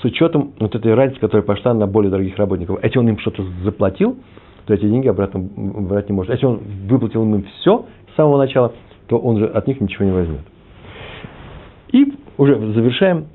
с 0.00 0.04
учетом 0.04 0.52
вот 0.58 0.74
этой 0.74 0.94
разницы, 0.94 1.20
которая 1.20 1.44
пошла 1.44 1.74
на 1.74 1.86
более 1.86 2.10
дорогих 2.10 2.36
работников. 2.36 2.82
Если 2.82 2.98
он 2.98 3.08
им 3.08 3.18
что-то 3.18 3.42
заплатил, 3.64 4.16
то 4.66 4.74
эти 4.74 4.82
деньги 4.82 5.08
обратно 5.08 5.40
брать 5.40 6.08
не 6.08 6.14
может. 6.14 6.32
Если 6.32 6.46
он 6.46 6.60
выплатил 6.88 7.22
им 7.22 7.44
все 7.60 7.86
с 8.12 8.16
самого 8.16 8.38
начала, 8.38 8.72
то 9.08 9.18
он 9.18 9.38
же 9.38 9.46
от 9.46 9.66
них 9.66 9.80
ничего 9.80 10.04
не 10.04 10.12
возьмет. 10.12 10.40
И 11.92 12.12
уже 12.36 12.56
завершаем. 12.72 13.26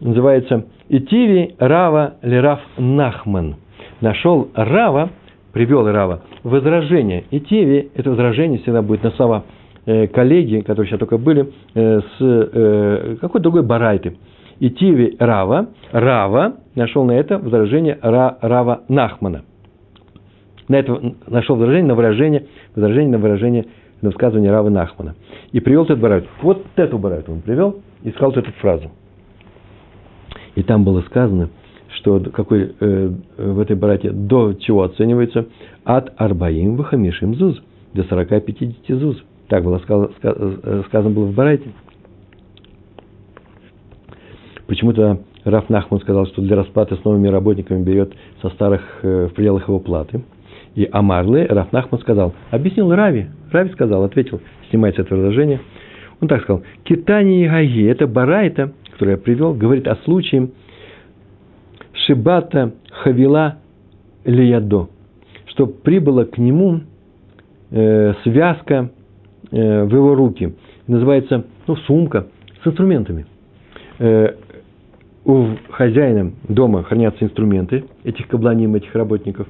Называется 0.00 0.66
Итиви 0.88 1.54
Рава 1.58 2.14
Лераф 2.22 2.60
Нахман. 2.76 3.56
Нашел 4.00 4.48
Рава, 4.54 5.10
привел 5.54 5.90
Рава 5.90 6.20
возражение. 6.42 7.24
И 7.30 7.40
Теви, 7.40 7.90
это 7.94 8.10
возражение 8.10 8.58
всегда 8.58 8.82
будет 8.82 9.02
на 9.04 9.12
слова 9.12 9.44
э, 9.86 10.08
коллеги, 10.08 10.60
которые 10.60 10.86
сейчас 10.86 10.98
только 10.98 11.16
были, 11.16 11.50
э, 11.74 12.00
с 12.00 12.20
э, 12.20 13.16
какой 13.20 13.40
другой 13.40 13.62
барайты. 13.62 14.18
И 14.60 14.70
Тиви 14.70 15.16
Рава, 15.18 15.68
Рава 15.90 16.56
нашел 16.74 17.04
на 17.04 17.12
это 17.12 17.38
возражение 17.38 17.98
Ра, 18.02 18.36
Рава 18.40 18.82
Нахмана. 18.88 19.42
На 20.68 20.76
это 20.76 21.14
нашел 21.26 21.56
возражение 21.56 21.88
на 21.88 21.94
выражение, 21.94 22.46
возражение 22.74 23.12
на 23.12 23.18
выражение 23.18 23.66
на 24.00 24.08
высказывание 24.10 24.50
Рава 24.50 24.70
Нахмана. 24.70 25.14
И 25.52 25.60
привел 25.60 25.84
этот 25.84 26.00
барайт. 26.00 26.24
Вот 26.42 26.64
эту 26.76 26.98
барайту 26.98 27.32
он 27.32 27.40
привел 27.40 27.80
и 28.02 28.10
сказал 28.10 28.32
эту 28.32 28.50
фразу. 28.52 28.90
И 30.56 30.62
там 30.62 30.84
было 30.84 31.00
сказано– 31.02 31.50
что 32.04 32.20
какой 32.20 32.74
э, 32.78 33.10
в 33.38 33.58
этой 33.60 33.76
барате 33.76 34.10
до 34.10 34.52
чего 34.52 34.82
оценивается 34.82 35.46
от 35.84 36.12
арбаим 36.18 36.76
вахамишим 36.76 37.34
зуз 37.34 37.60
до 37.94 38.02
40-50 38.02 38.74
зуз. 38.98 39.24
Так 39.48 39.64
было 39.64 39.78
сказано, 39.78 40.10
э, 40.22 40.82
сказано 40.88 41.14
было 41.14 41.24
в 41.24 41.34
барате. 41.34 41.70
Почему-то 44.66 45.20
Раф 45.44 45.70
Нахман 45.70 46.00
сказал, 46.00 46.26
что 46.26 46.42
для 46.42 46.56
расплаты 46.56 46.96
с 46.96 47.04
новыми 47.04 47.28
работниками 47.28 47.82
берет 47.82 48.12
со 48.42 48.50
старых 48.50 48.82
э, 49.02 49.28
в 49.30 49.34
пределах 49.34 49.66
его 49.66 49.78
платы. 49.78 50.22
И 50.74 50.86
Амарлы 50.92 51.46
Раф 51.46 51.72
Нахман 51.72 52.02
сказал, 52.02 52.34
объяснил 52.50 52.94
Рави. 52.94 53.28
Рави 53.50 53.70
сказал, 53.70 54.04
ответил, 54.04 54.42
снимается 54.68 55.02
это 55.02 55.16
выражение. 55.16 55.60
Он 56.20 56.28
так 56.28 56.42
сказал, 56.42 56.62
Китани 56.82 57.44
и 57.44 57.48
Гаги, 57.48 57.86
это 57.86 58.06
барайта, 58.06 58.72
который 58.92 59.12
я 59.12 59.16
привел, 59.16 59.54
говорит 59.54 59.88
о 59.88 59.96
случае, 60.04 60.50
Шибата 62.06 62.72
Хавила 62.90 63.56
лиядо, 64.24 64.88
что 65.46 65.66
прибыла 65.66 66.24
к 66.24 66.38
нему 66.38 66.80
э, 67.70 68.14
связка 68.22 68.90
э, 69.50 69.84
в 69.84 69.94
его 69.94 70.14
руки. 70.14 70.54
Называется, 70.86 71.44
ну, 71.66 71.76
сумка 71.76 72.26
с 72.62 72.66
инструментами. 72.66 73.26
Э, 73.98 74.34
у 75.24 75.46
хозяина 75.70 76.32
дома 76.48 76.82
хранятся 76.82 77.24
инструменты 77.24 77.84
этих 78.04 78.28
кабланим, 78.28 78.74
этих 78.74 78.94
работников. 78.94 79.46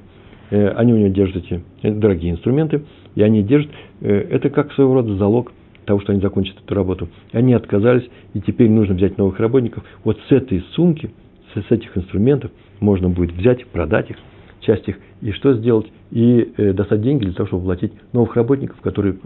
Э, 0.49 0.69
они 0.69 0.93
у 0.93 0.97
него 0.97 1.09
держат 1.09 1.43
эти 1.43 1.61
дорогие 1.83 2.31
инструменты, 2.31 2.83
и 3.15 3.21
они 3.21 3.43
держат, 3.43 3.71
э, 4.01 4.27
это 4.31 4.49
как 4.49 4.71
своего 4.73 4.93
рода 4.93 5.15
залог 5.15 5.51
того, 5.85 5.99
что 5.99 6.13
они 6.13 6.21
закончат 6.21 6.55
эту 6.63 6.73
работу. 6.73 7.09
Они 7.31 7.53
отказались, 7.53 8.09
и 8.33 8.41
теперь 8.41 8.69
нужно 8.69 8.95
взять 8.95 9.17
новых 9.17 9.39
работников. 9.39 9.83
Вот 10.03 10.17
с 10.29 10.31
этой 10.31 10.61
сумки, 10.73 11.11
с 11.61 11.71
этих 11.71 11.97
инструментов 11.97 12.51
можно 12.79 13.09
будет 13.09 13.33
взять, 13.33 13.65
продать 13.67 14.09
их, 14.09 14.17
часть 14.61 14.87
их, 14.87 14.97
и 15.21 15.31
что 15.31 15.53
сделать? 15.53 15.87
И 16.11 16.53
э, 16.57 16.73
достать 16.73 17.01
деньги 17.01 17.25
для 17.25 17.33
того, 17.33 17.47
чтобы 17.47 17.65
платить 17.65 17.93
новых 18.13 18.35
работников, 18.35 18.79
которые 18.81 19.17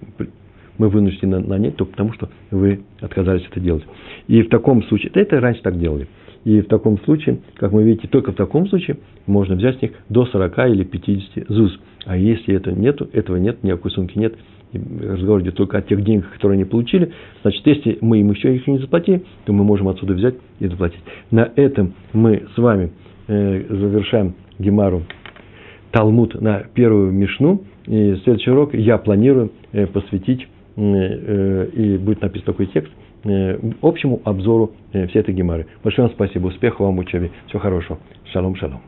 мы 0.77 0.89
вынуждены 0.89 1.39
нанять 1.39 1.75
только 1.75 1.91
потому, 1.91 2.13
что 2.13 2.29
вы 2.51 2.81
отказались 3.01 3.45
это 3.49 3.59
делать. 3.59 3.83
И 4.27 4.41
в 4.41 4.49
таком 4.49 4.83
случае, 4.83 5.11
это 5.13 5.39
раньше 5.39 5.61
так 5.61 5.77
делали. 5.79 6.07
И 6.45 6.61
в 6.61 6.67
таком 6.67 6.97
случае, 6.99 7.39
как 7.55 7.73
вы 7.73 7.83
видите, 7.83 8.07
только 8.07 8.31
в 8.31 8.35
таком 8.35 8.67
случае 8.69 8.97
можно 9.27 9.55
взять 9.55 9.77
с 9.79 9.81
них 9.81 9.91
до 10.07 10.25
40 10.25 10.57
или 10.69 10.83
50 10.85 11.49
ЗУЗ. 11.49 11.79
А 12.05 12.17
если 12.17 12.55
это 12.55 12.71
нету, 12.71 13.09
этого 13.11 13.35
нет, 13.35 13.61
никакой 13.61 13.91
сумки 13.91 14.17
нет, 14.17 14.35
разговор 14.73 15.41
идет 15.41 15.55
только 15.55 15.77
о 15.77 15.81
тех 15.81 16.03
деньгах, 16.03 16.31
которые 16.33 16.55
они 16.55 16.65
получили, 16.65 17.11
значит, 17.41 17.65
если 17.65 17.97
мы 18.01 18.19
им 18.19 18.31
еще 18.31 18.55
их 18.55 18.67
не 18.67 18.77
заплатили, 18.77 19.23
то 19.45 19.53
мы 19.53 19.63
можем 19.63 19.87
отсюда 19.87 20.13
взять 20.13 20.35
и 20.59 20.67
заплатить. 20.67 20.99
На 21.31 21.51
этом 21.55 21.93
мы 22.13 22.43
с 22.55 22.57
вами 22.57 22.91
э, 23.27 23.63
завершаем 23.69 24.35
Гемару 24.59 25.03
Талмуд 25.91 26.39
на 26.39 26.63
первую 26.73 27.11
Мишну. 27.11 27.63
И 27.85 28.15
следующий 28.23 28.51
урок 28.51 28.73
я 28.73 28.97
планирую 28.97 29.51
э, 29.71 29.87
посвятить, 29.87 30.47
э, 30.75 31.69
и 31.73 31.97
будет 31.97 32.21
написан 32.21 32.45
такой 32.45 32.67
текст, 32.67 32.91
общему 33.81 34.21
обзору 34.23 34.71
всей 34.91 35.19
этой 35.19 35.33
Гемары. 35.33 35.65
Большое 35.83 36.07
вам 36.07 36.15
спасибо, 36.15 36.47
успехов 36.47 36.81
вам 36.81 36.95
в 36.95 36.99
учебе, 36.99 37.31
всего 37.47 37.59
хорошего. 37.59 37.99
Шалом, 38.31 38.55
шалом. 38.55 38.81